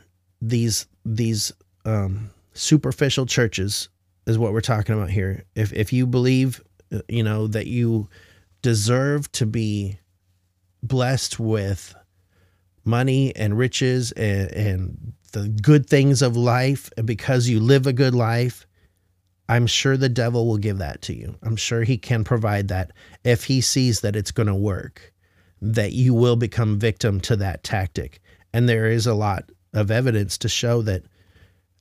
These 0.41 0.87
these 1.05 1.51
um, 1.85 2.29
superficial 2.53 3.25
churches 3.25 3.89
is 4.27 4.37
what 4.37 4.53
we're 4.53 4.61
talking 4.61 4.95
about 4.95 5.09
here. 5.09 5.45
If 5.55 5.73
if 5.73 5.91
you 5.91 6.07
believe, 6.07 6.61
uh, 6.91 6.99
you 7.07 7.23
know, 7.23 7.47
that 7.47 7.67
you 7.67 8.07
deserve 8.61 9.31
to 9.33 9.45
be 9.45 9.99
blessed 10.83 11.39
with 11.39 11.95
money 12.83 13.35
and 13.35 13.57
riches 13.57 14.11
and, 14.13 14.51
and 14.51 15.13
the 15.31 15.47
good 15.47 15.87
things 15.87 16.21
of 16.21 16.35
life, 16.35 16.89
and 16.97 17.07
because 17.07 17.47
you 17.47 17.59
live 17.59 17.87
a 17.87 17.93
good 17.93 18.13
life, 18.13 18.65
I'm 19.47 19.67
sure 19.67 19.97
the 19.97 20.09
devil 20.09 20.47
will 20.47 20.57
give 20.57 20.77
that 20.77 21.01
to 21.03 21.15
you. 21.15 21.35
I'm 21.43 21.55
sure 21.55 21.83
he 21.83 21.97
can 21.97 22.23
provide 22.23 22.69
that 22.69 22.91
if 23.23 23.43
he 23.45 23.61
sees 23.61 24.01
that 24.01 24.15
it's 24.15 24.31
going 24.31 24.47
to 24.47 24.55
work, 24.55 25.13
that 25.61 25.91
you 25.91 26.13
will 26.13 26.35
become 26.35 26.79
victim 26.79 27.19
to 27.21 27.35
that 27.37 27.63
tactic. 27.63 28.21
And 28.53 28.67
there 28.67 28.87
is 28.87 29.07
a 29.07 29.13
lot 29.13 29.49
of 29.73 29.91
evidence 29.91 30.37
to 30.39 30.49
show 30.49 30.81
that 30.83 31.03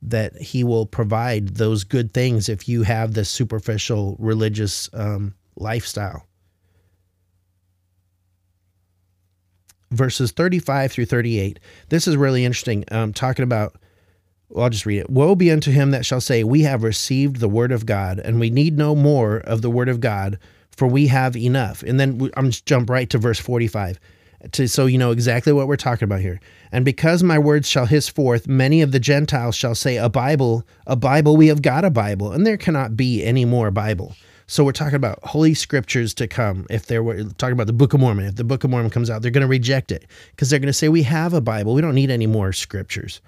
that 0.02 0.34
he 0.40 0.64
will 0.64 0.86
provide 0.86 1.48
those 1.56 1.84
good 1.84 2.14
things 2.14 2.48
if 2.48 2.66
you 2.66 2.82
have 2.82 3.12
this 3.12 3.28
superficial 3.28 4.16
religious 4.18 4.88
um, 4.94 5.34
lifestyle. 5.56 6.26
Verses 9.90 10.32
35 10.32 10.92
through 10.92 11.06
38. 11.06 11.58
This 11.88 12.06
is 12.06 12.16
really 12.16 12.44
interesting. 12.44 12.84
Um, 12.90 13.12
talking 13.12 13.42
about, 13.42 13.76
well, 14.48 14.64
I'll 14.64 14.70
just 14.70 14.86
read 14.86 15.00
it. 15.00 15.10
Woe 15.10 15.34
be 15.34 15.50
unto 15.50 15.70
him 15.70 15.90
that 15.90 16.06
shall 16.06 16.20
say, 16.20 16.44
We 16.44 16.62
have 16.62 16.82
received 16.82 17.36
the 17.36 17.48
word 17.48 17.72
of 17.72 17.86
God, 17.86 18.18
and 18.18 18.40
we 18.40 18.50
need 18.50 18.76
no 18.76 18.94
more 18.94 19.38
of 19.38 19.62
the 19.62 19.70
word 19.70 19.88
of 19.88 20.00
God, 20.00 20.38
for 20.70 20.86
we 20.86 21.06
have 21.08 21.36
enough. 21.36 21.82
And 21.82 21.98
then 21.98 22.30
I'm 22.36 22.50
just 22.50 22.66
jump 22.66 22.90
right 22.90 23.08
to 23.10 23.18
verse 23.18 23.38
45. 23.38 24.00
To, 24.52 24.66
so 24.66 24.86
you 24.86 24.96
know 24.96 25.10
exactly 25.10 25.52
what 25.52 25.68
we're 25.68 25.76
talking 25.76 26.06
about 26.06 26.20
here. 26.20 26.40
And 26.72 26.82
because 26.82 27.22
my 27.22 27.38
words 27.38 27.68
shall 27.68 27.84
hiss 27.84 28.08
forth, 28.08 28.48
many 28.48 28.80
of 28.80 28.90
the 28.90 28.98
Gentiles 28.98 29.54
shall 29.54 29.74
say, 29.74 29.98
A 29.98 30.08
Bible, 30.08 30.66
a 30.86 30.96
Bible, 30.96 31.36
we 31.36 31.48
have 31.48 31.60
got 31.60 31.84
a 31.84 31.90
Bible, 31.90 32.32
and 32.32 32.46
there 32.46 32.56
cannot 32.56 32.96
be 32.96 33.22
any 33.22 33.44
more 33.44 33.70
Bible. 33.70 34.14
So 34.50 34.64
we're 34.64 34.72
talking 34.72 34.96
about 34.96 35.20
holy 35.22 35.54
scriptures 35.54 36.12
to 36.14 36.26
come. 36.26 36.66
If 36.68 36.86
they're 36.86 37.04
talking 37.38 37.52
about 37.52 37.68
the 37.68 37.72
Book 37.72 37.94
of 37.94 38.00
Mormon, 38.00 38.24
if 38.24 38.34
the 38.34 38.42
Book 38.42 38.64
of 38.64 38.70
Mormon 38.70 38.90
comes 38.90 39.08
out, 39.08 39.22
they're 39.22 39.30
going 39.30 39.42
to 39.42 39.46
reject 39.46 39.92
it 39.92 40.06
because 40.32 40.50
they're 40.50 40.58
going 40.58 40.66
to 40.66 40.72
say 40.72 40.88
we 40.88 41.04
have 41.04 41.34
a 41.34 41.40
Bible. 41.40 41.72
We 41.72 41.80
don't 41.80 41.94
need 41.94 42.10
any 42.10 42.26
more 42.26 42.52
scriptures. 42.52 43.20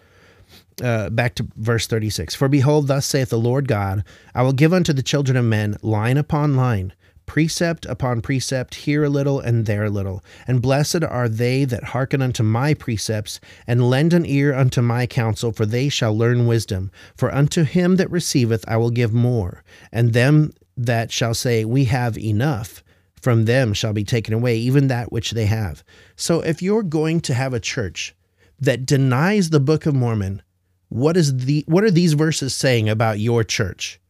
Uh, 0.82 1.10
back 1.10 1.36
to 1.36 1.46
verse 1.54 1.86
36 1.86 2.34
For 2.34 2.48
behold, 2.48 2.88
thus 2.88 3.06
saith 3.06 3.30
the 3.30 3.38
Lord 3.38 3.68
God, 3.68 4.02
I 4.34 4.42
will 4.42 4.52
give 4.52 4.72
unto 4.72 4.92
the 4.92 5.00
children 5.00 5.36
of 5.36 5.44
men 5.44 5.76
line 5.80 6.16
upon 6.16 6.56
line, 6.56 6.92
precept 7.24 7.86
upon 7.86 8.20
precept, 8.20 8.74
here 8.74 9.04
a 9.04 9.08
little 9.08 9.38
and 9.38 9.64
there 9.64 9.84
a 9.84 9.90
little. 9.90 10.24
And 10.48 10.60
blessed 10.60 11.04
are 11.04 11.28
they 11.28 11.64
that 11.66 11.84
hearken 11.84 12.20
unto 12.20 12.42
my 12.42 12.74
precepts, 12.74 13.38
and 13.64 13.88
lend 13.88 14.12
an 14.12 14.26
ear 14.26 14.54
unto 14.54 14.82
my 14.82 15.06
counsel, 15.06 15.52
for 15.52 15.66
they 15.66 15.88
shall 15.88 16.18
learn 16.18 16.48
wisdom. 16.48 16.90
For 17.16 17.32
unto 17.32 17.62
him 17.62 17.94
that 17.94 18.10
receiveth 18.10 18.64
I 18.66 18.76
will 18.76 18.90
give 18.90 19.14
more, 19.14 19.62
and 19.92 20.14
them 20.14 20.50
that 20.76 21.10
shall 21.10 21.34
say, 21.34 21.64
We 21.64 21.84
have 21.86 22.18
enough, 22.18 22.82
from 23.20 23.44
them 23.44 23.72
shall 23.72 23.92
be 23.92 24.04
taken 24.04 24.34
away, 24.34 24.56
even 24.58 24.88
that 24.88 25.12
which 25.12 25.32
they 25.32 25.46
have. 25.46 25.84
So 26.16 26.40
if 26.40 26.62
you're 26.62 26.82
going 26.82 27.20
to 27.22 27.34
have 27.34 27.54
a 27.54 27.60
church 27.60 28.14
that 28.58 28.86
denies 28.86 29.50
the 29.50 29.60
Book 29.60 29.86
of 29.86 29.94
Mormon, 29.94 30.42
what 30.88 31.16
is 31.16 31.44
the 31.44 31.64
what 31.66 31.84
are 31.84 31.90
these 31.90 32.12
verses 32.12 32.54
saying 32.54 32.88
about 32.88 33.18
your 33.18 33.44
church? 33.44 34.00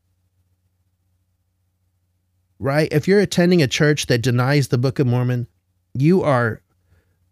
Right? 2.59 2.89
If 2.93 3.09
you're 3.09 3.21
attending 3.21 3.63
a 3.63 3.69
church 3.69 4.07
that 4.07 4.23
denies 4.23 4.69
the 4.69 4.79
Book 4.79 4.99
of 4.99 5.07
Mormon, 5.07 5.47
you 5.95 6.23
are 6.23 6.63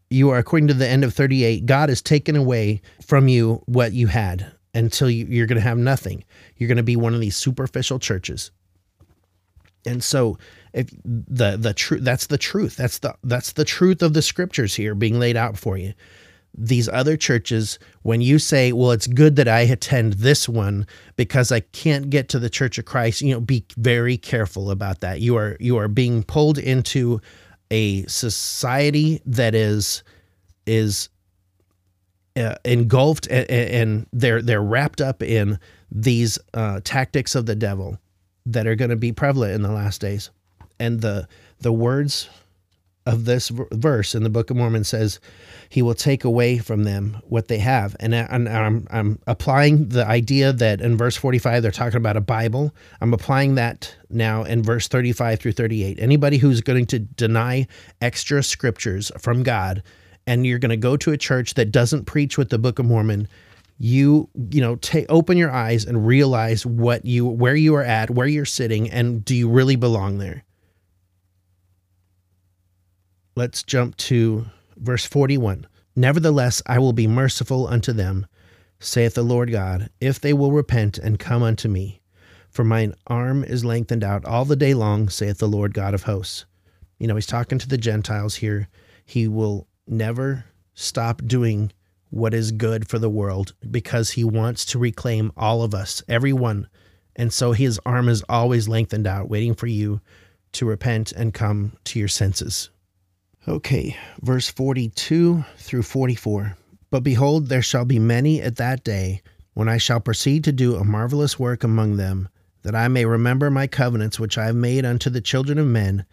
you 0.08 0.30
are 0.30 0.38
according 0.38 0.68
to 0.68 0.74
the 0.74 0.88
end 0.88 1.04
of 1.04 1.14
38, 1.14 1.66
God 1.66 1.88
has 1.88 2.02
taken 2.02 2.36
away 2.36 2.82
from 3.04 3.28
you 3.28 3.62
what 3.66 3.92
you 3.92 4.08
had 4.08 4.52
until 4.74 5.08
you, 5.08 5.24
you're 5.26 5.46
going 5.46 5.56
to 5.56 5.62
have 5.62 5.78
nothing. 5.78 6.24
You're 6.56 6.68
going 6.68 6.76
to 6.76 6.82
be 6.82 6.96
one 6.96 7.14
of 7.14 7.20
these 7.20 7.36
superficial 7.36 7.98
churches 7.98 8.50
and 9.86 10.02
so 10.02 10.38
if 10.72 10.90
the 11.04 11.56
the 11.56 11.74
truth 11.74 12.04
that's 12.04 12.26
the 12.26 12.38
truth. 12.38 12.76
That's 12.76 12.98
the 12.98 13.14
that's 13.24 13.52
the 13.52 13.64
truth 13.64 14.02
of 14.02 14.14
the 14.14 14.22
scriptures 14.22 14.74
here 14.74 14.94
being 14.94 15.18
laid 15.18 15.36
out 15.36 15.56
for 15.56 15.76
you. 15.76 15.94
These 16.56 16.88
other 16.88 17.16
churches 17.16 17.78
when 18.02 18.20
you 18.20 18.38
say 18.38 18.72
well 18.72 18.90
it's 18.90 19.06
good 19.06 19.36
that 19.36 19.46
i 19.46 19.60
attend 19.60 20.14
this 20.14 20.48
one 20.48 20.84
because 21.14 21.52
i 21.52 21.60
can't 21.60 22.10
get 22.10 22.28
to 22.30 22.40
the 22.40 22.50
church 22.50 22.76
of 22.76 22.84
christ 22.84 23.22
you 23.22 23.32
know 23.32 23.40
be 23.40 23.64
very 23.76 24.16
careful 24.16 24.70
about 24.70 25.00
that. 25.00 25.20
You 25.20 25.36
are 25.36 25.56
you 25.60 25.76
are 25.78 25.88
being 25.88 26.22
pulled 26.22 26.58
into 26.58 27.20
a 27.70 28.04
society 28.06 29.22
that 29.26 29.54
is 29.54 30.02
is 30.66 31.08
uh, 32.36 32.54
engulfed 32.64 33.26
and, 33.28 33.50
and, 33.50 34.06
they're 34.12 34.40
they're 34.40 34.62
wrapped 34.62 35.00
up 35.00 35.22
in 35.22 35.58
these 35.90 36.38
uh, 36.54 36.80
tactics 36.84 37.34
of 37.34 37.46
the 37.46 37.56
devil 37.56 37.98
that 38.46 38.66
are 38.66 38.74
going 38.74 38.90
to 38.90 38.96
be 38.96 39.12
prevalent 39.12 39.54
in 39.54 39.62
the 39.62 39.72
last 39.72 40.00
days. 40.00 40.30
And 40.78 41.00
the 41.00 41.28
the 41.60 41.72
words 41.72 42.28
of 43.06 43.24
this 43.24 43.50
verse 43.72 44.14
in 44.14 44.22
the 44.22 44.30
Book 44.30 44.50
of 44.50 44.56
Mormon 44.56 44.84
says, 44.84 45.20
"He 45.68 45.82
will 45.82 45.94
take 45.94 46.24
away 46.24 46.58
from 46.58 46.84
them 46.84 47.18
what 47.24 47.48
they 47.48 47.58
have." 47.58 47.96
And, 48.00 48.14
I, 48.14 48.20
and 48.30 48.48
I'm 48.48 48.86
I'm 48.90 49.18
applying 49.26 49.88
the 49.88 50.06
idea 50.06 50.52
that 50.52 50.80
in 50.80 50.96
verse 50.96 51.16
45 51.16 51.62
they're 51.62 51.70
talking 51.70 51.96
about 51.96 52.16
a 52.16 52.22
Bible. 52.22 52.74
I'm 53.00 53.12
applying 53.12 53.56
that 53.56 53.94
now 54.08 54.44
in 54.44 54.62
verse 54.62 54.88
35 54.88 55.40
through 55.40 55.52
38. 55.52 55.98
Anybody 56.00 56.38
who's 56.38 56.60
going 56.60 56.86
to 56.86 56.98
deny 56.98 57.66
extra 58.00 58.42
scriptures 58.42 59.10
from 59.18 59.42
God, 59.42 59.82
and 60.26 60.46
you're 60.46 60.58
going 60.58 60.70
to 60.70 60.76
go 60.76 60.96
to 60.96 61.12
a 61.12 61.18
church 61.18 61.54
that 61.54 61.72
doesn't 61.72 62.04
preach 62.04 62.38
with 62.38 62.50
the 62.50 62.58
Book 62.58 62.78
of 62.78 62.86
Mormon 62.86 63.28
you 63.82 64.28
you 64.50 64.60
know 64.60 64.76
take 64.76 65.06
open 65.08 65.38
your 65.38 65.50
eyes 65.50 65.86
and 65.86 66.06
realize 66.06 66.66
what 66.66 67.06
you 67.06 67.24
where 67.24 67.56
you 67.56 67.74
are 67.74 67.82
at 67.82 68.10
where 68.10 68.26
you're 68.26 68.44
sitting 68.44 68.90
and 68.90 69.24
do 69.24 69.34
you 69.34 69.48
really 69.48 69.74
belong 69.74 70.18
there? 70.18 70.44
Let's 73.34 73.62
jump 73.62 73.96
to 73.96 74.44
verse 74.76 75.06
41 75.06 75.66
nevertheless 75.96 76.62
i 76.66 76.78
will 76.78 76.92
be 76.92 77.06
merciful 77.06 77.66
unto 77.66 77.92
them 77.92 78.26
saith 78.78 79.14
the 79.14 79.22
lord 79.22 79.50
god 79.50 79.88
if 80.00 80.20
they 80.20 80.32
will 80.32 80.52
repent 80.52 80.98
and 80.98 81.18
come 81.18 81.42
unto 81.42 81.68
me. 81.68 82.02
For 82.50 82.64
mine 82.64 82.94
arm 83.06 83.44
is 83.44 83.64
lengthened 83.64 84.04
out 84.04 84.26
all 84.26 84.44
the 84.44 84.56
day 84.56 84.74
long 84.74 85.08
saith 85.08 85.38
the 85.38 85.48
lord 85.48 85.72
god 85.72 85.94
of 85.94 86.02
hosts. 86.02 86.44
You 86.98 87.06
know 87.06 87.14
he's 87.14 87.26
talking 87.26 87.58
to 87.58 87.68
the 87.68 87.78
gentiles 87.78 88.36
here. 88.36 88.68
He 89.06 89.26
will 89.26 89.68
never 89.86 90.44
stop 90.74 91.22
doing 91.24 91.72
what 92.10 92.34
is 92.34 92.52
good 92.52 92.88
for 92.88 92.98
the 92.98 93.08
world 93.08 93.54
because 93.70 94.10
he 94.10 94.24
wants 94.24 94.64
to 94.66 94.78
reclaim 94.78 95.32
all 95.36 95.62
of 95.62 95.74
us, 95.74 96.02
everyone. 96.08 96.68
And 97.16 97.32
so 97.32 97.52
his 97.52 97.80
arm 97.86 98.08
is 98.08 98.24
always 98.28 98.68
lengthened 98.68 99.06
out, 99.06 99.28
waiting 99.28 99.54
for 99.54 99.66
you 99.66 100.00
to 100.52 100.66
repent 100.66 101.12
and 101.12 101.32
come 101.32 101.76
to 101.84 101.98
your 101.98 102.08
senses. 102.08 102.70
Okay, 103.48 103.96
verse 104.20 104.48
42 104.48 105.44
through 105.56 105.82
44. 105.82 106.56
But 106.90 107.04
behold, 107.04 107.48
there 107.48 107.62
shall 107.62 107.84
be 107.84 107.98
many 107.98 108.42
at 108.42 108.56
that 108.56 108.84
day 108.84 109.22
when 109.54 109.68
I 109.68 109.78
shall 109.78 110.00
proceed 110.00 110.44
to 110.44 110.52
do 110.52 110.76
a 110.76 110.84
marvelous 110.84 111.38
work 111.38 111.64
among 111.64 111.96
them, 111.96 112.28
that 112.62 112.74
I 112.74 112.88
may 112.88 113.04
remember 113.04 113.50
my 113.50 113.66
covenants 113.66 114.18
which 114.18 114.36
I 114.36 114.46
have 114.46 114.56
made 114.56 114.84
unto 114.84 115.10
the 115.10 115.20
children 115.20 115.58
of 115.58 115.66
men 115.66 116.04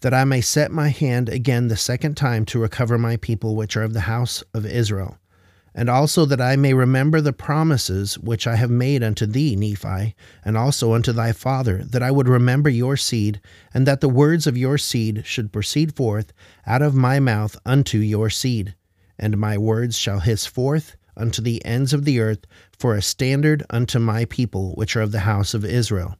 that 0.00 0.14
I 0.14 0.24
may 0.24 0.40
set 0.40 0.70
my 0.70 0.88
hand 0.88 1.28
again 1.28 1.68
the 1.68 1.76
second 1.76 2.16
time 2.16 2.44
to 2.46 2.58
recover 2.58 2.98
my 2.98 3.16
people 3.16 3.56
which 3.56 3.76
are 3.76 3.82
of 3.82 3.92
the 3.92 4.00
house 4.00 4.42
of 4.54 4.66
Israel. 4.66 5.18
and 5.78 5.90
also 5.90 6.24
that 6.24 6.40
I 6.40 6.56
may 6.56 6.72
remember 6.72 7.20
the 7.20 7.34
promises 7.34 8.18
which 8.18 8.46
I 8.46 8.56
have 8.56 8.70
made 8.70 9.02
unto 9.02 9.26
thee, 9.26 9.54
Nephi, 9.54 10.16
and 10.42 10.56
also 10.56 10.94
unto 10.94 11.12
thy 11.12 11.32
father, 11.32 11.84
that 11.84 12.02
I 12.02 12.10
would 12.10 12.28
remember 12.28 12.70
your 12.70 12.96
seed, 12.96 13.42
and 13.74 13.86
that 13.86 14.00
the 14.00 14.08
words 14.08 14.46
of 14.46 14.56
your 14.56 14.78
seed 14.78 15.26
should 15.26 15.52
proceed 15.52 15.94
forth 15.94 16.32
out 16.66 16.80
of 16.80 16.94
my 16.94 17.20
mouth 17.20 17.58
unto 17.66 17.98
your 17.98 18.30
seed. 18.30 18.74
And 19.18 19.36
my 19.36 19.58
words 19.58 19.98
shall 19.98 20.20
hiss 20.20 20.46
forth 20.46 20.96
unto 21.14 21.42
the 21.42 21.62
ends 21.66 21.92
of 21.92 22.06
the 22.06 22.20
earth 22.20 22.46
for 22.78 22.94
a 22.94 23.02
standard 23.02 23.62
unto 23.68 23.98
my 23.98 24.24
people, 24.24 24.72
which 24.76 24.96
are 24.96 25.02
of 25.02 25.12
the 25.12 25.20
house 25.20 25.52
of 25.52 25.62
Israel. 25.62 26.16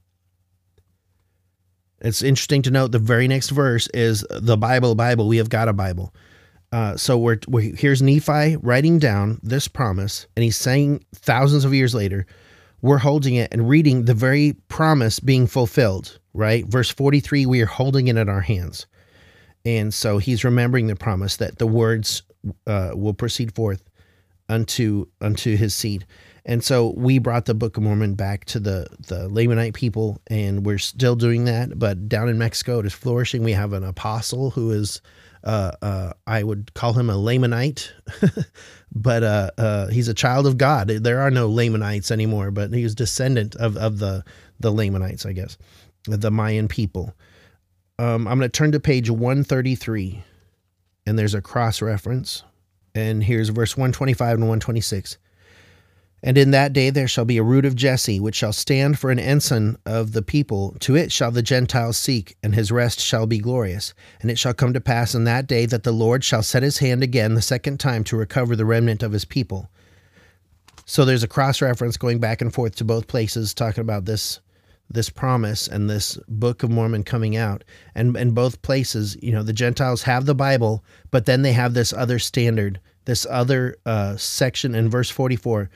It's 2.01 2.23
interesting 2.23 2.63
to 2.63 2.71
note 2.71 2.93
the 2.93 2.99
very 2.99 3.27
next 3.27 3.51
verse 3.51 3.89
is 3.95 4.25
the 4.31 4.57
Bible, 4.57 4.95
Bible, 4.95 5.29
we 5.29 5.39
have 5.39 5.49
got 5.49 5.69
a 5.69 5.73
Bible. 5.73 6.15
Uh, 6.73 6.97
so 6.97 7.17
we're, 7.17 7.39
we're 7.49 7.75
here's 7.75 8.03
Nephi 8.03 8.57
writing 8.57 8.99
down 8.99 9.41
this 9.43 9.69
promise, 9.69 10.27
and 10.37 10.43
he's 10.43 10.57
saying 10.57 11.05
thousands 11.15 11.65
of 11.65 11.73
years 11.73 11.95
later, 11.95 12.27
we're 12.83 12.99
holding 12.99 13.37
it 13.37 13.53
and 13.53 13.69
reading 13.69 14.05
the 14.05 14.15
very 14.15 14.55
promise 14.69 15.21
being 15.21 15.47
fulfilled. 15.47 16.19
Right, 16.35 16.67
verse 16.67 16.91
forty 16.91 17.21
three, 17.21 17.47
we 17.47 17.63
are 17.63 17.67
holding 17.67 18.09
it 18.09 18.19
in 18.19 18.29
our 18.29 18.43
hands, 18.43 18.87
and 19.65 19.95
so 19.95 20.19
he's 20.19 20.45
remembering 20.45 20.87
the 20.87 20.97
promise 20.97 21.39
that 21.39 21.57
the 21.59 21.67
words 21.67 22.23
uh, 22.67 22.91
will 22.95 23.15
proceed 23.15 23.55
forth 23.55 23.89
unto 24.49 25.07
unto 25.23 25.57
his 25.57 25.75
seed. 25.75 26.05
And 26.49 26.63
so 26.63 26.95
we 26.97 27.19
brought 27.19 27.47
the 27.47 27.55
Book 27.55 27.77
of 27.77 27.83
Mormon 27.83 28.15
back 28.15 28.45
to 28.47 28.61
the 28.61 28.87
the 29.09 29.29
Lamanite 29.29 29.75
people, 29.75 30.21
and 30.29 30.65
we're 30.65 30.79
still 30.79 31.17
doing 31.17 31.45
that. 31.47 31.79
But 31.79 32.09
down 32.09 32.29
in 32.29 32.39
Mexico, 32.39 32.79
it 32.79 32.87
is 32.87 32.93
flourishing. 32.93 33.43
We 33.43 33.53
have 33.53 33.73
an 33.73 33.83
apostle 33.83 34.51
who 34.51 34.71
is 34.71 35.03
uh, 35.47 35.73
uh, 35.81 36.13
I 36.27 36.43
would 36.43 36.75
call 36.75 36.93
him 36.93 37.09
a 37.09 37.15
Lamanite, 37.15 37.91
but 38.93 39.23
uh, 39.23 39.51
uh, 39.57 39.87
he's 39.89 40.09
a 40.09 40.15
child 40.15 40.45
of 40.45 40.59
God. 40.59 40.89
There 40.89 41.21
are 41.21 41.31
no 41.31 41.49
Lamanites 41.49 42.11
anymore, 42.11 42.51
but 42.51 42.73
he 42.73 42.83
was 42.83 42.97
descendant 42.97 43.55
of, 43.55 43.77
of 43.77 44.01
the, 44.01 44.25
the 44.59 44.73
Lamanites, 44.73 45.25
I 45.25 45.33
guess, 45.33 45.57
the 46.05 46.33
Mayan 46.33 46.67
people. 46.67 47.15
Um, 47.99 48.27
I'm 48.27 48.39
going 48.39 48.51
to 48.51 48.59
turn 48.59 48.73
to 48.73 48.81
page 48.81 49.09
133, 49.09 50.25
and 51.07 51.17
there's 51.17 51.35
a 51.35 51.41
cross 51.41 51.81
reference. 51.81 52.43
And 52.97 53.23
here's 53.23 53.51
verse 53.51 53.77
125 53.77 54.35
and 54.35 54.43
126. 54.43 55.17
And 56.23 56.39
in 56.39 56.51
that 56.53 56.73
day 56.73 56.91
there 56.91 57.09
shall 57.09 57.25
be 57.25 57.37
a 57.37 57.43
root 57.43 57.65
of 57.65 57.77
Jesse, 57.77 58.19
which 58.19 58.35
shall 58.35 58.53
stand 58.53 58.99
for 58.99 59.11
an 59.11 59.19
ensign 59.19 59.77
of 59.85 60.13
the 60.13 60.23
people. 60.23 60.77
To 60.81 60.97
it 60.97 61.13
shall 61.13 61.31
the 61.31 61.43
Gentiles 61.43 61.97
seek, 61.97 62.37
and 62.43 62.55
his 62.55 62.73
rest 62.73 63.01
shall 63.01 63.27
be 63.27 63.39
glorious. 63.39 63.95
And 64.21 64.31
it 64.31 64.39
shall 64.39 64.55
come 64.55 64.73
to 64.73 64.81
pass 64.81 65.15
in 65.15 65.25
that 65.25 65.47
day 65.47 65.67
that 65.67 65.83
the 65.83 65.93
Lord 65.93 66.25
shall 66.25 66.43
set 66.43 66.63
his 66.63 66.79
hand 66.79 67.03
again 67.03 67.35
the 67.35 67.43
second 67.43 67.79
time 67.79 68.03
to 68.05 68.17
recover 68.17 68.57
the 68.57 68.65
remnant 68.65 69.03
of 69.03 69.13
his 69.13 69.25
people. 69.25 69.69
So 70.85 71.05
there's 71.05 71.23
a 71.23 71.29
cross 71.29 71.61
reference 71.61 71.97
going 71.97 72.19
back 72.19 72.41
and 72.41 72.53
forth 72.53 72.77
to 72.77 72.85
both 72.85 73.09
places, 73.09 73.53
talking 73.53 73.83
about 73.83 74.05
this 74.05 74.41
this 74.89 75.11
promise 75.11 75.67
and 75.67 75.91
this 75.91 76.17
book 76.29 76.63
of 76.63 76.71
Mormon 76.71 77.03
coming 77.03 77.37
out. 77.37 77.65
And 77.97 78.17
in 78.17 78.31
both 78.31 78.63
places, 78.63 79.17
you 79.21 79.33
know, 79.33 79.43
the 79.43 79.53
Gentiles 79.53 80.03
have 80.05 80.27
the 80.27 80.35
Bible, 80.35 80.85
but 81.11 81.27
then 81.27 81.43
they 81.43 81.53
have 81.55 81.75
this 81.75 81.93
other 81.93 82.21
standard, 82.21 82.81
this 83.05 83.27
other 83.29 83.77
uh, 83.85 84.17
section 84.17 84.77
in 84.77 84.89
verse 84.89 85.11
44 85.11 85.71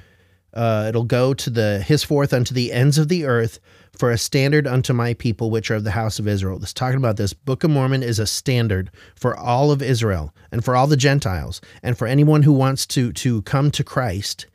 uh, 0.55 0.87
it'll 0.89 1.05
go 1.05 1.35
to 1.35 1.51
the 1.51 1.83
his 1.87 2.03
forth 2.03 2.33
unto 2.33 2.55
the 2.55 2.73
ends 2.73 2.99
of 2.99 3.09
the 3.09 3.25
earth 3.25 3.61
for 3.97 4.11
a 4.11 4.19
standard 4.19 4.67
unto 4.67 4.93
my 4.93 5.15
people 5.15 5.51
which 5.51 5.71
are 5.71 5.77
of 5.77 5.85
the 5.85 5.91
house 5.91 6.19
of 6.19 6.27
Israel. 6.27 6.59
This 6.59 6.73
talking 6.73 6.97
about 6.97 7.17
this 7.17 7.33
Book 7.33 7.65
of 7.65 7.71
Mormon 7.71 8.03
is 8.03 8.19
a 8.19 8.27
standard 8.27 8.91
for 9.15 9.37
all 9.37 9.71
of 9.71 9.83
Israel 9.83 10.35
and 10.51 10.65
for 10.65 10.75
all 10.75 10.87
the 10.87 10.97
Gentiles 10.97 11.61
and 11.83 11.99
for 11.99 12.07
anyone 12.07 12.43
who 12.43 12.53
wants 12.53 12.87
to 12.89 13.13
to 13.13 13.43
come 13.43 13.71
to 13.73 13.85
Christ. 13.85 14.47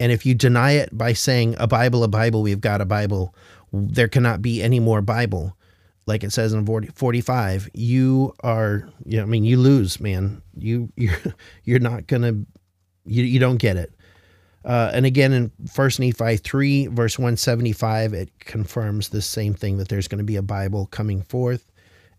And 0.00 0.12
if 0.12 0.24
you 0.24 0.34
deny 0.34 0.72
it 0.72 0.96
by 0.96 1.12
saying 1.12 1.56
a 1.58 1.66
Bible, 1.66 2.04
a 2.04 2.08
Bible, 2.08 2.42
we've 2.42 2.60
got 2.60 2.80
a 2.80 2.84
Bible, 2.84 3.34
there 3.72 4.08
cannot 4.08 4.42
be 4.42 4.62
any 4.62 4.80
more 4.80 5.02
Bible. 5.02 5.56
Like 6.06 6.24
it 6.24 6.32
says 6.32 6.52
in 6.52 6.64
40, 6.64 6.88
45, 6.88 7.68
you 7.74 8.34
are, 8.40 8.88
you 9.04 9.18
know, 9.18 9.24
I 9.24 9.26
mean, 9.26 9.44
you 9.44 9.58
lose, 9.58 10.00
man. 10.00 10.40
You, 10.56 10.90
you're, 10.96 11.18
you're 11.64 11.80
not 11.80 12.08
to, 12.08 12.46
you, 13.04 13.24
you 13.24 13.38
don't 13.38 13.58
get 13.58 13.76
it. 13.76 13.92
Uh, 14.64 14.90
and 14.92 15.06
again, 15.06 15.32
in 15.32 15.52
First 15.70 16.00
Nephi 16.00 16.36
3, 16.36 16.88
verse 16.88 17.18
175, 17.18 18.12
it 18.12 18.30
confirms 18.40 19.08
the 19.08 19.22
same 19.22 19.54
thing 19.54 19.78
that 19.78 19.88
there's 19.88 20.08
going 20.08 20.18
to 20.18 20.24
be 20.24 20.36
a 20.36 20.42
Bible 20.42 20.86
coming 20.86 21.22
forth 21.22 21.70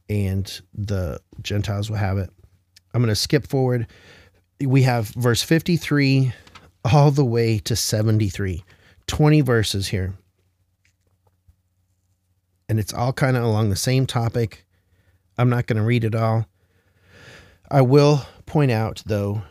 and 0.09 0.61
the 0.73 1.21
Gentiles 1.41 1.89
will 1.89 1.97
have 1.97 2.17
it. 2.17 2.29
I'm 2.93 3.01
going 3.01 3.09
to 3.09 3.15
skip 3.15 3.47
forward. 3.47 3.87
We 4.59 4.83
have 4.83 5.09
verse 5.09 5.43
53 5.43 6.33
all 6.91 7.11
the 7.11 7.25
way 7.25 7.59
to 7.59 7.75
73, 7.75 8.63
20 9.07 9.41
verses 9.41 9.87
here. 9.87 10.15
And 12.67 12.79
it's 12.79 12.93
all 12.93 13.13
kind 13.13 13.37
of 13.37 13.43
along 13.43 13.69
the 13.69 13.75
same 13.75 14.05
topic. 14.05 14.65
I'm 15.37 15.49
not 15.49 15.67
going 15.67 15.77
to 15.77 15.83
read 15.83 16.03
it 16.03 16.15
all. 16.15 16.45
I 17.71 17.81
will 17.81 18.25
point 18.45 18.71
out, 18.71 19.03
though, 19.05 19.43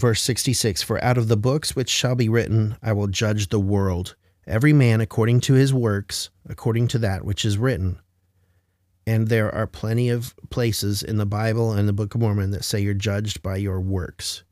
Verse 0.00 0.22
66 0.22 0.82
For 0.82 1.02
out 1.04 1.18
of 1.18 1.28
the 1.28 1.36
books 1.36 1.76
which 1.76 1.90
shall 1.90 2.14
be 2.14 2.30
written, 2.30 2.78
I 2.82 2.94
will 2.94 3.06
judge 3.06 3.50
the 3.50 3.60
world, 3.60 4.16
every 4.46 4.72
man 4.72 5.02
according 5.02 5.40
to 5.42 5.52
his 5.52 5.74
works, 5.74 6.30
according 6.48 6.88
to 6.88 6.98
that 7.00 7.22
which 7.22 7.44
is 7.44 7.58
written. 7.58 8.00
And 9.06 9.28
there 9.28 9.54
are 9.54 9.66
plenty 9.66 10.08
of 10.08 10.34
places 10.48 11.02
in 11.02 11.18
the 11.18 11.26
Bible 11.26 11.72
and 11.72 11.86
the 11.86 11.92
Book 11.92 12.14
of 12.14 12.22
Mormon 12.22 12.50
that 12.52 12.64
say 12.64 12.80
you're 12.80 12.94
judged 12.94 13.42
by 13.42 13.56
your 13.56 13.78
works. 13.78 14.42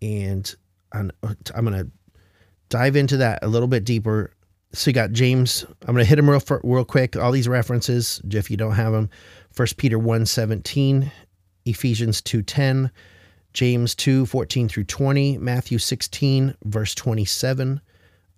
And 0.00 0.54
I'm, 0.92 1.10
I'm 1.52 1.64
going 1.64 1.86
to 1.86 1.90
dive 2.68 2.94
into 2.94 3.16
that 3.16 3.40
a 3.42 3.48
little 3.48 3.66
bit 3.66 3.84
deeper. 3.84 4.32
So 4.72 4.90
you 4.90 4.94
got 4.94 5.10
James. 5.10 5.64
I'm 5.82 5.94
going 5.94 6.04
to 6.04 6.08
hit 6.08 6.18
him 6.18 6.30
real 6.30 6.42
real 6.62 6.84
quick. 6.84 7.16
All 7.16 7.32
these 7.32 7.48
references, 7.48 8.20
if 8.30 8.52
you 8.52 8.56
don't 8.56 8.74
have 8.74 8.92
them, 8.92 9.10
First 9.50 9.78
Peter 9.78 9.98
1 9.98 10.26
17, 10.26 11.10
Ephesians 11.64 12.22
2 12.22 12.42
10, 12.42 12.92
James 13.54 13.94
2 13.94 14.26
14 14.26 14.68
through 14.68 14.84
20, 14.84 15.38
Matthew 15.38 15.78
16, 15.78 16.54
verse 16.64 16.94
27, 16.94 17.80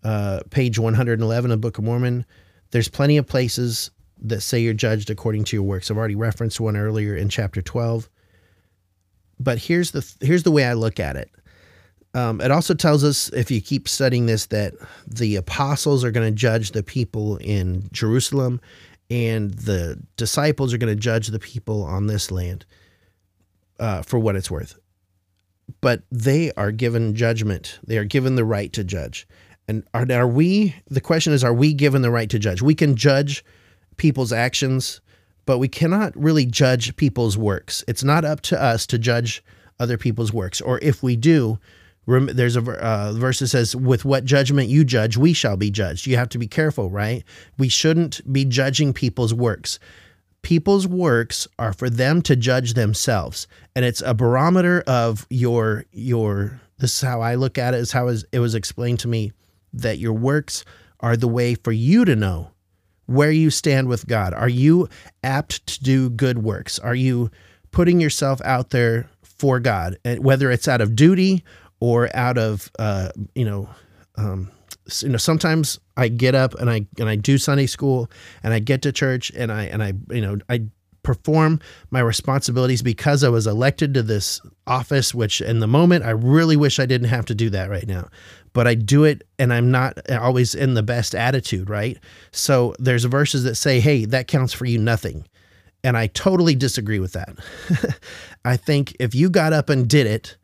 uh, 0.05 0.41
page 0.51 0.79
111 0.79 1.51
of 1.51 1.61
Book 1.61 1.79
of 1.79 1.85
Mormon. 1.85 2.25
There's 2.71 2.89
plenty 2.89 3.17
of 3.17 3.27
places 3.27 3.91
that 4.23 4.43
say 4.43 4.61
you're 4.61 4.75
judged 4.75 5.11
according 5.11 5.45
to 5.45 5.57
your 5.57 5.63
works. 5.63 5.91
I've 5.91 5.97
already 5.97 6.15
referenced 6.15 6.61
one 6.61 6.77
earlier 6.77 7.17
in 7.17 7.31
chapter 7.31 7.63
12. 7.63 8.09
But 9.41 9.59
here's 9.59 9.91
the 9.91 10.07
here's 10.21 10.43
the 10.43 10.51
way 10.51 10.65
I 10.65 10.75
look 10.75 11.01
at 11.01 11.17
it. 11.17 11.31
Um, 12.15 12.41
it 12.41 12.51
also 12.51 12.73
tells 12.73 13.05
us, 13.05 13.29
if 13.31 13.51
you 13.51 13.61
keep 13.61 13.89
studying 13.89 14.25
this, 14.25 14.47
that 14.47 14.73
the 15.07 15.37
apostles 15.37 16.03
are 16.03 16.11
going 16.11 16.27
to 16.27 16.35
judge 16.35 16.73
the 16.73 16.83
people 16.83 17.37
in 17.39 17.89
Jerusalem, 17.93 18.61
and 19.11 19.53
the 19.53 20.03
disciples 20.17 20.73
are 20.73 20.79
going 20.79 20.95
to 20.95 21.01
judge 21.01 21.29
the 21.29 21.39
people 21.39 21.83
on 21.83 22.07
this 22.07 22.31
land 22.31 22.65
uh, 23.79 24.01
for 24.01 24.19
what 24.19 24.35
it's 24.37 24.51
worth 24.51 24.79
but 25.81 26.03
they 26.11 26.53
are 26.53 26.73
given 26.73 27.15
judgment. 27.15 27.79
They 27.87 27.99
are 27.99 28.05
given 28.05 28.37
the 28.37 28.45
right 28.45 28.73
to 28.73 28.85
judge. 28.85 29.27
And 29.69 29.85
are, 29.95 30.07
are 30.11 30.29
we, 30.29 30.75
the 30.89 31.01
question 31.01 31.33
is, 31.33 31.43
are 31.43 31.55
we 31.55 31.73
given 31.73 32.03
the 32.03 32.11
right 32.11 32.31
to 32.31 32.39
judge? 32.39 32.63
We 32.63 32.75
can 32.75 32.97
judge 32.97 33.45
people's 33.97 34.33
actions, 34.33 35.01
but 35.45 35.59
we 35.59 35.69
cannot 35.69 36.17
really 36.17 36.47
judge 36.47 36.95
people's 36.97 37.37
works. 37.37 37.85
It's 37.89 38.05
not 38.05 38.25
up 38.25 38.41
to 38.43 38.63
us 38.63 38.87
to 38.89 38.99
judge 38.99 39.43
other 39.81 39.99
people's 39.99 40.33
works. 40.33 40.61
Or 40.61 40.79
if 40.83 41.03
we 41.03 41.17
do, 41.17 41.59
there's 42.07 42.57
a 42.57 42.61
uh, 42.61 43.13
verse 43.15 43.41
that 43.41 43.49
says, 43.49 43.75
With 43.75 44.05
what 44.05 44.25
judgment 44.25 44.69
you 44.69 44.85
judge, 44.85 45.17
we 45.17 45.33
shall 45.33 45.57
be 45.57 45.71
judged. 45.71 46.07
You 46.07 46.17
have 46.17 46.29
to 46.31 46.39
be 46.39 46.47
careful, 46.47 46.89
right? 46.89 47.25
We 47.59 47.69
shouldn't 47.69 48.21
be 48.33 48.45
judging 48.45 48.93
people's 48.93 49.35
works 49.35 49.81
people's 50.43 50.87
works 50.87 51.49
are 51.59 51.73
for 51.73 51.91
them 51.91 52.23
to 52.23 52.37
judge 52.37 52.75
themselves. 52.75 53.47
And 53.75 53.85
it's 53.85 54.03
a 54.03 54.15
barometer 54.15 54.83
of 54.87 55.27
your 55.31 55.85
your 55.93 56.61
this 56.79 56.95
is 56.95 57.01
how 57.01 57.23
i 57.23 57.35
look 57.35 57.57
at 57.57 57.73
it 57.73 57.79
is 57.79 57.93
how 57.93 58.09
it 58.09 58.39
was 58.39 58.55
explained 58.55 59.01
to 59.01 59.09
me 59.09 59.33
that 59.73 59.99
your 59.99 60.13
works 60.13 60.65
are 61.01 61.17
the 61.17 61.29
way 61.29 61.55
for 61.55 61.73
you 61.73 62.05
to 62.05 62.15
know 62.15 62.51
where 63.07 63.31
you 63.31 63.51
stand 63.51 63.89
with 63.89 64.07
god. 64.07 64.35
Are 64.35 64.49
you 64.49 64.89
apt 65.23 65.67
to 65.67 65.83
do 65.83 66.11
good 66.11 66.39
works? 66.39 66.79
Are 66.79 66.95
you 66.95 67.31
putting 67.71 68.01
yourself 68.01 68.41
out 68.45 68.71
there 68.71 69.09
for 69.23 69.61
god? 69.61 69.99
And 70.05 70.25
whether 70.25 70.51
it's 70.51 70.69
out 70.69 70.81
of 70.81 70.97
duty 70.97 71.45
or 71.81 72.15
out 72.15 72.39
of 72.39 72.71
uh, 72.79 73.11
you 73.35 73.45
know 73.45 73.69
um, 74.17 74.51
you 75.03 75.09
know 75.09 75.19
sometimes 75.19 75.79
I 75.97 76.09
get 76.09 76.35
up 76.35 76.55
and 76.55 76.71
I 76.71 76.87
and 76.99 77.09
I 77.09 77.17
do 77.17 77.39
Sunday 77.39 77.67
school 77.67 78.11
and 78.43 78.53
I 78.53 78.59
get 78.59 78.83
to 78.83 78.93
church 78.93 79.31
and 79.37 79.51
I 79.53 79.65
and 79.65 79.83
I 79.83 79.93
you 80.11 80.21
know 80.21 80.39
I 80.49 80.63
perform 81.03 81.61
my 81.91 82.01
responsibilities 82.01 82.83
because 82.83 83.23
I 83.23 83.29
was 83.29 83.47
elected 83.47 83.95
to 83.95 84.03
this 84.03 84.41
office 84.67 85.15
which 85.15 85.41
in 85.41 85.61
the 85.61 85.69
moment 85.69 86.05
I 86.05 86.11
really 86.11 86.57
wish 86.57 86.81
I 86.81 86.87
didn't 86.87 87.09
have 87.09 87.27
to 87.27 87.35
do 87.35 87.49
that 87.51 87.71
right 87.71 87.87
now. 87.87 88.09
But 88.53 88.67
I 88.67 88.75
do 88.75 89.05
it 89.05 89.23
and 89.39 89.53
I'm 89.53 89.71
not 89.71 89.99
uh, 90.11 90.19
always 90.21 90.55
in 90.55 90.75
the 90.75 90.83
best 90.83 91.15
attitude 91.15 91.71
right? 91.71 91.99
So 92.33 92.75
there's 92.79 93.05
verses 93.05 93.45
that 93.45 93.55
say 93.55 93.81
hey 93.81 94.05
that 94.07 94.29
counts 94.29 94.53
for 94.53 94.65
you 94.67 94.79
nothing. 94.79 95.27
And 95.85 95.97
I 95.97 96.09
totally 96.09 96.57
disagree 96.57 96.99
with 96.99 97.13
that. 97.13 97.37
I 98.45 98.57
think 98.57 98.97
if 98.99 99.15
you 99.15 99.31
got 99.31 99.53
up 99.53 99.69
and 99.71 99.89
did 99.89 100.07
it 100.07 100.37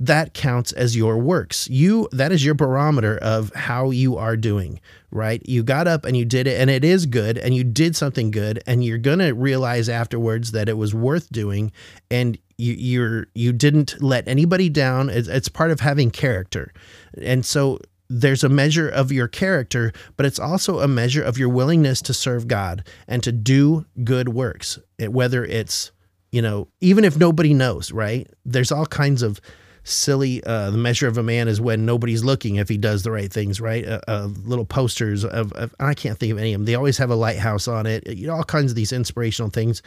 that 0.00 0.32
counts 0.32 0.70
as 0.72 0.96
your 0.96 1.18
works. 1.18 1.68
You 1.68 2.08
that 2.12 2.30
is 2.30 2.44
your 2.44 2.54
barometer 2.54 3.18
of 3.18 3.52
how 3.54 3.90
you 3.90 4.16
are 4.16 4.36
doing, 4.36 4.80
right? 5.10 5.42
You 5.46 5.64
got 5.64 5.88
up 5.88 6.04
and 6.04 6.16
you 6.16 6.24
did 6.24 6.46
it 6.46 6.60
and 6.60 6.70
it 6.70 6.84
is 6.84 7.04
good 7.04 7.36
and 7.36 7.54
you 7.54 7.64
did 7.64 7.96
something 7.96 8.30
good 8.30 8.62
and 8.66 8.84
you're 8.84 8.98
going 8.98 9.18
to 9.18 9.32
realize 9.32 9.88
afterwards 9.88 10.52
that 10.52 10.68
it 10.68 10.76
was 10.76 10.94
worth 10.94 11.30
doing 11.30 11.72
and 12.10 12.38
you 12.58 12.74
you're 12.74 13.26
you 13.34 13.52
didn't 13.52 14.00
let 14.00 14.28
anybody 14.28 14.68
down. 14.68 15.10
It's, 15.10 15.26
it's 15.26 15.48
part 15.48 15.72
of 15.72 15.80
having 15.80 16.12
character. 16.12 16.72
And 17.20 17.44
so 17.44 17.80
there's 18.08 18.44
a 18.44 18.48
measure 18.48 18.88
of 18.88 19.10
your 19.10 19.28
character, 19.28 19.92
but 20.16 20.26
it's 20.26 20.38
also 20.38 20.78
a 20.78 20.88
measure 20.88 21.22
of 21.22 21.38
your 21.38 21.48
willingness 21.48 22.00
to 22.02 22.14
serve 22.14 22.46
God 22.46 22.86
and 23.08 23.22
to 23.24 23.32
do 23.32 23.84
good 24.04 24.28
works. 24.30 24.78
Whether 24.98 25.44
it's, 25.44 25.90
you 26.30 26.40
know, 26.40 26.68
even 26.80 27.04
if 27.04 27.16
nobody 27.16 27.52
knows, 27.52 27.90
right? 27.90 28.30
There's 28.46 28.72
all 28.72 28.86
kinds 28.86 29.22
of 29.22 29.40
silly 29.88 30.42
uh, 30.44 30.70
the 30.70 30.78
measure 30.78 31.06
of 31.06 31.18
a 31.18 31.22
man 31.22 31.48
is 31.48 31.60
when 31.60 31.86
nobody's 31.86 32.24
looking 32.24 32.56
if 32.56 32.68
he 32.68 32.76
does 32.76 33.02
the 33.02 33.10
right 33.10 33.32
things 33.32 33.60
right? 33.60 33.86
Uh, 33.86 34.00
uh, 34.08 34.28
little 34.44 34.64
posters 34.64 35.24
of, 35.24 35.52
of, 35.52 35.74
i 35.80 35.94
can't 35.94 36.18
think 36.18 36.32
of 36.32 36.38
any 36.38 36.52
of 36.52 36.60
them 36.60 36.66
they 36.66 36.74
always 36.74 36.98
have 36.98 37.10
a 37.10 37.14
lighthouse 37.14 37.66
on 37.68 37.86
it. 37.86 38.06
You 38.06 38.26
know 38.26 38.34
all 38.34 38.44
kinds 38.44 38.72
of 38.72 38.76
these 38.76 38.92
inspirational 38.92 39.50
things 39.50 39.82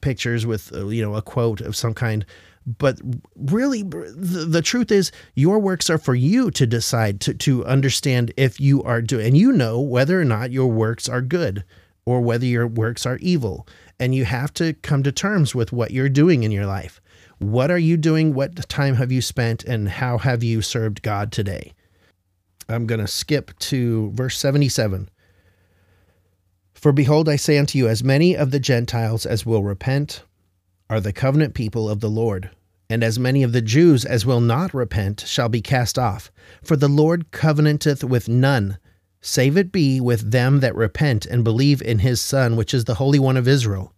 pictures 0.00 0.46
with 0.46 0.72
uh, 0.74 0.86
you 0.86 1.02
know 1.02 1.14
a 1.14 1.22
quote 1.22 1.60
of 1.60 1.76
some 1.76 1.94
kind. 1.94 2.24
But 2.66 3.00
really 3.36 3.82
the, 3.82 4.46
the 4.48 4.62
truth 4.62 4.92
is 4.92 5.10
your 5.34 5.58
works 5.58 5.88
are 5.88 5.98
for 5.98 6.14
you 6.14 6.50
to 6.52 6.66
decide 6.66 7.20
to, 7.22 7.34
to 7.34 7.64
understand 7.64 8.32
if 8.36 8.60
you 8.60 8.82
are 8.82 9.00
doing 9.00 9.28
and 9.28 9.36
you 9.36 9.50
know 9.50 9.80
whether 9.80 10.20
or 10.20 10.24
not 10.24 10.52
your 10.52 10.68
works 10.68 11.08
are 11.08 11.22
good 11.22 11.64
or 12.04 12.20
whether 12.20 12.44
your 12.44 12.66
works 12.66 13.06
are 13.06 13.16
evil. 13.18 13.66
And 13.98 14.14
you 14.14 14.24
have 14.24 14.52
to 14.54 14.74
come 14.74 15.02
to 15.02 15.12
terms 15.12 15.54
with 15.54 15.72
what 15.72 15.90
you're 15.90 16.08
doing 16.08 16.42
in 16.42 16.52
your 16.52 16.66
life 16.66 17.00
what 17.40 17.70
are 17.70 17.78
you 17.78 17.96
doing? 17.96 18.34
What 18.34 18.68
time 18.68 18.94
have 18.96 19.10
you 19.10 19.22
spent? 19.22 19.64
And 19.64 19.88
how 19.88 20.18
have 20.18 20.44
you 20.44 20.60
served 20.60 21.02
God 21.02 21.32
today? 21.32 21.72
I'm 22.68 22.86
going 22.86 23.00
to 23.00 23.08
skip 23.08 23.58
to 23.60 24.10
verse 24.12 24.38
77. 24.38 25.08
For 26.74 26.92
behold, 26.92 27.28
I 27.28 27.36
say 27.36 27.58
unto 27.58 27.78
you, 27.78 27.88
as 27.88 28.04
many 28.04 28.36
of 28.36 28.50
the 28.50 28.60
Gentiles 28.60 29.24
as 29.24 29.44
will 29.46 29.64
repent 29.64 30.22
are 30.90 31.00
the 31.00 31.14
covenant 31.14 31.54
people 31.54 31.88
of 31.88 32.00
the 32.00 32.10
Lord, 32.10 32.50
and 32.90 33.02
as 33.02 33.18
many 33.18 33.42
of 33.42 33.52
the 33.52 33.62
Jews 33.62 34.04
as 34.04 34.26
will 34.26 34.40
not 34.40 34.74
repent 34.74 35.24
shall 35.26 35.48
be 35.48 35.62
cast 35.62 35.98
off. 35.98 36.30
For 36.62 36.76
the 36.76 36.88
Lord 36.88 37.30
covenanteth 37.30 38.04
with 38.04 38.28
none, 38.28 38.78
save 39.22 39.56
it 39.56 39.72
be 39.72 39.98
with 40.00 40.30
them 40.30 40.60
that 40.60 40.74
repent 40.74 41.24
and 41.24 41.42
believe 41.42 41.80
in 41.80 42.00
his 42.00 42.20
Son, 42.20 42.54
which 42.54 42.74
is 42.74 42.84
the 42.84 42.96
Holy 42.96 43.18
One 43.18 43.36
of 43.36 43.48
Israel. 43.48 43.94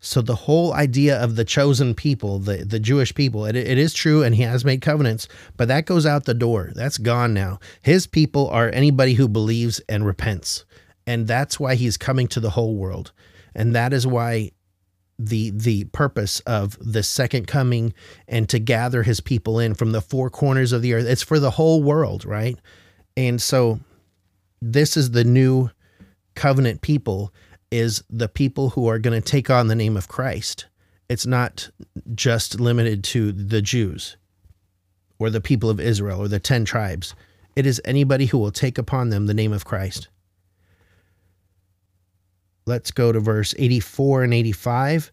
So 0.00 0.22
the 0.22 0.34
whole 0.34 0.72
idea 0.72 1.22
of 1.22 1.36
the 1.36 1.44
chosen 1.44 1.94
people, 1.94 2.38
the, 2.38 2.64
the 2.64 2.80
Jewish 2.80 3.14
people, 3.14 3.44
it, 3.44 3.54
it 3.54 3.76
is 3.76 3.92
true 3.92 4.22
and 4.22 4.34
he 4.34 4.42
has 4.42 4.64
made 4.64 4.80
covenants, 4.80 5.28
but 5.58 5.68
that 5.68 5.84
goes 5.84 6.06
out 6.06 6.24
the 6.24 6.32
door. 6.32 6.72
That's 6.74 6.96
gone 6.96 7.34
now. 7.34 7.60
His 7.82 8.06
people 8.06 8.48
are 8.48 8.70
anybody 8.70 9.14
who 9.14 9.28
believes 9.28 9.78
and 9.88 10.06
repents. 10.06 10.64
And 11.06 11.26
that's 11.26 11.60
why 11.60 11.74
he's 11.74 11.98
coming 11.98 12.28
to 12.28 12.40
the 12.40 12.50
whole 12.50 12.76
world. 12.76 13.12
And 13.54 13.74
that 13.74 13.92
is 13.92 14.06
why 14.06 14.52
the 15.18 15.50
the 15.50 15.84
purpose 15.84 16.40
of 16.40 16.78
the 16.80 17.02
second 17.02 17.46
coming 17.46 17.92
and 18.26 18.48
to 18.48 18.58
gather 18.58 19.02
his 19.02 19.20
people 19.20 19.58
in 19.58 19.74
from 19.74 19.92
the 19.92 20.00
four 20.00 20.30
corners 20.30 20.72
of 20.72 20.80
the 20.80 20.94
earth. 20.94 21.06
It's 21.06 21.22
for 21.22 21.38
the 21.38 21.50
whole 21.50 21.82
world, 21.82 22.24
right? 22.24 22.58
And 23.18 23.42
so 23.42 23.80
this 24.62 24.96
is 24.96 25.10
the 25.10 25.24
new 25.24 25.70
covenant 26.34 26.80
people 26.80 27.34
is 27.70 28.02
the 28.10 28.28
people 28.28 28.70
who 28.70 28.88
are 28.88 28.98
going 28.98 29.20
to 29.20 29.26
take 29.26 29.50
on 29.50 29.68
the 29.68 29.74
name 29.74 29.96
of 29.96 30.08
Christ. 30.08 30.66
It's 31.08 31.26
not 31.26 31.70
just 32.14 32.60
limited 32.60 33.02
to 33.04 33.32
the 33.32 33.62
Jews 33.62 34.16
or 35.18 35.30
the 35.30 35.40
people 35.40 35.70
of 35.70 35.80
Israel 35.80 36.20
or 36.20 36.28
the 36.28 36.40
10 36.40 36.64
tribes. 36.64 37.14
It 37.56 37.66
is 37.66 37.80
anybody 37.84 38.26
who 38.26 38.38
will 38.38 38.52
take 38.52 38.78
upon 38.78 39.10
them 39.10 39.26
the 39.26 39.34
name 39.34 39.52
of 39.52 39.64
Christ. 39.64 40.08
Let's 42.66 42.90
go 42.90 43.12
to 43.12 43.20
verse 43.20 43.54
84 43.58 44.24
and 44.24 44.34
85 44.34 45.12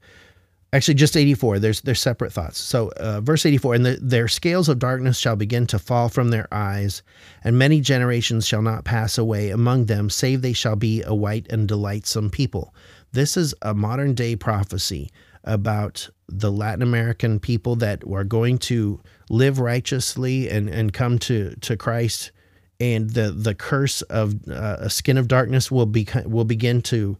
actually 0.73 0.93
just 0.95 1.15
84 1.15 1.59
there's 1.59 1.81
there's 1.81 2.01
separate 2.01 2.33
thoughts. 2.33 2.59
So 2.59 2.91
uh, 2.97 3.21
verse 3.21 3.45
84 3.45 3.75
and 3.75 3.85
the, 3.85 3.99
their 4.01 4.27
scales 4.27 4.69
of 4.69 4.79
darkness 4.79 5.17
shall 5.17 5.35
begin 5.35 5.67
to 5.67 5.79
fall 5.79 6.09
from 6.09 6.29
their 6.29 6.47
eyes 6.51 7.03
and 7.43 7.57
many 7.57 7.81
generations 7.81 8.45
shall 8.45 8.61
not 8.61 8.85
pass 8.85 9.17
away 9.17 9.49
among 9.49 9.85
them 9.85 10.09
save 10.09 10.41
they 10.41 10.53
shall 10.53 10.75
be 10.75 11.03
a 11.03 11.13
white 11.13 11.47
and 11.49 11.67
delightsome 11.67 12.29
people. 12.29 12.73
This 13.11 13.37
is 13.37 13.55
a 13.61 13.73
modern 13.73 14.13
day 14.13 14.35
prophecy 14.35 15.09
about 15.43 16.09
the 16.27 16.51
latin 16.51 16.81
american 16.81 17.39
people 17.39 17.77
that 17.77 18.03
are 18.11 18.25
going 18.25 18.57
to 18.57 18.99
live 19.29 19.59
righteously 19.59 20.49
and 20.49 20.67
and 20.67 20.91
come 20.91 21.17
to 21.17 21.55
to 21.61 21.77
christ 21.77 22.31
and 22.79 23.11
the 23.11 23.31
the 23.31 23.55
curse 23.55 24.01
of 24.03 24.35
uh, 24.49 24.77
a 24.79 24.89
skin 24.89 25.17
of 25.17 25.27
darkness 25.27 25.71
will 25.71 25.85
be 25.85 26.07
will 26.25 26.43
begin 26.43 26.81
to 26.81 27.17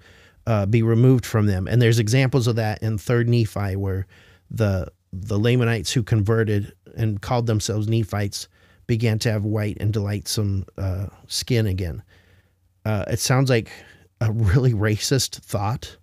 uh, 0.48 0.66
be 0.66 0.82
removed 0.82 1.26
from 1.26 1.46
them. 1.46 1.68
And 1.68 1.82
there's 1.82 2.00
examples 2.00 2.48
of 2.48 2.56
that 2.56 2.82
in 2.82 2.98
Third 2.98 3.30
Nephi, 3.30 3.76
where 3.76 4.08
the 4.50 4.88
the 5.14 5.38
Lamanites 5.38 5.92
who 5.92 6.04
converted 6.04 6.74
and 6.96 7.22
called 7.22 7.48
themselves 7.48 7.88
Nephites 7.88 8.48
began 8.88 9.20
to 9.20 9.32
have 9.32 9.44
white 9.44 9.78
and 9.80 9.92
delightsome 9.92 10.66
uh, 10.78 11.08
skin 11.28 11.68
again. 11.68 12.02
Uh, 12.86 13.04
it 13.08 13.20
sounds 13.20 13.50
like 13.50 13.70
a 14.22 14.32
really 14.32 14.74
racist 14.88 15.36
thought 15.40 15.98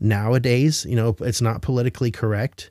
nowadays. 0.00 0.86
You 0.88 0.96
know, 0.96 1.16
it's 1.20 1.42
not 1.42 1.62
politically 1.62 2.12
correct. 2.12 2.70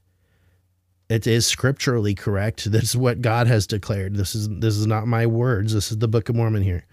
It 1.09 1.27
is 1.27 1.45
scripturally 1.45 2.15
correct. 2.15 2.65
This 2.71 2.83
is 2.83 2.97
what 2.97 3.21
God 3.21 3.47
has 3.47 3.67
declared. 3.67 4.15
This 4.15 4.33
is 4.33 4.47
this 4.47 4.77
is 4.77 4.87
not 4.87 5.07
my 5.07 5.25
words. 5.25 5.73
This 5.73 5.91
is 5.91 5.97
the 5.97 6.07
Book 6.07 6.29
of 6.29 6.35
Mormon 6.35 6.63
here 6.63 6.85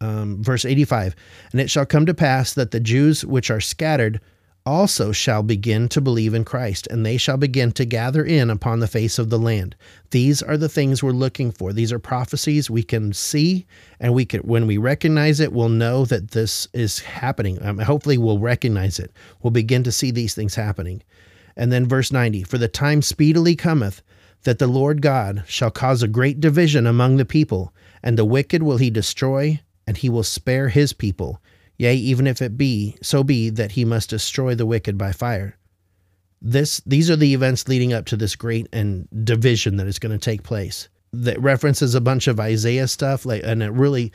um, 0.00 0.42
verse 0.42 0.64
85 0.64 1.14
And 1.52 1.60
it 1.60 1.70
shall 1.70 1.86
come 1.86 2.06
to 2.06 2.14
pass 2.14 2.54
that 2.54 2.70
the 2.70 2.80
Jews 2.80 3.24
which 3.24 3.50
are 3.50 3.60
scattered 3.60 4.20
also 4.66 5.10
shall 5.10 5.42
begin 5.42 5.88
to 5.88 6.00
believe 6.00 6.34
in 6.34 6.44
Christ, 6.44 6.86
and 6.88 7.04
they 7.04 7.16
shall 7.16 7.38
begin 7.38 7.72
to 7.72 7.84
gather 7.84 8.24
in 8.24 8.50
upon 8.50 8.80
the 8.80 8.86
face 8.86 9.18
of 9.18 9.30
the 9.30 9.38
land. 9.38 9.74
These 10.10 10.42
are 10.42 10.56
the 10.56 10.68
things 10.68 11.02
we're 11.02 11.12
looking 11.12 11.50
for. 11.50 11.72
These 11.72 11.92
are 11.92 11.98
prophecies 11.98 12.68
we 12.70 12.82
can 12.82 13.12
see, 13.12 13.66
and 13.98 14.12
we 14.12 14.24
can, 14.26 14.40
when 14.40 14.66
we 14.66 14.76
recognize 14.76 15.40
it, 15.40 15.52
we'll 15.52 15.70
know 15.70 16.04
that 16.04 16.32
this 16.32 16.68
is 16.72 16.98
happening. 17.00 17.60
Um, 17.62 17.78
hopefully, 17.78 18.18
we'll 18.18 18.38
recognize 18.38 18.98
it. 18.98 19.12
We'll 19.42 19.50
begin 19.50 19.82
to 19.84 19.92
see 19.92 20.10
these 20.10 20.34
things 20.34 20.54
happening. 20.54 21.02
And 21.56 21.72
then 21.72 21.88
verse 21.88 22.12
90 22.12 22.42
For 22.44 22.58
the 22.58 22.68
time 22.68 23.02
speedily 23.02 23.56
cometh 23.56 24.02
that 24.42 24.58
the 24.58 24.66
Lord 24.66 25.02
God 25.02 25.44
shall 25.46 25.70
cause 25.70 26.02
a 26.02 26.08
great 26.08 26.40
division 26.40 26.86
among 26.86 27.16
the 27.16 27.24
people, 27.24 27.74
and 28.02 28.16
the 28.16 28.24
wicked 28.24 28.62
will 28.62 28.78
he 28.78 28.90
destroy, 28.90 29.60
and 29.90 29.96
he 29.96 30.08
will 30.08 30.22
spare 30.22 30.68
his 30.68 30.92
people, 30.92 31.42
yea, 31.76 31.96
even 31.96 32.28
if 32.28 32.40
it 32.40 32.56
be 32.56 32.96
so 33.02 33.24
be 33.24 33.50
that 33.50 33.72
he 33.72 33.84
must 33.84 34.08
destroy 34.08 34.54
the 34.54 34.64
wicked 34.64 34.96
by 34.96 35.10
fire. 35.10 35.58
This 36.40 36.80
these 36.86 37.10
are 37.10 37.16
the 37.16 37.34
events 37.34 37.66
leading 37.66 37.92
up 37.92 38.06
to 38.06 38.16
this 38.16 38.36
great 38.36 38.68
and 38.72 39.08
division 39.24 39.78
that 39.78 39.88
is 39.88 39.98
going 39.98 40.16
to 40.16 40.24
take 40.24 40.44
place. 40.44 40.88
That 41.12 41.40
references 41.40 41.96
a 41.96 42.00
bunch 42.00 42.28
of 42.28 42.38
Isaiah 42.38 42.86
stuff, 42.86 43.26
like 43.26 43.42
and 43.44 43.64
it 43.64 43.72
really 43.72 44.12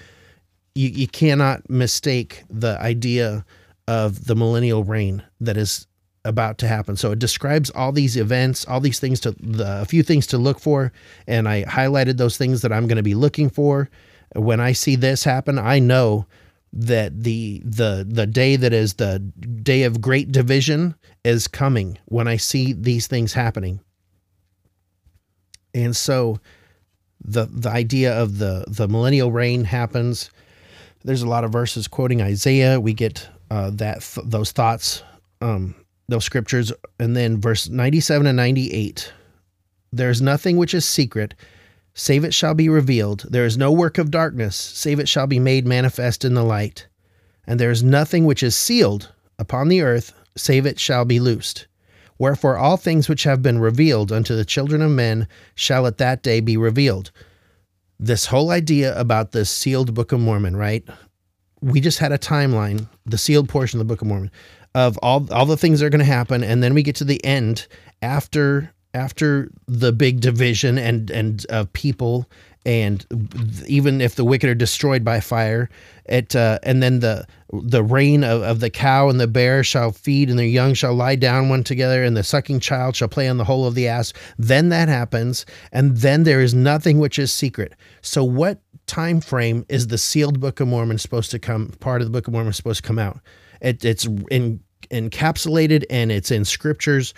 you, 0.76 0.88
you 0.88 1.10
cannot 1.10 1.70
mistake 1.70 2.46
the 2.50 2.80
idea 2.80 3.44
of 3.86 4.28
the 4.28 4.36
millennial 4.36 4.86
reign 4.86 5.24
that 5.42 5.58
is 5.58 5.88
about 6.24 6.58
to 6.60 6.70
happen. 6.70 6.96
So 6.96 7.12
it 7.12 7.20
describes 7.20 7.70
all 7.72 7.92
these 7.92 8.16
events, 8.16 8.66
all 8.66 8.80
these 8.80 9.02
things 9.02 9.20
to 9.20 9.32
the 9.32 9.82
a 9.82 9.86
few 9.86 10.04
things 10.04 10.26
to 10.28 10.38
look 10.38 10.62
for, 10.62 10.94
and 11.28 11.50
I 11.50 11.66
highlighted 11.66 12.16
those 12.16 12.38
things 12.38 12.62
that 12.62 12.72
I'm 12.72 12.88
going 12.88 12.96
to 12.96 13.04
be 13.04 13.14
looking 13.14 13.50
for 13.50 13.90
when 14.36 14.60
I 14.60 14.74
see 14.74 14.96
this 14.96 15.24
happen, 15.24 15.58
I 15.58 15.80
know 15.80 16.26
that 16.74 17.24
the 17.24 17.62
the 17.64 18.06
the 18.08 18.28
day 18.28 18.58
that 18.58 18.74
is 18.74 18.96
the 18.96 19.20
day 19.20 19.84
of 19.84 20.02
great 20.02 20.32
division 20.32 20.94
is 21.24 21.48
coming 21.48 21.98
when 22.06 22.28
I 22.28 22.38
see 22.38 22.74
these 22.74 23.08
things 23.08 23.34
happening. 23.34 23.80
And 25.74 25.96
so 25.96 26.40
the 27.24 27.46
the 27.46 27.70
idea 27.70 28.14
of 28.14 28.38
the 28.38 28.66
the 28.68 28.88
millennial 28.88 29.32
reign 29.32 29.64
happens. 29.64 30.30
There's 31.04 31.22
a 31.22 31.30
lot 31.30 31.44
of 31.44 31.52
verses 31.52 31.88
quoting 31.88 32.22
Isaiah. 32.22 32.80
We 32.80 32.94
get 32.94 33.30
uh, 33.50 33.70
that 33.72 34.02
th- 34.02 34.28
those 34.28 34.52
thoughts, 34.52 35.04
um, 35.40 35.76
those 36.10 36.26
scriptures, 36.26 36.74
and 37.00 37.16
then 37.16 37.40
verse 37.40 37.70
97 37.70 38.26
and 38.26 38.36
98. 38.36 39.14
There's 39.92 40.22
nothing 40.22 40.58
which 40.58 40.74
is 40.74 40.84
secret 40.84 41.36
save 41.96 42.24
it 42.24 42.34
shall 42.34 42.54
be 42.54 42.70
revealed. 42.70 43.26
There 43.30 43.46
is 43.46 43.58
no 43.58 43.72
work 43.72 43.98
of 43.98 44.12
darkness, 44.12 44.56
save 44.56 45.00
it 45.00 45.10
shall 45.10 45.26
be 45.26 45.40
made 45.40 45.66
manifest 45.66 46.24
in 46.24 46.36
the 46.36 46.44
light. 46.44 46.88
And 47.48 47.60
there 47.60 47.72
is 47.72 47.82
nothing 47.82 48.26
which 48.26 48.44
is 48.44 48.56
sealed 48.56 49.12
upon 49.40 49.70
the 49.70 49.82
earth, 49.82 50.14
save 50.36 50.66
it 50.66 50.80
shall 50.80 51.06
be 51.06 51.20
loosed. 51.20 51.68
Wherefore 52.20 52.58
all 52.58 52.78
things 52.78 53.10
which 53.10 53.24
have 53.24 53.42
been 53.42 53.60
revealed 53.60 54.12
unto 54.12 54.36
the 54.36 54.46
children 54.46 54.82
of 54.82 54.92
men 54.92 55.28
shall 55.56 55.88
at 55.88 55.98
that 55.98 56.22
day 56.22 56.40
be 56.42 56.58
revealed. 56.58 57.12
This 57.98 58.26
whole 58.28 58.52
idea 58.52 58.98
about 59.00 59.32
the 59.32 59.46
sealed 59.46 59.94
Book 59.94 60.12
of 60.12 60.20
Mormon, 60.20 60.56
right? 60.56 60.84
We 61.62 61.80
just 61.80 62.00
had 62.00 62.12
a 62.12 62.18
timeline, 62.18 62.90
the 63.06 63.18
sealed 63.18 63.48
portion 63.48 63.80
of 63.80 63.88
the 63.88 63.92
Book 63.92 64.02
of 64.02 64.08
Mormon, 64.08 64.32
of 64.74 64.98
all 64.98 65.32
all 65.32 65.46
the 65.46 65.56
things 65.56 65.80
that 65.80 65.86
are 65.86 65.90
going 65.90 66.00
to 66.00 66.06
happen, 66.06 66.44
and 66.44 66.62
then 66.62 66.74
we 66.74 66.84
get 66.84 66.98
to 66.98 67.06
the 67.06 67.24
end 67.24 67.68
after 68.02 68.74
after 68.96 69.52
the 69.68 69.92
big 69.92 70.22
division 70.22 70.78
and 70.78 71.12
and 71.12 71.46
of 71.50 71.72
people 71.74 72.28
and 72.66 73.06
even 73.68 74.02
if 74.02 74.16
the 74.16 74.26
wicked 74.26 74.50
are 74.50 74.56
destroyed 74.56 75.04
by 75.04 75.20
fire 75.20 75.70
it 76.06 76.36
uh, 76.36 76.58
and 76.64 76.82
then 76.82 77.00
the 77.00 77.26
the 77.64 77.84
reign 77.84 78.24
of, 78.24 78.42
of 78.42 78.60
the 78.60 78.70
cow 78.70 79.10
and 79.10 79.20
the 79.20 79.28
bear 79.28 79.64
shall 79.64 79.92
feed 79.92 80.30
and 80.30 80.38
their 80.38 80.46
young 80.46 80.74
shall 80.74 80.94
lie 80.94 81.16
down 81.16 81.50
one 81.50 81.64
together 81.64 82.04
and 82.04 82.16
the 82.18 82.24
sucking 82.24 82.60
child 82.60 82.96
shall 82.96 83.08
play 83.08 83.28
on 83.28 83.38
the 83.38 83.44
hole 83.44 83.66
of 83.66 83.76
the 83.76 83.88
ass. 83.88 84.14
Then 84.38 84.70
that 84.70 84.90
happens 84.90 85.46
and 85.72 85.98
then 85.98 86.24
there 86.24 86.42
is 86.42 86.54
nothing 86.54 87.00
which 87.00 87.20
is 87.20 87.34
secret. 87.34 87.74
So 88.02 88.24
what 88.24 88.60
time 88.88 89.22
frame 89.22 89.66
is 89.70 89.88
the 89.88 89.98
sealed 89.98 90.40
book 90.40 90.60
of 90.60 90.68
mormon 90.68 90.98
supposed 90.98 91.32
to 91.32 91.40
come 91.40 91.70
part 91.80 92.02
of 92.02 92.08
the 92.08 92.12
book 92.12 92.28
of 92.28 92.34
mormon 92.34 92.54
supposed 92.54 92.84
to 92.84 92.88
come 92.88 93.00
out? 93.00 93.20
It, 93.62 93.86
it's 93.86 94.08
in 94.30 94.60
encapsulated 94.92 95.84
and 95.90 96.12
it's 96.12 96.30
in 96.30 96.46
scriptures 96.46 97.14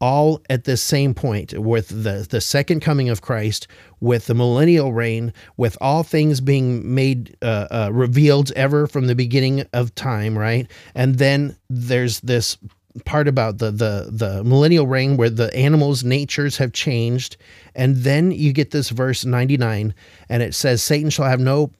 all 0.00 0.40
at 0.48 0.64
the 0.64 0.76
same 0.76 1.14
point 1.14 1.58
with 1.58 1.88
the, 1.88 2.26
the 2.28 2.40
second 2.40 2.80
coming 2.80 3.08
of 3.08 3.22
Christ, 3.22 3.66
with 4.00 4.26
the 4.26 4.34
millennial 4.34 4.92
reign, 4.92 5.32
with 5.56 5.76
all 5.80 6.02
things 6.02 6.40
being 6.40 6.94
made 6.94 7.36
uh, 7.42 7.66
uh, 7.70 7.90
revealed 7.92 8.52
ever 8.52 8.86
from 8.86 9.06
the 9.06 9.14
beginning 9.14 9.66
of 9.72 9.94
time, 9.94 10.38
right? 10.38 10.70
And 10.94 11.16
then 11.16 11.56
there's 11.68 12.20
this 12.20 12.56
part 13.04 13.28
about 13.28 13.58
the 13.58 13.70
the 13.70 14.08
the 14.10 14.44
millennial 14.44 14.86
reign 14.86 15.16
where 15.16 15.30
the 15.30 15.54
animals' 15.54 16.04
natures 16.04 16.56
have 16.58 16.72
changed, 16.72 17.36
and 17.74 17.96
then 17.96 18.30
you 18.30 18.52
get 18.52 18.70
this 18.70 18.90
verse 18.90 19.24
ninety 19.24 19.56
nine, 19.56 19.94
and 20.28 20.42
it 20.42 20.54
says, 20.54 20.82
"Satan 20.82 21.10
shall 21.10 21.26
have 21.26 21.40
no 21.40 21.70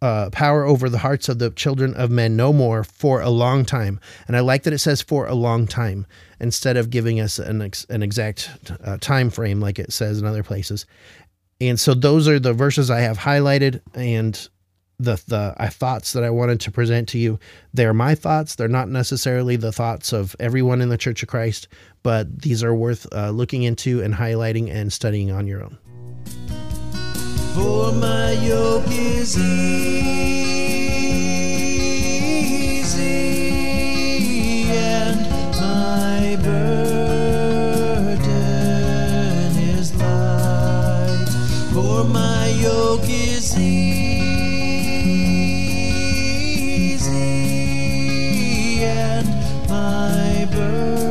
uh, 0.00 0.30
power 0.30 0.64
over 0.64 0.88
the 0.88 0.98
hearts 0.98 1.28
of 1.28 1.38
the 1.38 1.50
children 1.50 1.94
of 1.94 2.10
men 2.10 2.36
no 2.36 2.52
more 2.52 2.84
for 2.84 3.20
a 3.20 3.30
long 3.30 3.64
time. 3.64 4.00
And 4.26 4.36
I 4.36 4.40
like 4.40 4.62
that 4.62 4.72
it 4.72 4.78
says 4.78 5.02
for 5.02 5.26
a 5.26 5.34
long 5.34 5.66
time 5.66 6.06
instead 6.40 6.76
of 6.76 6.90
giving 6.90 7.20
us 7.20 7.38
an, 7.38 7.62
ex- 7.62 7.86
an 7.86 8.02
exact 8.02 8.50
uh, 8.84 8.98
time 8.98 9.30
frame 9.30 9.60
like 9.60 9.78
it 9.78 9.92
says 9.92 10.20
in 10.20 10.26
other 10.26 10.42
places. 10.42 10.86
And 11.60 11.78
so 11.80 11.94
those 11.94 12.28
are 12.28 12.38
the 12.38 12.52
verses 12.52 12.90
I 12.90 13.00
have 13.00 13.18
highlighted 13.18 13.80
and 13.94 14.48
the 15.00 15.22
the 15.28 15.54
uh, 15.56 15.70
thoughts 15.70 16.12
that 16.12 16.24
I 16.24 16.30
wanted 16.30 16.60
to 16.62 16.72
present 16.72 17.08
to 17.10 17.18
you. 17.18 17.38
They're 17.72 17.94
my 17.94 18.14
thoughts. 18.14 18.56
They're 18.56 18.66
not 18.66 18.88
necessarily 18.88 19.56
the 19.56 19.72
thoughts 19.72 20.12
of 20.12 20.34
everyone 20.40 20.80
in 20.80 20.88
the 20.88 20.98
Church 20.98 21.22
of 21.22 21.28
Christ, 21.28 21.68
but 22.02 22.42
these 22.42 22.64
are 22.64 22.74
worth 22.74 23.06
uh, 23.12 23.30
looking 23.30 23.62
into 23.62 24.02
and 24.02 24.14
highlighting 24.14 24.70
and 24.70 24.92
studying 24.92 25.30
on 25.30 25.46
your 25.46 25.62
own 25.62 25.78
for 27.58 27.90
my 27.92 28.32
yoke 28.32 28.88
is 28.88 29.36
easy 29.36 29.48
and 34.70 35.20
my 35.60 36.36
burden 36.44 37.48
is 39.74 39.88
light. 39.96 41.28
For 41.72 42.04
my 42.04 42.46
yoke 42.62 43.08
is 43.08 43.58
easy 43.58 43.88
and 48.84 49.28
my 49.68 50.46
burden 50.52 51.07